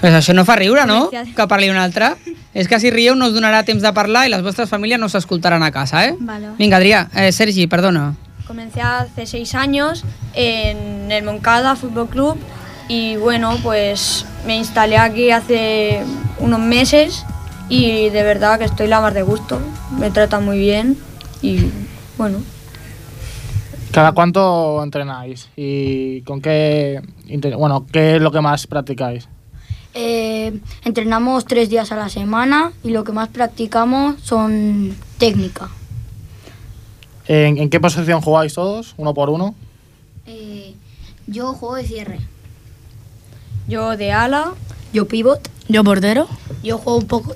Pues 0.00 0.12
això 0.12 0.34
no 0.36 0.44
fa 0.44 0.56
riure, 0.58 0.84
no? 0.84 1.08
Que 1.08 1.46
parli 1.48 1.70
un 1.72 1.78
altre. 1.80 2.10
És 2.56 2.70
que 2.72 2.78
si 2.80 2.88
rieu 2.88 3.12
no 3.12 3.26
us 3.28 3.34
donarà 3.36 3.60
temps 3.68 3.82
de 3.84 3.90
parlar 3.92 4.22
i 4.24 4.30
les 4.32 4.40
vostres 4.40 4.70
famílies 4.72 4.96
no 4.96 5.10
s'escoltaran 5.12 5.60
a 5.60 5.68
casa, 5.74 6.06
eh? 6.06 6.14
Vale. 6.16 6.54
Vinga, 6.56 6.78
Adrià, 6.80 7.02
eh, 7.12 7.28
Sergi, 7.28 7.66
perdona. 7.68 8.14
Comencé 8.46 8.80
hace 8.80 9.26
seis 9.26 9.54
años 9.54 10.04
en 10.32 11.12
el 11.12 11.22
Moncada 11.24 11.76
Fútbol 11.76 12.08
Club 12.08 12.38
y 12.88 13.16
bueno, 13.16 13.58
pues 13.62 14.24
me 14.46 14.56
instalé 14.56 14.96
aquí 14.96 15.30
hace 15.30 16.02
unos 16.38 16.60
meses 16.60 17.26
y 17.68 18.08
de 18.08 18.22
verdad 18.22 18.58
que 18.58 18.64
estoy 18.64 18.86
la 18.88 19.02
más 19.02 19.12
de 19.12 19.22
gusto. 19.22 19.60
Me 19.98 20.10
tratan 20.10 20.46
muy 20.46 20.58
bien 20.58 20.96
y 21.42 21.68
bueno, 22.16 22.38
¿Cada 23.96 24.12
cuánto 24.12 24.82
entrenáis? 24.82 25.48
¿Y 25.56 26.20
con 26.22 26.42
qué, 26.42 27.00
bueno, 27.56 27.86
qué 27.90 28.16
es 28.16 28.22
lo 28.22 28.30
que 28.30 28.42
más 28.42 28.66
practicáis? 28.66 29.26
Eh, 29.98 30.52
entrenamos 30.84 31.46
tres 31.46 31.70
días 31.70 31.90
a 31.90 31.96
la 31.96 32.10
semana 32.10 32.70
y 32.84 32.90
lo 32.90 33.02
que 33.02 33.12
más 33.12 33.28
practicamos 33.28 34.16
son 34.22 34.94
técnica. 35.16 35.70
¿En, 37.26 37.56
en 37.56 37.70
qué 37.70 37.80
posición 37.80 38.20
jugáis 38.20 38.52
todos? 38.52 38.92
¿Uno 38.98 39.14
por 39.14 39.30
uno? 39.30 39.54
Eh, 40.26 40.74
yo 41.26 41.54
juego 41.54 41.76
de 41.76 41.84
cierre. 41.86 42.18
yo 43.68 43.96
de 43.96 44.12
ala, 44.12 44.52
Yo 44.92 45.08
pivot. 45.08 45.48
Yo 45.68 45.82
portero. 45.82 46.28
Yo 46.62 46.76
juego 46.76 46.98
un 46.98 47.06
poco. 47.06 47.34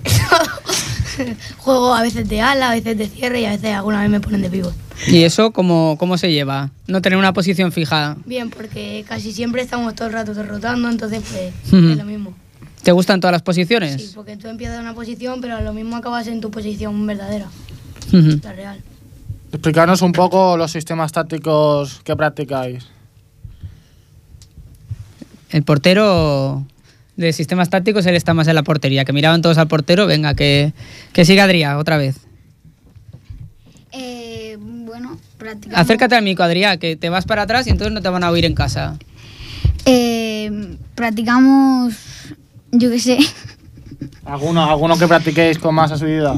juego 1.58 1.94
a 1.94 2.02
veces 2.02 2.28
de 2.28 2.42
ala, 2.42 2.70
a 2.70 2.74
veces 2.74 2.96
de 2.98 3.08
cierre 3.08 3.40
y 3.40 3.46
a 3.46 3.50
veces 3.52 3.74
alguna 3.74 4.02
vez 4.02 4.10
me 4.10 4.20
ponen 4.20 4.42
de 4.42 4.50
pivot. 4.50 4.74
¿Y 5.06 5.22
eso 5.22 5.50
cómo, 5.50 5.96
cómo 5.98 6.18
se 6.18 6.30
lleva? 6.30 6.70
No 6.86 7.00
tener 7.00 7.18
una 7.18 7.32
posición 7.32 7.72
fija. 7.72 8.18
Bien, 8.26 8.50
porque 8.50 9.02
casi 9.08 9.32
siempre 9.32 9.62
estamos 9.62 9.94
todo 9.94 10.08
el 10.08 10.12
rato 10.12 10.34
rotando, 10.42 10.90
entonces 10.90 11.22
pues 11.30 11.54
es 11.72 11.96
lo 11.96 12.04
mismo. 12.04 12.34
¿Te 12.82 12.92
gustan 12.92 13.20
todas 13.20 13.32
las 13.32 13.42
posiciones? 13.42 14.00
Sí, 14.02 14.12
porque 14.14 14.36
tú 14.36 14.48
empiezas 14.48 14.76
en 14.76 14.82
una 14.82 14.94
posición, 14.94 15.40
pero 15.40 15.60
lo 15.60 15.72
mismo 15.72 15.96
acabas 15.96 16.26
en 16.28 16.40
tu 16.40 16.50
posición 16.50 17.06
verdadera, 17.06 17.46
Ujú. 18.08 18.40
la 18.42 18.52
real. 18.52 18.80
Explicarnos 19.52 20.00
un 20.02 20.12
poco 20.12 20.56
los 20.56 20.70
sistemas 20.72 21.12
tácticos 21.12 22.00
que 22.04 22.16
practicáis. 22.16 22.86
El 25.50 25.64
portero 25.64 26.64
de 27.16 27.32
sistemas 27.32 27.68
tácticos, 27.68 28.06
él 28.06 28.14
está 28.14 28.32
más 28.32 28.46
en 28.48 28.54
la 28.54 28.62
portería. 28.62 29.04
Que 29.04 29.12
miraban 29.12 29.42
todos 29.42 29.58
al 29.58 29.66
portero, 29.68 30.06
venga, 30.06 30.34
que, 30.34 30.72
que 31.12 31.24
siga 31.24 31.44
Adrià 31.44 31.76
otra 31.76 31.96
vez. 31.98 32.16
Eh, 33.92 34.56
bueno, 34.60 35.18
practicamos. 35.36 35.80
Acércate 35.80 36.14
al 36.14 36.22
micro, 36.22 36.44
Adrià, 36.44 36.78
que 36.78 36.94
te 36.96 37.10
vas 37.10 37.24
para 37.24 37.42
atrás 37.42 37.66
y 37.66 37.70
entonces 37.70 37.92
no 37.92 38.00
te 38.00 38.08
van 38.08 38.22
a 38.22 38.30
oír 38.30 38.44
en 38.44 38.54
casa. 38.54 38.96
Eh, 39.84 40.76
practicamos, 40.94 41.94
yo 42.72 42.90
qué 42.90 42.98
sé, 43.00 43.18
¿Alguno, 44.24 44.62
alguno 44.64 44.96
que 44.98 45.06
practiquéis 45.08 45.58
con 45.58 45.74
más 45.74 45.90
asiduidad? 45.92 46.36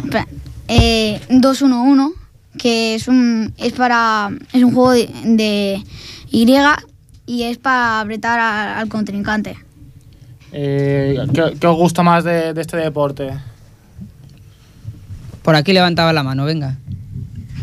eh, 0.68 1.20
2-1-1, 1.28 2.12
que 2.59 2.95
es 2.95 3.09
un, 3.09 3.53
es 3.59 3.72
para, 3.72 4.30
es 4.53 4.62
un 4.62 4.72
juego 4.74 4.93
de, 4.93 5.09
de 5.24 5.83
Y 6.30 6.47
y 7.26 7.43
es 7.45 7.59
para 7.59 8.01
apretar 8.01 8.39
a- 8.41 8.78
al 8.78 8.89
contrincante. 8.89 9.57
Eh, 10.53 11.18
¿qué, 11.33 11.55
qué 11.59 11.66
os 11.66 11.76
gusta 11.76 12.03
más 12.03 12.24
de, 12.24 12.53
de 12.53 12.61
este 12.61 12.76
deporte? 12.76 13.30
Por 15.43 15.55
aquí 15.57 15.72
levantaba 15.72 16.12
la 16.12 16.22
mano, 16.22 16.45
venga. 16.45 16.78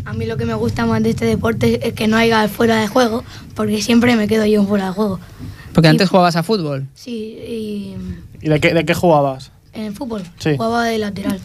A 0.04 0.12
mí 0.12 0.26
lo 0.26 0.36
que 0.36 0.44
me 0.46 0.54
gusta 0.54 0.86
más 0.86 1.02
de 1.02 1.10
este 1.10 1.24
deporte 1.24 1.86
es 1.86 1.94
que 1.94 2.08
no 2.08 2.16
haya 2.16 2.48
fuera 2.48 2.76
de 2.80 2.88
juego, 2.88 3.22
porque 3.54 3.80
siempre 3.82 4.16
me 4.16 4.26
quedo 4.28 4.44
yo 4.46 4.64
fuera 4.64 4.86
de 4.86 4.92
juego. 4.92 5.20
Porque 5.72 5.88
antes 5.88 6.08
jugabas 6.08 6.36
a 6.36 6.42
fútbol. 6.42 6.86
Sí, 6.94 7.12
y 7.46 7.94
¿Y 8.42 8.48
de 8.48 8.60
qué, 8.60 8.74
de 8.74 8.84
qué 8.84 8.94
jugabas? 8.94 9.52
en 9.72 9.84
el 9.84 9.94
fútbol 9.94 10.24
Sí. 10.38 10.56
jugaba 10.56 10.84
de 10.84 10.98
lateral. 10.98 11.38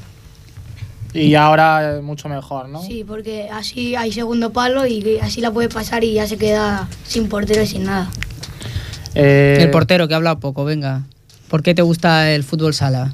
Y 1.14 1.36
ahora 1.36 1.96
es 1.98 2.04
mucho 2.04 2.28
mejor, 2.28 2.68
¿no? 2.70 2.82
Sí, 2.82 3.04
porque 3.08 3.48
así 3.52 3.96
hay 3.96 4.12
segundo 4.12 4.52
palo 4.52 4.86
y 4.88 5.20
así 5.22 5.40
la 5.42 5.52
puede 5.52 5.70
pasar 5.70 6.04
y 6.04 6.14
ya 6.14 6.28
se 6.28 6.38
queda 6.38 6.88
sin 7.06 7.30
portero 7.30 7.62
y 7.62 7.68
sin 7.68 7.84
nada. 7.84 8.10
Eh, 9.14 9.60
El 9.62 9.70
portero, 9.72 10.08
que 10.08 10.14
ha 10.14 10.18
hablado 10.18 10.40
poco, 10.40 10.66
venga. 10.66 11.04
¿Por 11.48 11.62
qué 11.64 11.74
te 11.76 11.84
gusta 11.84 12.32
el 12.32 12.44
fútbol 12.44 12.74
sala? 12.74 13.14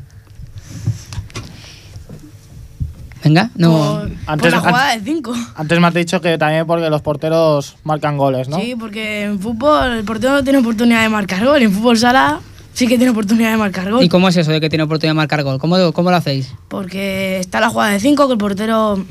Venga, 3.24 3.52
no. 3.56 4.00
Antes, 4.26 4.52
Por 4.52 4.52
la 4.52 4.58
an- 4.58 4.64
jugada 4.64 4.98
de 4.98 5.02
cinco. 5.04 5.34
antes 5.56 5.80
me 5.80 5.88
has 5.88 5.94
dicho 5.94 6.22
que 6.22 6.40
también 6.40 6.66
porque 6.66 6.90
los 6.90 7.02
porteros 7.04 7.76
marcan 7.84 8.18
goles, 8.18 8.50
¿no? 8.50 8.58
Sí, 8.60 8.76
porque 8.80 9.26
en 9.26 9.40
fútbol 9.40 9.92
el 9.98 10.04
portero 10.04 10.34
no 10.34 10.44
tiene 10.44 10.58
oportunidad 10.60 11.04
de 11.04 11.10
marcar 11.10 11.46
gol. 11.46 11.62
En 11.62 11.72
fútbol 11.72 12.00
sala 12.00 12.40
sí 12.74 12.88
que 12.88 12.98
tiene 12.98 13.12
oportunidad 13.12 13.52
de 13.52 13.58
marcar 13.58 13.92
gol. 13.92 14.04
¿Y 14.04 14.10
cómo 14.10 14.28
es 14.30 14.38
eso 14.38 14.52
de 14.52 14.60
que 14.62 14.70
tiene 14.70 14.84
oportunidad 14.84 15.12
de 15.12 15.18
marcar 15.18 15.44
gol? 15.44 15.60
¿Cómo, 15.60 15.92
cómo 15.94 16.10
lo 16.12 16.16
hacéis? 16.18 16.54
Porque 16.68 17.40
está 17.40 17.60
la 17.60 17.70
jugada 17.70 17.92
de 17.92 18.00
cinco 18.00 18.28
que 18.28 18.34
el 18.34 18.40
portero 18.40 19.04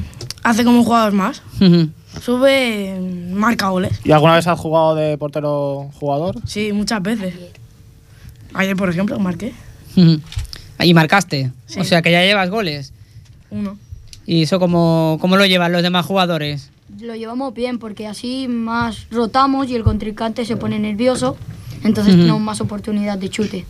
hace 0.42 0.64
como 0.64 0.78
un 0.78 0.84
jugador 0.84 1.12
más. 1.12 1.42
Sube, 2.20 2.98
marca 3.32 3.68
goles. 3.68 4.00
¿Y 4.04 4.10
alguna 4.12 4.34
vez 4.34 4.46
has 4.46 4.58
jugado 4.58 4.94
de 4.94 5.16
portero 5.16 5.90
jugador? 5.94 6.36
Sí, 6.46 6.72
muchas 6.72 7.02
veces. 7.02 7.34
Ayer, 8.54 8.74
por 8.76 8.88
ejemplo, 8.90 9.18
marqué 9.18 9.52
Ujú. 9.96 10.20
Y 10.82 10.94
marcaste. 10.94 11.52
Sí. 11.66 11.78
O 11.80 11.84
sea 11.84 12.02
que 12.02 12.10
ya 12.10 12.22
llevas 12.22 12.50
goles. 12.50 12.92
uno. 13.50 13.76
¿Y 14.26 14.42
eso 14.42 14.58
cómo, 14.60 15.18
cómo 15.20 15.36
lo 15.36 15.44
llevan 15.46 15.72
los 15.72 15.82
demás 15.82 16.06
jugadores? 16.06 16.70
Lo 17.00 17.14
llevamos 17.16 17.52
bien 17.54 17.78
porque 17.78 18.06
así 18.06 18.46
más 18.48 19.08
rotamos 19.10 19.68
y 19.68 19.74
el 19.74 19.82
contrincante 19.82 20.44
se 20.44 20.56
pone 20.56 20.78
nervioso, 20.78 21.36
entonces 21.84 22.14
Ujú. 22.14 22.22
tenemos 22.22 22.40
más 22.42 22.60
oportunidad 22.60 23.18
de 23.18 23.28
chute. 23.28 23.66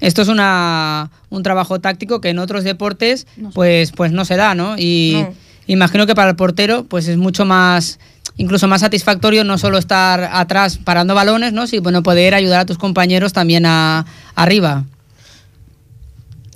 Esto 0.00 0.22
es 0.22 0.28
una, 0.28 1.10
un 1.28 1.42
trabajo 1.42 1.78
táctico 1.80 2.20
que 2.22 2.30
en 2.30 2.38
otros 2.38 2.64
deportes 2.64 3.26
pues, 3.52 3.92
pues 3.92 4.10
no 4.10 4.24
se 4.24 4.36
da, 4.36 4.54
¿no? 4.54 4.76
Y 4.78 5.12
No. 5.14 5.34
imagino 5.66 6.06
que 6.06 6.14
para 6.14 6.30
el 6.30 6.36
portero 6.36 6.84
pues 6.84 7.06
es 7.08 7.18
mucho 7.18 7.44
más, 7.44 7.98
incluso 8.38 8.66
más 8.66 8.80
satisfactorio 8.80 9.44
no 9.44 9.58
solo 9.58 9.76
estar 9.76 10.30
atrás 10.32 10.78
parando 10.78 11.14
balones, 11.14 11.52
¿no? 11.52 11.66
Sino 11.66 11.82
bueno, 11.82 12.02
poder 12.02 12.34
ayudar 12.34 12.60
a 12.60 12.64
tus 12.66 12.78
compañeros 12.78 13.34
también 13.34 13.66
a, 13.66 14.06
arriba. 14.34 14.84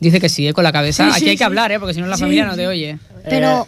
Dice 0.01 0.21
que 0.21 0.29
sí, 0.29 0.47
¿eh? 0.49 0.53
con 0.53 0.65
la 0.65 0.73
cabeza. 0.73 1.05
Sí, 1.05 1.11
Aquí 1.11 1.21
sí, 1.21 1.29
hay 1.31 1.35
que 1.37 1.39
sí. 1.39 1.45
hablar, 1.45 1.73
¿eh? 1.73 1.79
Porque 1.81 1.95
si 1.95 2.01
no 2.01 2.07
la 2.07 2.17
Sí, 2.17 2.23
familia 2.23 2.47
no 2.47 2.55
te 2.55 2.67
oye. 2.67 2.99
Pero, 3.25 3.67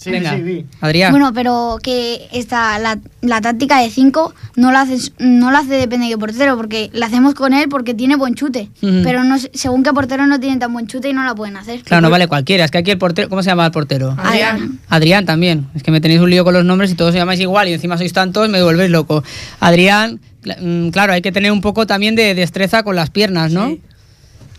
Sí, 0.00 0.10
Venga, 0.10 0.34
sí, 0.34 0.40
di. 0.40 0.66
Adrián. 0.80 1.10
bueno, 1.10 1.34
pero 1.34 1.76
que 1.82 2.26
esta, 2.32 2.78
la, 2.78 2.98
la 3.20 3.42
táctica 3.42 3.82
de 3.82 3.90
5 3.90 4.34
no 4.56 4.72
la 4.72 4.80
haces, 4.80 5.12
no 5.18 5.50
la 5.50 5.58
hace 5.58 5.74
depende 5.74 6.06
de 6.06 6.12
qué 6.12 6.18
portero, 6.18 6.56
porque 6.56 6.88
la 6.94 7.04
hacemos 7.04 7.34
con 7.34 7.52
él 7.52 7.68
porque 7.68 7.92
tiene 7.92 8.16
buen 8.16 8.34
chute. 8.34 8.70
Pero 8.80 9.24
no, 9.24 9.36
según 9.52 9.82
qué 9.82 9.92
portero 9.92 10.26
no 10.26 10.40
tiene 10.40 10.56
tan 10.56 10.72
buen 10.72 10.86
chute 10.86 11.10
y 11.10 11.12
no 11.12 11.22
la 11.22 11.34
pueden 11.34 11.58
hacer. 11.58 11.82
Claro, 11.82 12.00
no 12.00 12.08
vale 12.08 12.28
cualquiera. 12.28 12.64
Es 12.64 12.70
que 12.70 12.78
aquí 12.78 12.90
el 12.90 12.96
portero... 12.96 13.28
¿Cómo 13.28 13.42
se 13.42 13.50
llama 13.50 13.66
el 13.66 13.72
portero? 13.72 14.16
Adrián. 14.16 14.78
Adrián 14.88 15.26
también. 15.26 15.66
Es 15.74 15.82
que 15.82 15.90
me 15.90 16.00
tenéis 16.00 16.22
un 16.22 16.30
lío 16.30 16.44
con 16.44 16.54
los 16.54 16.64
nombres 16.64 16.90
y 16.90 16.94
todos 16.94 17.12
se 17.12 17.18
llamáis 17.18 17.40
igual 17.40 17.68
y 17.68 17.74
encima 17.74 17.98
sois 17.98 18.14
tantos, 18.14 18.48
me 18.48 18.62
volvéis 18.62 18.90
loco. 18.90 19.22
Adrián, 19.60 20.18
mm, 20.62 20.88
claro, 20.88 21.12
hay 21.12 21.20
que 21.20 21.30
tener 21.30 21.52
un 21.52 21.60
poco 21.60 21.86
también 21.86 22.14
de 22.16 22.34
destreza 22.34 22.84
con 22.84 22.96
las 22.96 23.10
piernas, 23.10 23.52
¿no? 23.52 23.76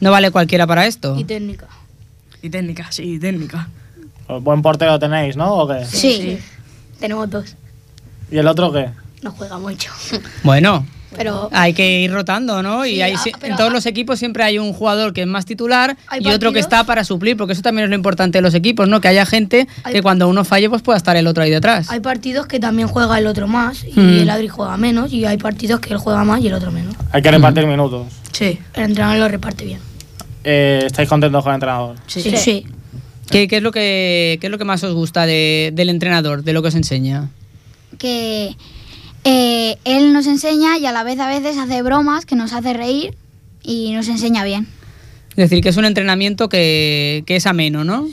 No 0.02 0.12
vale 0.12 0.30
cualquiera 0.30 0.68
para 0.68 0.86
esto. 0.86 1.18
Y 1.18 1.24
técnica. 1.24 1.66
Y 2.44 2.52
técnica, 2.52 2.92
sí, 2.92 3.18
técnica. 3.18 3.70
Buen 4.39 4.61
portero 4.61 4.97
tenéis, 4.99 5.36
¿no? 5.36 5.53
¿O 5.55 5.67
qué? 5.67 5.84
Sí, 5.86 6.38
tenemos 6.99 7.29
dos. 7.29 7.55
¿Y 8.32 8.38
el 8.38 8.47
otro 8.47 8.71
qué? 8.71 8.89
No 9.21 9.32
juega 9.32 9.57
mucho. 9.59 9.91
Bueno, 10.43 10.86
Pero 11.15 11.49
hay 11.51 11.73
que 11.73 11.99
ir 12.01 12.11
rotando, 12.13 12.63
¿no? 12.63 12.86
y 12.86 12.95
Sí, 12.95 13.01
hay, 13.01 13.13
ah, 13.15 13.23
en 13.43 13.55
todos 13.57 13.71
los 13.73 13.86
equipos 13.86 14.17
siempre 14.17 14.43
hay 14.45 14.57
un 14.57 14.71
jugador 14.71 15.11
que 15.11 15.21
es 15.21 15.27
más 15.27 15.45
titular 15.45 15.97
y 16.19 16.29
otro 16.29 16.53
que 16.53 16.59
está 16.59 16.86
para 16.86 17.03
suplir, 17.03 17.36
porque 17.36 17.51
eso 17.53 17.61
también 17.61 17.84
es 17.84 17.89
lo 17.89 17.95
importante 17.97 18.38
de 18.38 18.41
los 18.41 18.53
equipos, 18.53 18.88
¿no? 18.88 19.01
Que 19.01 19.09
haya 19.09 19.25
gente 19.25 19.67
Hay- 19.84 19.91
que 19.93 20.01
cuando 20.01 20.29
uno 20.29 20.45
falle 20.45 20.69
pues 20.69 20.82
pueda 20.82 20.95
estar 20.97 21.17
el 21.17 21.27
otro 21.27 21.43
ahí 21.43 21.49
detrás. 21.49 21.89
hay 21.91 21.99
partidos 21.99 22.45
que 22.47 22.59
también 22.61 22.88
juega 22.88 23.17
el 23.19 23.27
otro 23.27 23.45
más 23.47 23.84
y 23.84 23.99
Mm. 23.99 24.19
el 24.21 24.29
Adri 24.29 24.47
juega 24.47 24.77
menos 24.77 25.11
y 25.11 25.25
hay 25.25 25.38
partidos 25.38 25.82
que 25.82 25.89
él 25.93 25.97
juega 25.97 26.23
más 26.23 26.39
y 26.41 26.47
el 26.47 26.53
otro 26.53 26.71
menos. 26.71 26.95
Hay 27.11 27.21
que 27.21 27.29
repartir 27.29 27.67
minutos. 27.67 28.07
Sí. 28.32 28.57
El 28.73 28.84
entrenador 28.84 29.19
lo 29.19 29.27
reparte 29.27 29.65
bien. 29.65 29.79
Eh, 30.45 30.84
¿Estáis 30.86 31.09
contentos 31.09 31.43
con 31.43 31.51
el 31.51 31.55
entrenador? 31.55 31.97
Sí. 32.07 32.21
sí. 32.38 32.65
¿Qué, 33.32 33.47
qué 33.47 33.57
es 33.57 33.63
lo 33.63 33.71
que, 33.71 34.38
qué 34.41 34.47
es 34.47 34.51
lo 34.51 34.57
que 34.57 34.65
más 34.65 34.84
os 34.84 34.93
gusta 34.93 35.25
de- 35.25 35.71
del 35.73 35.89
entrenador, 35.89 36.43
de 36.43 36.53
lo 36.53 36.61
que 36.61 36.67
os 36.67 36.75
enseña? 36.75 37.29
Que 37.97 38.55
eh, 39.23 39.77
él 39.86 40.11
nos 40.13 40.27
enseña 40.27 40.77
y 40.77 40.86
a 40.86 40.91
la 40.91 41.03
vez 41.03 41.19
a 41.19 41.27
veces 41.27 41.57
hace 41.57 41.82
bromas 41.82 42.25
que 42.25 42.36
nos 42.36 42.51
hace 42.53 42.73
reír 42.73 43.15
y 43.63 43.93
nos 43.93 44.07
enseña 44.09 44.43
bien. 44.43 44.67
Es 45.32 45.49
decir, 45.49 45.63
que 45.63 45.69
es 45.69 45.77
un 45.77 45.86
entrenamiento 45.86 46.49
que, 46.49 47.23
que 47.25 47.38
es 47.38 47.45
ameno, 47.47 47.86
¿no? 47.86 48.05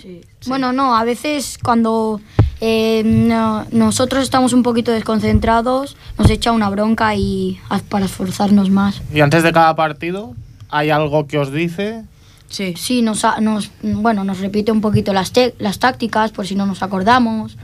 Bueno, 0.46 0.72
no, 0.72 0.96
a 0.96 1.02
veces 1.02 1.58
cuando 1.60 2.20
eh, 2.60 3.02
no- 3.04 3.66
nosotros 3.72 4.22
estamos 4.22 4.52
un 4.52 4.62
poquito 4.62 4.92
desconcentrados, 4.92 5.96
nos 6.16 6.30
echa 6.30 6.52
una 6.52 6.70
bronca 6.70 7.16
y 7.16 7.58
para 7.88 8.04
esforzarnos 8.04 8.70
más. 8.70 9.02
¿Y 9.12 9.18
antes 9.20 9.42
de 9.42 9.52
cada 9.52 9.74
partido 9.74 10.34
hay 10.68 10.90
algo 10.90 11.26
que 11.26 11.38
os 11.38 11.52
dice? 11.52 12.04
Sí. 12.48 12.74
Sí, 12.76 13.02
nos, 13.02 13.22
nos, 13.40 13.70
bueno, 13.82 14.24
nos 14.24 14.38
repite 14.40 14.72
un 14.72 14.80
poquito 14.80 15.12
las, 15.12 15.32
te- 15.32 15.54
las 15.58 15.78
tácticas 15.78 16.32
por 16.32 16.46
si 16.46 16.54
no 16.54 16.66
nos 16.66 16.82
acordamos. 16.82 17.56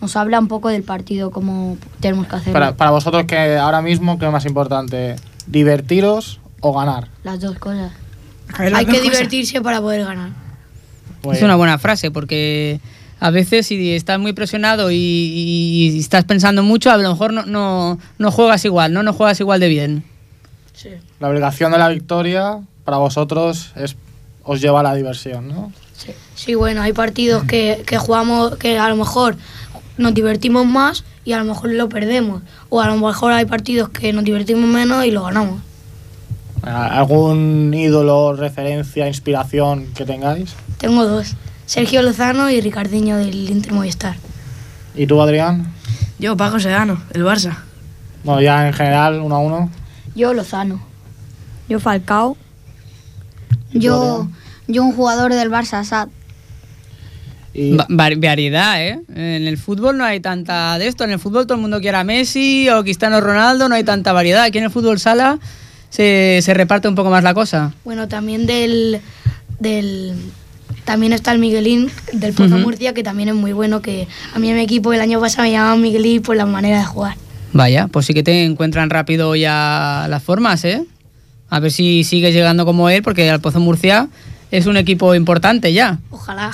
Nos 0.00 0.16
habla 0.16 0.38
un 0.38 0.48
poco 0.48 0.68
del 0.70 0.82
partido, 0.82 1.30
cómo 1.30 1.76
tenemos 2.00 2.26
que 2.26 2.36
hacerlo. 2.36 2.52
Para, 2.54 2.74
para 2.76 2.90
vosotros, 2.90 3.24
que 3.26 3.56
ahora 3.58 3.82
mismo, 3.82 4.18
¿qué 4.18 4.24
es 4.26 4.32
más 4.32 4.46
importante? 4.46 5.16
¿Divertiros 5.46 6.40
o 6.60 6.72
ganar? 6.72 7.08
Las 7.22 7.40
dos 7.40 7.58
cosas. 7.58 7.92
Hay 8.74 8.86
que 8.86 9.00
divertirse 9.02 9.60
para 9.60 9.80
poder 9.80 10.04
ganar. 10.04 10.30
Es 11.30 11.42
una 11.42 11.56
buena 11.56 11.76
frase 11.78 12.10
porque 12.10 12.80
a 13.20 13.28
veces 13.30 13.66
si 13.66 13.92
estás 13.94 14.18
muy 14.18 14.32
presionado 14.32 14.90
y, 14.90 14.96
y- 14.96 15.90
y 15.94 15.98
estás 16.00 16.24
pensando 16.24 16.62
mucho, 16.62 16.90
a 16.90 16.96
lo 16.96 17.10
mejor 17.10 17.34
no, 17.34 17.44
no, 17.44 17.98
no 18.16 18.30
juegas 18.30 18.64
igual, 18.64 18.94
¿no? 18.94 19.02
No 19.02 19.12
juegas 19.12 19.38
igual 19.40 19.60
de 19.60 19.68
bien. 19.68 20.04
La 21.18 21.28
obligación 21.28 21.72
de 21.72 21.78
la 21.78 21.88
victoria 21.90 22.60
para 22.84 22.96
vosotros 22.96 23.72
es 23.76 23.96
os 24.44 24.60
lleva 24.60 24.80
a 24.80 24.82
la 24.82 24.94
diversión, 24.94 25.48
¿no? 25.48 25.72
Sí, 26.34 26.54
bueno, 26.54 26.82
hay 26.82 26.92
partidos 26.92 27.44
que, 27.44 27.82
que 27.86 27.98
jugamos 27.98 28.56
que 28.56 28.78
a 28.78 28.88
lo 28.88 28.96
mejor 28.96 29.36
nos 29.98 30.14
divertimos 30.14 30.66
más 30.66 31.04
y 31.24 31.32
a 31.32 31.38
lo 31.38 31.44
mejor 31.44 31.72
lo 31.72 31.88
perdemos. 31.88 32.42
O 32.70 32.80
a 32.80 32.86
lo 32.86 32.96
mejor 32.96 33.32
hay 33.32 33.44
partidos 33.44 33.90
que 33.90 34.12
nos 34.12 34.24
divertimos 34.24 34.64
menos 34.64 35.04
y 35.04 35.10
lo 35.10 35.22
ganamos. 35.24 35.60
¿Algún 36.62 37.72
ídolo, 37.72 38.34
referencia, 38.34 39.06
inspiración 39.06 39.86
que 39.94 40.04
tengáis? 40.04 40.54
Tengo 40.78 41.06
dos, 41.06 41.34
Sergio 41.66 42.02
Lozano 42.02 42.50
y 42.50 42.60
Ricardiño 42.60 43.16
del 43.16 43.48
Inter 43.50 43.72
Movistar. 43.72 44.16
¿Y 44.94 45.06
tú, 45.06 45.20
Adrián? 45.22 45.72
Yo, 46.18 46.36
Paco 46.36 46.60
Sedano, 46.60 47.00
el 47.12 47.22
Barça. 47.24 47.56
Bueno, 48.24 48.42
ya 48.42 48.66
en 48.66 48.72
general, 48.74 49.20
uno 49.20 49.36
a 49.36 49.38
uno. 49.38 49.70
Yo 50.14 50.34
Lozano. 50.34 50.82
Yo 51.68 51.80
Falcao. 51.80 52.36
Yo, 53.72 54.28
yo 54.68 54.84
un 54.84 54.92
jugador 54.92 55.32
del 55.32 55.50
Barça, 55.50 55.84
Sad. 55.84 56.08
Va- 57.56 57.86
va- 57.90 58.10
variedad, 58.16 58.80
¿eh? 58.82 59.00
En 59.14 59.46
el 59.48 59.58
fútbol 59.58 59.98
no 59.98 60.04
hay 60.04 60.20
tanta 60.20 60.78
de 60.78 60.86
esto. 60.86 61.02
En 61.04 61.10
el 61.10 61.18
fútbol 61.18 61.46
todo 61.46 61.56
el 61.56 61.60
mundo 61.60 61.80
quiere 61.80 61.96
a 61.98 62.04
Messi 62.04 62.68
o 62.68 62.82
Cristiano 62.82 63.20
Ronaldo, 63.20 63.68
no 63.68 63.74
hay 63.74 63.82
tanta 63.84 64.12
variedad. 64.12 64.44
Aquí 64.44 64.58
en 64.58 64.64
el 64.64 64.70
fútbol 64.70 65.00
sala 65.00 65.38
se, 65.88 66.38
se 66.42 66.54
reparte 66.54 66.86
un 66.88 66.94
poco 66.94 67.10
más 67.10 67.24
la 67.24 67.34
cosa. 67.34 67.74
Bueno, 67.84 68.06
también 68.06 68.46
del, 68.46 69.00
del 69.58 70.14
también 70.84 71.12
está 71.12 71.32
el 71.32 71.40
Miguelín 71.40 71.90
del 72.12 72.32
Pozo. 72.34 72.56
Murcia, 72.58 72.94
que 72.94 73.02
también 73.02 73.28
es 73.30 73.34
muy 73.34 73.52
bueno, 73.52 73.82
que 73.82 74.06
a 74.32 74.38
mí 74.38 74.48
en 74.48 74.56
mi 74.56 74.62
equipo 74.62 74.92
el 74.92 75.00
año 75.00 75.20
pasado 75.20 75.42
me 75.42 75.50
llamaban 75.52 75.80
Miguelín 75.82 76.22
por 76.22 76.36
la 76.36 76.46
manera 76.46 76.78
de 76.78 76.84
jugar. 76.84 77.16
Vaya, 77.52 77.88
pues 77.88 78.06
sí 78.06 78.14
que 78.14 78.22
te 78.22 78.44
encuentran 78.44 78.90
rápido 78.90 79.34
ya 79.34 80.06
las 80.08 80.22
formas, 80.22 80.64
¿eh? 80.64 80.84
A 81.50 81.60
ver 81.60 81.72
si 81.72 82.04
sigues 82.04 82.32
llegando 82.32 82.64
como 82.64 82.88
él, 82.88 83.02
porque 83.02 83.28
el 83.28 83.40
Pozo 83.40 83.60
Murcia 83.60 84.08
es 84.50 84.66
un 84.66 84.76
equipo 84.76 85.14
importante 85.14 85.72
ya. 85.72 85.98
Ojalá. 86.10 86.50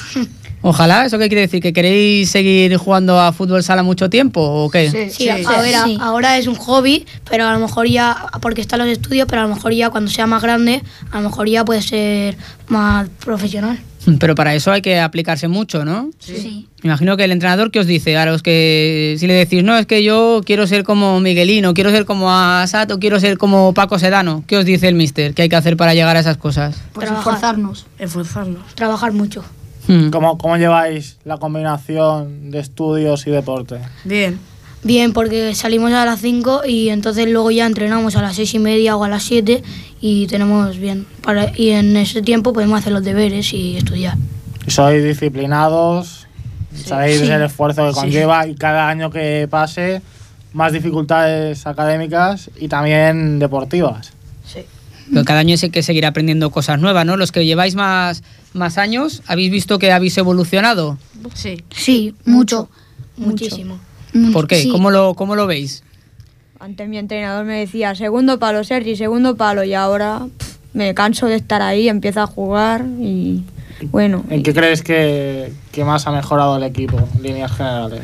Ojalá, 0.63 1.05
¿eso 1.05 1.19
qué 1.19 1.29
quiere 1.29 1.43
decir? 1.43 1.63
¿Que 1.63 1.73
queréis 1.73 2.31
seguir 2.31 2.77
jugando 2.77 3.21
a 3.21 3.33
fútbol 3.33 3.63
sala 3.63 3.83
mucho 3.83 4.11
tiempo 4.11 4.41
o 4.41 4.71
qué? 4.71 5.11
Sí, 5.11 5.29
a, 5.29 5.35
a 5.35 5.63
ver, 5.63 5.75
ahora 6.01 6.39
es 6.39 6.49
un 6.49 6.57
hobby, 6.57 7.07
pero 7.31 7.47
a 7.47 7.53
lo 7.53 7.61
mejor 7.61 7.87
ya, 7.87 8.27
porque 8.41 8.63
están 8.63 8.81
los 8.81 8.89
estudios, 8.89 9.29
pero 9.29 9.43
a 9.43 9.45
lo 9.47 9.55
mejor 9.55 9.73
ya 9.75 9.91
cuando 9.91 10.11
sea 10.11 10.27
más 10.27 10.43
grande, 10.43 10.83
a 11.13 11.21
lo 11.21 11.29
mejor 11.29 11.49
ya 11.49 11.65
puede 11.65 11.83
ser 11.83 12.37
más 12.67 13.09
profesional. 13.25 13.79
Pero 14.19 14.35
para 14.35 14.55
eso 14.55 14.73
hay 14.73 14.83
que 14.83 15.01
aplicarse 15.01 15.49
mucho, 15.49 15.85
¿no? 15.85 16.11
Sí. 16.19 16.69
Me 16.83 16.89
imagino 16.89 17.17
que 17.17 17.25
el 17.25 17.33
entrenador 17.33 17.71
que 17.71 17.81
os 17.81 17.87
dice 17.87 18.17
a 18.17 18.27
los 18.27 18.43
que 18.43 19.17
si 19.19 19.27
le 19.27 19.35
decís, 19.35 19.65
no, 19.65 19.77
es 19.77 19.87
que 19.87 20.03
yo 20.03 20.43
quiero 20.45 20.67
ser 20.67 20.85
como 20.85 21.21
Miguelino, 21.21 21.75
quiero 21.75 21.91
ser 21.91 22.05
como 22.05 22.33
Asad 22.33 22.91
o 22.93 22.99
quiero 22.99 23.19
ser 23.19 23.39
como 23.39 23.73
Paco 23.75 23.99
Sedano, 23.99 24.45
¿qué 24.47 24.57
os 24.57 24.65
dice 24.65 24.89
el 24.89 24.95
mister? 24.95 25.35
¿Qué 25.35 25.43
hay 25.43 25.49
que 25.49 25.57
hacer 25.57 25.77
para 25.77 25.95
llegar 25.95 26.17
a 26.17 26.21
esas 26.21 26.37
cosas? 26.37 26.81
Pues 26.93 27.11
esforzarnos. 27.11 27.87
Esforzarnos. 27.99 28.75
Trabajar 28.75 29.13
mucho. 29.13 29.45
Hmm. 29.89 30.11
¿Cómo, 30.11 30.37
¿Cómo 30.39 30.57
lleváis 30.57 31.17
la 31.25 31.39
combinación 31.39 32.51
de 32.51 32.59
estudios 32.59 33.27
y 33.27 33.31
deporte? 33.31 33.79
Bien. 34.05 34.39
Bien, 34.87 35.13
porque 35.13 35.53
salimos 35.57 35.93
a 35.93 36.05
las 36.05 36.21
5 36.21 36.63
y 36.65 36.91
entonces 36.91 37.29
luego 37.29 37.51
ya 37.51 37.67
entrenamos 37.67 38.15
a 38.15 38.23
las 38.23 38.37
6 38.37 38.55
y 38.55 38.59
media 38.61 38.97
o 38.97 39.03
a 39.03 39.09
las 39.09 39.25
7 39.25 39.61
y 40.01 40.29
tenemos 40.29 40.79
bien. 40.79 41.07
Para, 41.23 41.51
y 41.59 41.71
en 41.71 41.97
ese 41.97 42.23
tiempo 42.23 42.53
podemos 42.53 42.79
hacer 42.79 42.93
los 42.93 43.03
deberes 43.03 43.53
y 43.53 43.77
estudiar. 43.77 44.17
Sois 44.69 45.03
disciplinados, 45.03 46.29
sabéis 46.73 47.19
Sí. 47.21 47.27
el 47.27 47.43
esfuerzo 47.43 47.85
que 47.89 47.95
Sí. 47.95 47.99
conlleva 48.01 48.47
y 48.47 48.55
cada 48.55 48.89
año 48.89 49.11
que 49.11 49.49
pase 49.51 50.03
más 50.53 50.73
dificultades 50.73 51.67
académicas 51.67 52.49
y 52.61 52.69
también 52.69 53.41
deportivas. 53.41 54.13
Pero 55.13 55.25
cada 55.25 55.41
año 55.41 55.55
hay 55.61 55.71
que 55.71 55.83
seguir 55.85 56.05
aprendiendo 56.07 56.51
cosas 56.51 56.81
nuevas, 56.81 57.05
¿no? 57.07 57.17
Los 57.17 57.31
que 57.33 57.45
lleváis 57.45 57.75
más, 57.77 58.23
más 58.55 58.77
años, 58.79 59.23
¿habéis 59.27 59.51
visto 59.53 59.79
que 59.81 59.91
habéis 59.93 60.17
evolucionado? 60.19 60.97
Sí. 61.35 61.63
Sí, 61.71 62.15
mucho. 62.25 62.69
Muchísimo. 63.17 63.79
¿Por 64.33 64.47
qué? 64.47 64.63
Sí. 64.63 64.69
¿Cómo, 64.71 64.91
lo, 64.91 65.15
¿Cómo 65.15 65.37
lo 65.37 65.47
veis? 65.47 65.83
Antes 66.59 66.89
mi 66.89 66.99
entrenador 66.99 67.45
me 67.45 67.59
decía, 67.59 67.95
segundo 67.95 68.39
palo, 68.39 68.65
Sergi, 68.65 68.97
segundo 68.97 69.37
palo, 69.37 69.63
y 69.63 69.75
ahora 69.75 70.27
pff, 70.39 70.57
me 70.73 70.95
canso 70.95 71.27
de 71.27 71.37
estar 71.37 71.61
ahí, 71.63 71.89
empiezo 71.89 72.23
a 72.23 72.27
jugar 72.27 72.85
y 72.99 73.43
bueno, 73.91 74.25
¿En 74.31 74.43
qué 74.43 74.55
crees 74.55 74.83
que, 74.83 75.53
que 75.71 75.85
más 75.85 76.07
ha 76.07 76.13
mejorado 76.13 76.57
el 76.57 76.63
equipo, 76.63 76.99
en 77.17 77.23
líneas 77.23 77.53
generales? 77.53 78.01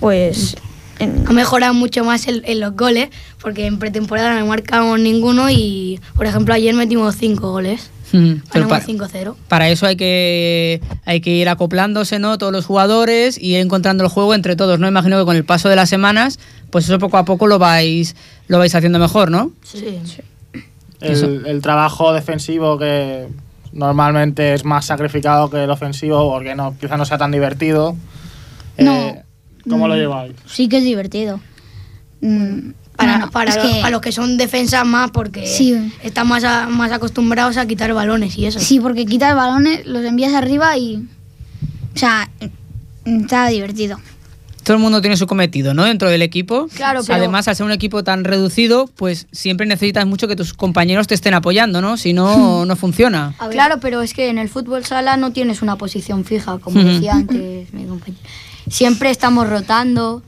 pues 0.00 0.56
Ha 1.00 1.32
mejorado 1.32 1.72
mucho 1.72 2.04
más 2.04 2.28
en, 2.28 2.42
en 2.44 2.60
los 2.60 2.76
goles, 2.76 3.08
porque 3.40 3.66
en 3.66 3.78
pretemporada 3.78 4.38
no 4.38 4.46
marcamos 4.46 5.00
ninguno 5.00 5.50
y, 5.50 5.98
por 6.14 6.26
ejemplo, 6.26 6.52
ayer 6.52 6.74
metimos 6.74 7.16
5 7.16 7.50
goles. 7.50 7.90
Mm, 8.12 8.34
Pero 8.52 8.68
para, 8.68 8.84
5-0. 8.84 9.34
para 9.48 9.68
eso 9.68 9.84
hay 9.86 9.96
que, 9.96 10.80
hay 11.04 11.20
que 11.20 11.30
ir 11.30 11.48
acoplándose, 11.48 12.18
¿no? 12.18 12.38
Todos 12.38 12.52
los 12.52 12.64
jugadores 12.64 13.36
y 13.36 13.54
ir 13.54 13.60
encontrando 13.60 14.04
el 14.04 14.10
juego 14.10 14.32
entre 14.34 14.54
todos, 14.56 14.78
¿no? 14.78 14.86
Imagino 14.86 15.18
que 15.18 15.24
con 15.24 15.36
el 15.36 15.44
paso 15.44 15.68
de 15.68 15.76
las 15.76 15.88
semanas, 15.88 16.38
pues 16.70 16.84
eso 16.84 16.98
poco 16.98 17.16
a 17.18 17.24
poco 17.24 17.46
lo 17.48 17.58
vais, 17.58 18.14
lo 18.48 18.58
vais 18.58 18.74
haciendo 18.74 18.98
mejor, 18.98 19.30
¿no? 19.30 19.50
Sí. 19.64 19.98
El, 21.00 21.46
el 21.46 21.60
trabajo 21.62 22.12
defensivo 22.12 22.78
que 22.78 23.26
normalmente 23.72 24.54
es 24.54 24.64
más 24.64 24.86
sacrificado 24.86 25.50
que 25.50 25.64
el 25.64 25.70
ofensivo 25.70 26.30
porque 26.30 26.54
no, 26.54 26.74
quizá 26.80 26.96
no 26.96 27.04
sea 27.04 27.18
tan 27.18 27.32
divertido. 27.32 27.96
Eh, 28.78 29.22
¿Cómo 29.68 29.88
lo 29.88 29.94
Mm, 29.94 29.98
lleváis? 29.98 30.32
Sí 30.46 30.68
que 30.68 30.78
es 30.78 30.84
divertido. 30.84 31.40
Mm, 32.20 32.70
Para, 32.96 33.18
no, 33.18 33.26
no, 33.26 33.30
para, 33.30 33.52
que- 33.54 33.78
para 33.80 33.90
los 33.90 34.00
que 34.00 34.12
son 34.12 34.36
defensas 34.38 34.84
más, 34.86 35.10
porque 35.10 35.46
Sí. 35.46 35.92
están 36.02 36.26
más, 36.28 36.44
a- 36.44 36.66
más 36.68 36.90
acostumbrados 36.92 37.56
a 37.56 37.66
quitar 37.66 37.92
balones 37.92 38.36
y 38.38 38.46
eso. 38.46 38.58
Sí, 38.60 38.80
porque 38.80 39.04
quitas 39.06 39.34
balones, 39.36 39.86
los 39.86 40.04
envías 40.04 40.32
arriba 40.34 40.76
y... 40.76 40.96
O 41.94 41.98
sea, 41.98 42.28
está 43.04 43.48
divertido. 43.48 43.98
Todo 44.64 44.76
el 44.78 44.82
mundo 44.82 45.00
tiene 45.00 45.16
su 45.16 45.28
cometido, 45.28 45.74
¿no? 45.74 45.84
Dentro 45.84 46.10
del 46.10 46.22
equipo. 46.22 46.66
Claro, 46.74 47.02
pero- 47.06 47.14
Además, 47.18 47.46
al 47.46 47.54
ser 47.54 47.64
un 47.66 47.70
equipo 47.72 48.02
tan 48.02 48.24
reducido, 48.24 48.88
pues 48.96 49.28
siempre 49.30 49.64
necesitas 49.66 50.06
mucho 50.06 50.26
que 50.26 50.34
tus 50.34 50.54
compañeros 50.54 51.06
te 51.06 51.14
estén 51.14 51.34
apoyando, 51.34 51.80
¿no? 51.80 51.96
Si 51.96 52.12
no, 52.12 52.64
no 52.64 52.74
funciona. 52.76 53.34
Claro, 53.52 53.76
pero 53.80 54.02
es 54.02 54.12
que 54.12 54.28
en 54.28 54.38
el 54.38 54.48
fútbol 54.48 54.84
sala 54.84 55.16
no 55.16 55.30
tienes 55.32 55.62
una 55.62 55.76
posición 55.76 56.24
fija, 56.24 56.58
como 56.58 56.80
Ujú. 56.80 56.88
decía 56.88 57.12
antes 57.14 57.72
mi 57.72 57.84
compañero. 57.84 58.20
Siempre 58.68 59.10
estamos 59.10 59.48
rotando. 59.48 60.22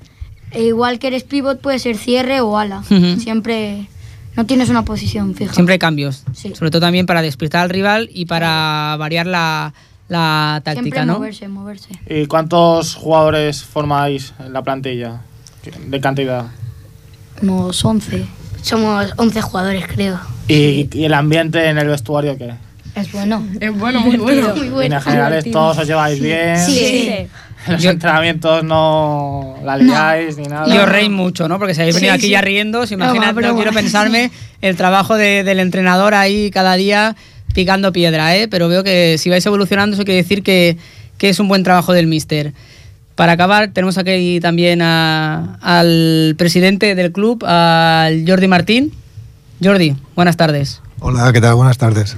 E 0.52 0.62
igual 0.64 0.98
que 0.98 1.08
eres 1.08 1.24
pivot, 1.24 1.60
puede 1.60 1.78
ser 1.78 1.96
cierre 1.96 2.40
o 2.40 2.56
ala. 2.58 2.80
Ujú. 2.90 3.20
Siempre 3.20 3.86
no 4.36 4.46
tienes 4.46 4.68
una 4.70 4.84
posición 4.84 5.34
fija. 5.34 5.52
Siempre 5.52 5.74
hay 5.74 5.78
cambios. 5.78 6.24
Sí. 6.32 6.54
Sobre 6.54 6.70
todo 6.70 6.80
también 6.80 7.06
para 7.06 7.22
despistar 7.22 7.62
al 7.62 7.70
rival 7.70 8.08
y 8.12 8.26
para 8.26 8.96
variar 8.98 9.26
la, 9.26 9.74
la 10.08 10.60
táctica, 10.64 10.82
Siempre 10.82 11.06
¿no? 11.06 11.14
moverse, 11.14 11.48
moverse. 11.48 11.88
¿Y 12.08 12.26
cuántos 12.26 12.94
jugadores 12.94 13.62
formáis 13.62 14.32
en 14.38 14.52
la 14.52 14.62
plantilla? 14.62 15.20
De 15.86 16.00
cantidad. 16.00 16.46
Unos 17.42 17.84
11. 17.84 18.24
Somos 18.62 19.12
11 19.16 19.40
jugadores, 19.42 19.84
creo. 19.86 20.18
¿Y, 20.48 20.88
y 20.92 21.04
el 21.04 21.14
ambiente 21.14 21.68
en 21.68 21.78
el 21.78 21.88
vestuario 21.88 22.36
qué? 22.38 22.54
Es 22.94 23.12
bueno. 23.12 23.46
Es 23.60 23.76
bueno, 23.78 24.00
muy 24.00 24.16
bueno. 24.18 24.54
Muy 24.56 24.66
En 24.66 24.72
bueno. 24.72 24.82
líneas 24.82 25.04
generales 25.04 25.50
todos 25.50 25.78
os 25.78 25.86
lleváis 25.86 26.20
bien. 26.20 26.58
Sí, 26.58 26.72
sí. 26.72 27.10
En 27.68 27.74
los 27.74 27.84
entrenamientos 27.84 28.64
no 28.64 29.56
la 29.64 29.76
liáis 29.76 30.36
ni 30.36 30.44
nada. 30.44 30.72
Y 30.74 30.78
os 30.78 30.88
reís 30.88 31.10
mucho, 31.10 31.48
¿no? 31.48 31.58
Porque 31.58 31.74
si 31.74 31.80
habéis 31.82 31.94
venido 31.96 32.12
Sí, 32.12 32.16
aquí 32.16 32.26
sí. 32.26 32.30
ya 32.32 32.40
riendo, 32.40 32.86
si 32.86 32.96
Broma, 32.96 33.12
imaginad, 33.12 33.34
no 33.34 33.40
broma. 33.40 33.54
quiero 33.56 33.72
pensarme 33.72 34.30
el 34.62 34.76
trabajo 34.76 35.16
de- 35.16 35.44
del 35.44 35.60
entrenador 35.60 36.14
ahí 36.14 36.50
cada 36.50 36.74
día 36.74 37.16
picando 37.54 37.92
piedra, 37.92 38.36
¿eh? 38.36 38.48
Pero 38.48 38.68
veo 38.68 38.82
que 38.84 39.16
si 39.18 39.30
vais 39.30 39.44
evolucionando, 39.46 39.94
eso 39.94 40.04
quiere 40.04 40.22
decir 40.22 40.42
que, 40.42 40.76
que 41.18 41.28
es 41.28 41.38
un 41.40 41.48
buen 41.48 41.62
trabajo 41.62 41.92
del 41.92 42.06
míster. 42.06 42.52
Para 43.14 43.32
acabar, 43.32 43.72
tenemos 43.72 43.98
aquí 43.98 44.38
también 44.40 44.80
a- 44.82 45.58
al 45.60 46.34
presidente 46.38 46.94
del 46.94 47.10
club, 47.12 47.44
al 47.44 48.24
Jordi 48.26 48.46
Martín. 48.48 48.92
Jordi, 49.62 49.96
buenas 50.14 50.36
tardes. 50.36 50.80
Hola, 51.00 51.32
¿qué 51.32 51.40
tal? 51.40 51.54
Buenas 51.54 51.78
tardes. 51.78 52.16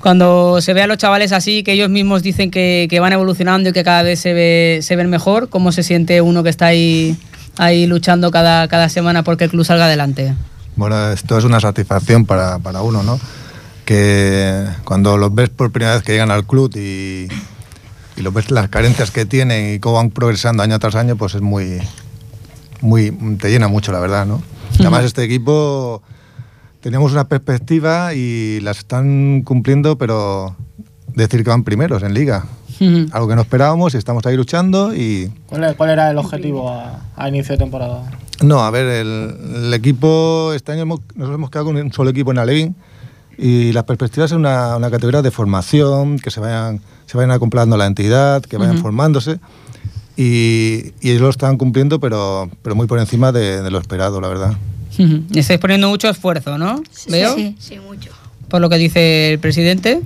Cuando 0.00 0.60
se 0.60 0.72
ve 0.72 0.82
a 0.82 0.86
los 0.86 0.96
chavales 0.98 1.32
así, 1.32 1.62
que 1.62 1.72
ellos 1.72 1.90
mismos 1.90 2.22
dicen 2.22 2.50
que, 2.50 2.86
que 2.88 3.00
van 3.00 3.12
evolucionando 3.12 3.68
y 3.68 3.72
que 3.72 3.84
cada 3.84 4.02
vez 4.02 4.20
se, 4.20 4.32
ve, 4.32 4.80
se 4.82 4.96
ven 4.96 5.10
mejor, 5.10 5.48
¿cómo 5.48 5.72
se 5.72 5.82
siente 5.82 6.20
uno 6.22 6.42
que 6.42 6.48
está 6.48 6.66
ahí, 6.66 7.18
ahí 7.58 7.86
luchando 7.86 8.30
cada, 8.30 8.66
cada 8.68 8.88
semana 8.88 9.22
porque 9.22 9.44
el 9.44 9.50
club 9.50 9.64
salga 9.64 9.84
adelante? 9.84 10.34
Bueno, 10.76 11.10
esto 11.10 11.36
es 11.36 11.44
una 11.44 11.60
satisfacción 11.60 12.24
para, 12.24 12.58
para 12.58 12.80
uno, 12.82 13.02
¿no? 13.02 13.20
Que 13.84 14.64
cuando 14.84 15.18
los 15.18 15.34
ves 15.34 15.50
por 15.50 15.70
primera 15.70 15.94
vez 15.94 16.02
que 16.02 16.12
llegan 16.12 16.30
al 16.30 16.46
club 16.46 16.74
y, 16.76 17.28
y 18.16 18.22
los 18.22 18.32
ves 18.32 18.50
las 18.50 18.70
carencias 18.70 19.10
que 19.10 19.26
tienen 19.26 19.74
y 19.74 19.78
cómo 19.80 19.96
van 19.96 20.10
progresando 20.10 20.62
año 20.62 20.78
tras 20.78 20.94
año, 20.94 21.16
pues 21.16 21.34
es 21.34 21.42
muy, 21.42 21.80
muy 22.80 23.10
te 23.38 23.50
llena 23.50 23.68
mucho, 23.68 23.92
la 23.92 24.00
verdad, 24.00 24.24
¿no? 24.24 24.42
Además, 24.78 25.04
este 25.04 25.22
equipo 25.24 26.02
teníamos 26.80 27.12
una 27.12 27.28
perspectiva 27.28 28.14
y 28.14 28.60
las 28.60 28.78
están 28.78 29.42
cumpliendo, 29.42 29.96
pero 29.98 30.56
decir 31.14 31.42
que 31.44 31.50
van 31.50 31.64
primeros 31.64 32.02
en 32.02 32.14
liga. 32.14 32.46
Algo 33.12 33.28
que 33.28 33.34
no 33.34 33.42
esperábamos 33.42 33.92
y 33.92 33.98
estamos 33.98 34.24
ahí 34.24 34.36
luchando 34.38 34.94
y 34.94 35.30
¿Cuál, 35.46 35.76
cuál 35.76 35.90
era 35.90 36.10
el 36.10 36.16
objetivo 36.16 36.70
a, 36.70 37.00
a 37.14 37.28
inicio 37.28 37.52
de 37.54 37.58
temporada? 37.58 38.10
No, 38.42 38.60
a 38.60 38.70
ver, 38.70 38.86
el, 38.86 39.36
el 39.66 39.74
equipo, 39.74 40.52
este 40.54 40.72
año 40.72 40.82
hemos- 40.82 41.00
nos 41.14 41.28
hemos 41.34 41.50
quedado 41.50 41.66
con 41.66 41.76
un 41.76 41.92
solo 41.92 42.08
equipo 42.08 42.30
en 42.30 42.38
Alevín 42.38 42.74
y 43.36 43.72
las 43.72 43.84
perspectivas 43.84 44.30
es 44.30 44.36
una, 44.38 44.76
una 44.78 44.90
categoría 44.90 45.20
de 45.20 45.30
formación, 45.30 46.18
que 46.18 46.30
se 46.30 46.40
vayan, 46.40 46.80
se 47.04 47.18
vayan 47.18 47.32
acoplando 47.32 47.74
a 47.74 47.78
la 47.78 47.84
entidad, 47.86 48.40
que 48.42 48.56
vayan 48.56 48.78
formándose 48.78 49.40
y, 50.16 50.92
y 51.02 51.10
ellos 51.10 51.20
lo 51.20 51.28
están 51.28 51.58
cumpliendo, 51.58 52.00
pero, 52.00 52.48
pero 52.62 52.74
muy 52.74 52.86
por 52.86 52.98
encima 52.98 53.30
de, 53.30 53.60
de 53.62 53.70
lo 53.70 53.78
esperado, 53.78 54.22
la 54.22 54.28
verdad. 54.28 54.54
Estáis 55.34 55.58
poniendo 55.60 55.88
mucho 55.88 56.08
esfuerzo, 56.08 56.58
¿no? 56.58 56.82
¿Veo? 57.08 57.34
Sí, 57.36 57.56
sí, 57.58 57.78
mucho. 57.78 58.10
Por 58.48 58.60
lo 58.60 58.68
que 58.68 58.76
dice 58.76 59.32
el 59.32 59.38
presidente. 59.38 60.00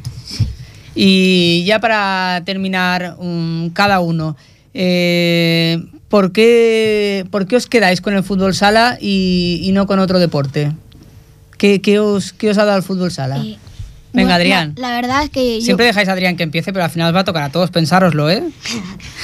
Y 0.94 1.64
ya 1.66 1.80
para 1.80 2.42
terminar, 2.44 3.16
um, 3.18 3.70
cada 3.70 4.00
uno, 4.00 4.36
eh, 4.74 5.82
¿por, 6.08 6.30
qué, 6.32 7.26
por 7.30 7.46
qué 7.46 7.56
os 7.56 7.66
quedáis 7.66 8.00
con 8.00 8.14
el 8.14 8.22
fútbol 8.22 8.54
sala 8.54 8.96
y, 9.00 9.60
y 9.64 9.72
no 9.72 9.86
con 9.86 9.98
otro 9.98 10.18
deporte? 10.20 10.72
¿Qué, 11.58 11.80
qué 11.80 11.98
os, 11.98 12.32
qué 12.32 12.50
os 12.50 12.58
ha 12.58 12.64
dado 12.64 12.76
el 12.78 12.84
fútbol 12.84 13.10
sala? 13.10 13.36
Venga, 13.38 13.58
Bueno, 14.12 14.28
la- 14.28 14.34
Adrián. 14.36 14.74
La, 14.76 14.90
verdad 14.94 15.24
es 15.24 15.30
que 15.30 15.58
yo- 15.58 15.64
Siempre 15.64 15.86
dejáis 15.86 16.08
a 16.08 16.12
Adrián 16.12 16.36
que 16.36 16.44
empiece, 16.44 16.72
pero 16.72 16.84
al 16.84 16.90
final 16.90 17.08
os 17.08 17.16
va 17.16 17.20
a 17.20 17.24
tocar 17.24 17.42
a 17.42 17.50
todos, 17.50 17.70
pensároslo, 17.70 18.30
¿eh? 18.30 18.44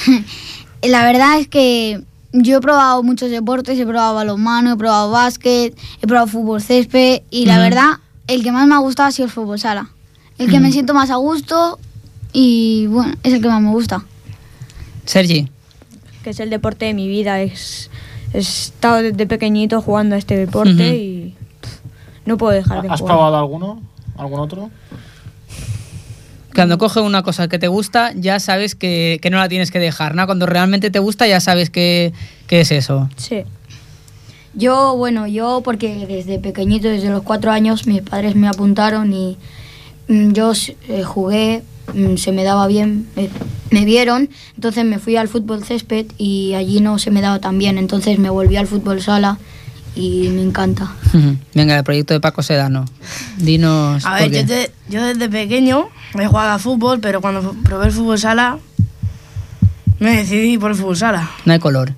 La 0.83 1.05
verdad 1.05 1.39
es 1.39 1.47
que 1.47 2.01
yo 2.33 2.59
he 2.59 2.61
probado 2.61 3.03
muchos 3.03 3.31
deportes, 3.31 3.79
he 3.79 3.87
probado 3.87 4.15
balonmano, 4.15 4.73
he 4.73 4.77
probado 4.77 5.11
básquet, 5.11 5.77
he 6.01 6.07
probado 6.07 6.27
fútbol 6.29 6.61
césped 6.63 7.23
y 7.31 7.47
la 7.47 7.59
verdad 7.59 7.99
el 8.27 8.43
que 8.43 8.53
más 8.53 8.67
me 8.67 8.75
ha 8.75 8.79
gustado 8.79 9.09
ha 9.09 9.13
sido 9.13 9.27
el 9.27 9.33
fútbol 9.33 9.59
sala. 9.59 9.91
El 10.39 10.49
que 10.51 10.61
me 10.61 10.73
siento 10.73 10.95
más 10.95 11.11
a 11.11 11.17
gusto 11.17 11.79
y 12.33 12.87
bueno, 12.87 13.15
es 13.23 13.33
el 13.35 13.43
que 13.43 13.49
más 13.49 13.61
me 13.61 13.71
gusta. 13.71 14.05
Sergi. 15.05 15.51
que 16.23 16.31
es 16.31 16.41
el 16.41 16.51
deporte 16.51 16.85
de 16.87 16.95
mi 16.95 17.09
vida. 17.09 17.41
Es, 17.41 17.91
he 18.33 18.39
estado 18.39 19.03
desde 19.03 19.27
pequeñito 19.27 19.83
jugando 19.83 20.15
a 20.15 20.19
este 20.19 20.37
deporte 20.37 20.97
y 20.97 21.35
pff, 21.61 21.79
no 22.27 22.37
puedo 22.39 22.53
dejar 22.53 22.83
de 22.83 22.89
¿Has 22.89 23.01
jugar. 23.01 23.17
probado 23.17 23.37
alguno? 23.39 23.83
¿Algún 24.17 24.39
otro? 24.41 24.71
Cuando 26.55 26.79
coges 26.79 27.03
una 27.03 27.23
cosa 27.23 27.49
que 27.49 27.59
te 27.59 27.69
gusta, 27.69 28.13
ya 28.15 28.41
sabes 28.41 28.75
que, 28.75 29.19
que 29.23 29.31
no 29.31 29.39
la 29.39 29.49
tienes 29.49 29.71
que 29.71 29.79
dejar, 29.79 30.15
¿no? 30.15 30.27
Cuando 30.27 30.47
realmente 30.47 30.91
te 30.91 30.99
gusta, 30.99 31.27
ya 31.27 31.41
sabes 31.41 31.71
que, 31.71 32.13
que 32.47 32.61
es 32.61 32.73
eso. 32.73 33.09
Sí. 33.17 33.45
Yo, 34.55 34.97
bueno, 34.97 35.27
yo 35.29 35.61
porque 35.65 36.07
desde 36.07 36.39
pequeñito, 36.39 36.89
desde 36.89 37.09
los 37.09 37.23
cuatro 37.23 37.53
años, 37.53 37.87
mis 37.87 38.03
padres 38.03 38.35
me 38.35 38.49
apuntaron 38.49 39.13
y 39.13 39.39
mm, 40.09 40.33
yo 40.33 40.53
eh, 40.89 41.05
jugué, 41.05 41.63
mm, 41.95 42.17
se 42.17 42.33
me 42.33 42.43
daba 42.43 42.67
bien, 42.67 43.07
me, 43.15 43.29
me 43.71 43.85
vieron, 43.85 44.29
entonces 44.57 44.85
me 44.85 44.99
fui 44.99 45.17
al 45.17 45.29
fútbol 45.29 45.65
césped 45.65 46.07
y 46.19 46.55
allí 46.55 46.81
no 46.81 46.99
se 46.99 47.13
me 47.13 47.21
daba 47.21 47.39
tan 47.39 47.59
bien, 47.59 47.79
entonces 47.79 48.19
me 48.19 48.29
volví 48.29 48.57
al 48.57 48.67
fútbol 48.67 49.01
sala 49.01 49.39
y 49.95 50.29
me 50.29 50.43
encanta. 50.43 50.93
Venga, 51.55 51.77
el 51.77 51.85
proyecto 51.85 52.15
de 52.15 52.21
Paco 52.21 52.43
Sedano. 52.43 52.85
Dinos. 53.39 54.05
A 54.07 54.11
por 54.11 54.21
ver, 54.21 54.31
qué. 54.31 54.41
yo, 54.41 54.47
te- 54.47 54.71
yo 54.89 55.05
desde 55.05 55.29
pequeño 55.29 55.89
he 56.19 56.27
jugado 56.27 56.51
a 56.51 56.59
fútbol, 56.59 57.01
pero 57.01 57.21
cuando 57.21 57.55
probé 57.65 57.87
el 57.87 57.93
fútbol 57.93 58.19
sala, 58.19 58.59
me 59.99 60.17
decidí 60.17 60.59
por 60.59 60.71
el 60.71 60.77
fútbol 60.77 60.97
sala. 60.97 61.31
No 61.45 61.53
hay 61.53 61.59
color. 61.59 61.95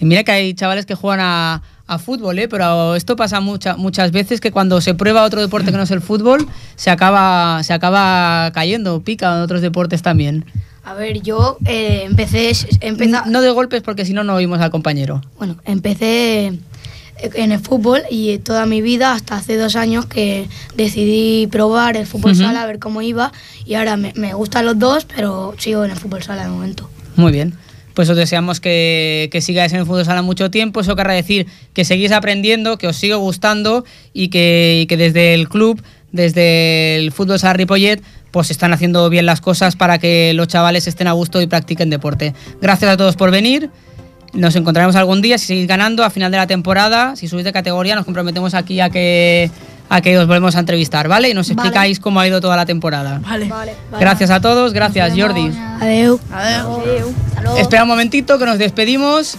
Y 0.00 0.04
mira 0.04 0.22
que 0.24 0.32
hay 0.32 0.54
chavales 0.54 0.86
que 0.86 0.94
juegan 0.94 1.20
a, 1.20 1.62
a 1.86 1.98
fútbol, 1.98 2.38
¿eh? 2.38 2.48
pero 2.48 2.94
esto 2.94 3.16
pasa 3.16 3.40
mucha- 3.40 3.76
muchas 3.76 4.12
veces 4.12 4.40
que 4.40 4.52
cuando 4.52 4.80
se 4.80 4.94
prueba 4.94 5.22
otro 5.24 5.40
deporte 5.40 5.70
que 5.70 5.76
no 5.76 5.82
es 5.84 5.90
el 5.90 6.00
fútbol, 6.00 6.46
se 6.76 6.90
acaba, 6.90 7.62
se 7.62 7.72
acaba 7.72 8.50
cayendo, 8.52 9.00
pica 9.02 9.34
en 9.34 9.40
otros 9.42 9.60
deportes 9.62 10.02
también. 10.02 10.44
A 10.84 10.94
ver, 10.94 11.20
yo 11.20 11.58
eh, 11.66 12.04
empecé, 12.06 12.52
empecé, 12.80 13.12
No 13.26 13.42
de 13.42 13.50
golpes 13.50 13.82
porque 13.82 14.04
si 14.06 14.12
no, 14.14 14.24
no 14.24 14.34
oímos 14.34 14.60
al 14.60 14.70
compañero. 14.70 15.20
bueno, 15.36 15.56
empecé 15.64 16.58
en 17.20 17.52
el 17.52 17.60
fútbol 17.60 18.02
y 18.10 18.38
toda 18.38 18.66
mi 18.66 18.80
vida, 18.82 19.12
hasta 19.12 19.36
hace 19.36 19.56
dos 19.56 19.76
años 19.76 20.06
que 20.06 20.46
decidí 20.76 21.46
probar 21.48 21.96
el 21.96 22.06
fútbol 22.06 22.32
Ujú. 22.32 22.42
sala, 22.42 22.62
a 22.62 22.66
ver 22.66 22.78
cómo 22.78 23.02
iba 23.02 23.32
y 23.66 23.74
ahora 23.74 23.96
me, 23.96 24.12
me 24.14 24.34
gustan 24.34 24.66
los 24.66 24.78
dos, 24.78 25.04
pero 25.04 25.54
sigo 25.58 25.84
en 25.84 25.90
el 25.90 25.96
fútbol 25.96 26.22
sala 26.22 26.44
de 26.44 26.50
momento. 26.50 26.88
Muy 27.16 27.32
bien. 27.32 27.54
Pues 27.94 28.08
os 28.08 28.16
deseamos 28.16 28.60
que, 28.60 29.28
que 29.32 29.40
sigáis 29.40 29.72
en 29.72 29.80
el 29.80 29.86
fútbol 29.86 30.04
sala 30.04 30.22
mucho 30.22 30.52
tiempo. 30.52 30.80
Eso 30.80 30.94
querrá 30.94 31.14
decir 31.14 31.46
que 31.74 31.84
seguís 31.84 32.12
aprendiendo, 32.12 32.78
que 32.78 32.86
os 32.86 32.96
siga 32.96 33.16
gustando 33.16 33.84
y 34.12 34.28
que, 34.28 34.80
y 34.82 34.86
que 34.86 34.96
desde 34.96 35.34
el 35.34 35.48
club, 35.48 35.82
desde 36.12 36.96
el 36.96 37.10
fútbol 37.10 37.40
sala 37.40 37.54
Ripollet, 37.54 38.00
pues 38.30 38.52
están 38.52 38.72
haciendo 38.72 39.10
bien 39.10 39.26
las 39.26 39.40
cosas 39.40 39.74
para 39.74 39.98
que 39.98 40.32
los 40.34 40.46
chavales 40.46 40.86
estén 40.86 41.08
a 41.08 41.12
gusto 41.12 41.42
y 41.42 41.48
practiquen 41.48 41.90
deporte. 41.90 42.34
Gracias 42.60 42.90
a 42.92 42.96
todos 42.96 43.16
por 43.16 43.32
venir. 43.32 43.70
Nos 44.32 44.54
encontraremos 44.56 44.96
algún 44.96 45.22
día 45.22 45.38
si 45.38 45.46
seguís 45.46 45.66
ganando 45.66 46.04
a 46.04 46.10
final 46.10 46.30
de 46.30 46.36
la 46.36 46.46
temporada. 46.46 47.16
Si 47.16 47.28
subís 47.28 47.44
de 47.44 47.52
categoría, 47.52 47.94
nos 47.94 48.04
comprometemos 48.04 48.54
aquí 48.54 48.80
a 48.80 48.90
que, 48.90 49.50
a 49.88 50.00
que 50.00 50.18
os 50.18 50.26
volvemos 50.26 50.54
a 50.56 50.60
entrevistar, 50.60 51.08
¿vale? 51.08 51.30
Y 51.30 51.34
nos 51.34 51.48
Vale. 51.48 51.54
explicáis 51.60 52.00
cómo 52.00 52.20
ha 52.20 52.26
ido 52.28 52.40
toda 52.40 52.56
la 52.56 52.66
temporada. 52.66 53.20
Vale. 53.20 53.50
Gracias 53.98 54.30
a 54.30 54.40
todos, 54.40 54.72
gracias 54.72 55.12
Jordi. 55.16 55.50
Adeu. 55.80 56.20
Adeu. 56.32 57.14
Espera 57.58 57.82
un 57.82 57.88
momentito 57.88 58.38
que 58.38 58.44
nos 58.44 58.58
despedimos. 58.58 59.36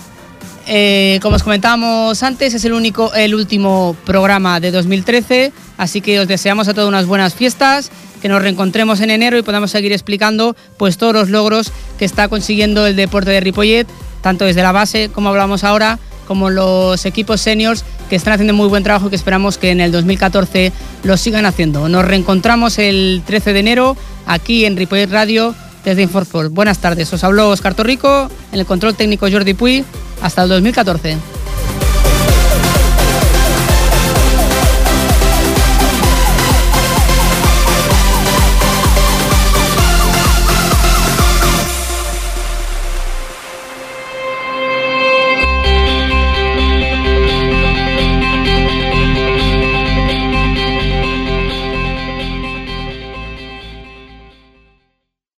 Eh, 0.71 1.19
como 1.23 1.35
os 1.35 1.41
comentábamos 1.41 2.21
antes, 2.21 2.53
es 2.53 2.63
el 2.63 2.73
único, 2.73 3.11
el 3.15 3.33
último 3.33 3.95
programa 4.05 4.59
de 4.59 4.69
2013, 4.69 5.51
así 5.77 5.99
que 5.99 6.19
os 6.19 6.27
deseamos 6.27 6.67
a 6.67 6.75
todos 6.75 6.87
unas 6.87 7.07
buenas 7.07 7.33
fiestas, 7.33 7.89
que 8.21 8.29
nos 8.29 8.39
reencontremos 8.39 9.01
en 9.01 9.09
enero 9.09 9.35
y 9.37 9.41
podamos 9.41 9.71
seguir 9.71 9.91
explicando 9.93 10.55
pues 10.77 10.97
todos 10.97 11.13
los 11.13 11.29
logros 11.29 11.71
que 11.97 12.05
está 12.05 12.27
consiguiendo 12.27 12.85
el 12.85 12.95
deporte 12.95 13.31
de 13.31 13.39
Ripollet, 13.39 13.87
tanto 14.21 14.45
desde 14.45 14.61
la 14.61 14.71
base, 14.71 15.09
como 15.09 15.29
hablamos 15.29 15.63
ahora, 15.63 15.99
como 16.27 16.49
los 16.49 17.05
equipos 17.05 17.41
seniors 17.41 17.83
que 18.09 18.15
están 18.15 18.33
haciendo 18.33 18.53
muy 18.53 18.67
buen 18.67 18.83
trabajo 18.83 19.07
y 19.07 19.09
que 19.09 19.15
esperamos 19.15 19.57
que 19.57 19.71
en 19.71 19.81
el 19.81 19.91
2014 19.91 20.71
lo 21.03 21.17
sigan 21.17 21.45
haciendo. 21.45 21.89
Nos 21.89 22.05
reencontramos 22.05 22.77
el 22.77 23.23
13 23.25 23.53
de 23.53 23.59
enero 23.59 23.97
aquí 24.25 24.65
en 24.65 24.77
Ripollet 24.77 25.09
Radio 25.09 25.55
desde 25.83 26.03
Inforsport. 26.03 26.51
Buenas 26.51 26.79
tardes, 26.79 27.11
os 27.13 27.23
habló 27.23 27.49
Oscar 27.49 27.73
Torrico, 27.73 28.29
en 28.51 28.59
el 28.59 28.65
control 28.65 28.95
técnico 28.95 29.27
Jordi 29.31 29.53
Puy. 29.53 29.83
Hasta 30.21 30.43
el 30.43 30.49
2014. 30.49 31.38